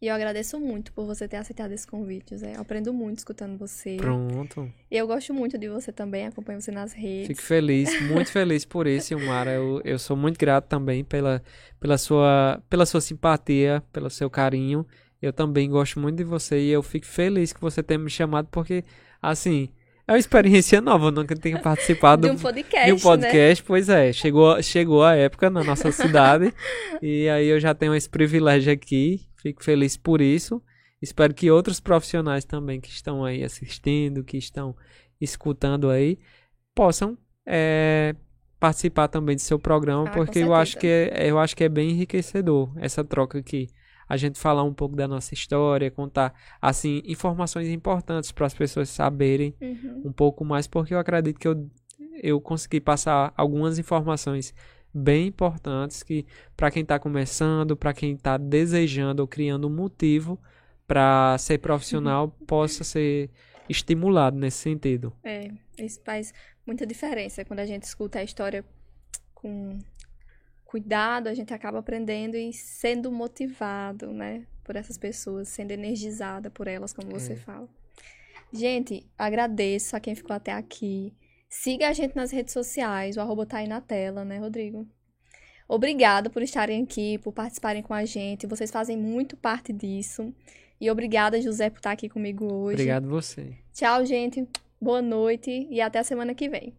[0.01, 2.55] E eu agradeço muito por você ter aceitado esse convite, José.
[2.55, 3.97] Eu aprendo muito escutando você.
[3.97, 4.71] Pronto.
[4.89, 7.27] E eu gosto muito de você também, acompanho você nas redes.
[7.27, 9.51] Fico feliz, muito feliz por isso, Ilmara.
[9.51, 11.43] Eu, eu sou muito grato também pela,
[11.81, 14.87] pela, sua, pela sua simpatia, pelo seu carinho.
[15.21, 18.47] Eu também gosto muito de você e eu fico feliz que você tenha me chamado,
[18.49, 18.85] porque,
[19.21, 19.67] assim,
[20.07, 21.07] é uma experiência nova.
[21.07, 23.01] Eu nunca tinha participado de um podcast, de um né?
[23.01, 26.53] podcast, pois é, chegou, chegou a época na nossa cidade
[27.01, 30.61] e aí eu já tenho esse privilégio aqui, fico feliz por isso.
[31.01, 34.75] Espero que outros profissionais também que estão aí assistindo, que estão
[35.19, 36.17] escutando aí,
[36.73, 38.15] possam é,
[38.59, 41.69] participar também do seu programa, Ah, porque eu acho, que é, eu acho que é
[41.69, 43.67] bem enriquecedor essa troca aqui.
[44.07, 48.89] A gente falar um pouco da nossa história, contar, assim, informações importantes para as pessoas
[48.89, 50.03] saberem Uhum.
[50.05, 51.69] um pouco mais, porque eu acredito que eu,
[52.21, 54.53] eu consegui passar algumas informações
[54.93, 56.25] bem importantes que
[56.55, 60.39] para quem está começando, para quem está desejando ou criando um motivo
[60.87, 63.29] para ser profissional, possa ser
[63.67, 65.11] estimulado nesse sentido.
[65.23, 65.49] É,
[65.79, 66.31] isso faz
[66.65, 67.43] muita diferença.
[67.43, 68.63] Quando a gente escuta a história
[69.33, 69.79] com
[70.75, 74.45] cuidado, a gente acaba aprendendo e sendo motivado, né?
[74.61, 77.35] Por essas pessoas, sendo energizada por elas, como você É.
[77.37, 77.69] fala.
[78.51, 81.13] Gente, agradeço a quem ficou até aqui.
[81.47, 84.85] Siga a gente nas redes sociais, o arroba tá aí na tela, né, Rodrigo?
[85.65, 88.45] Obrigada por estarem aqui, por participarem com a gente.
[88.45, 90.33] Vocês fazem muito parte disso.
[90.79, 92.75] E obrigada, José, por estar aqui comigo hoje.
[92.75, 93.53] Obrigado você.
[93.73, 94.45] Tchau, gente.
[94.81, 96.73] Boa noite e até a semana que vem.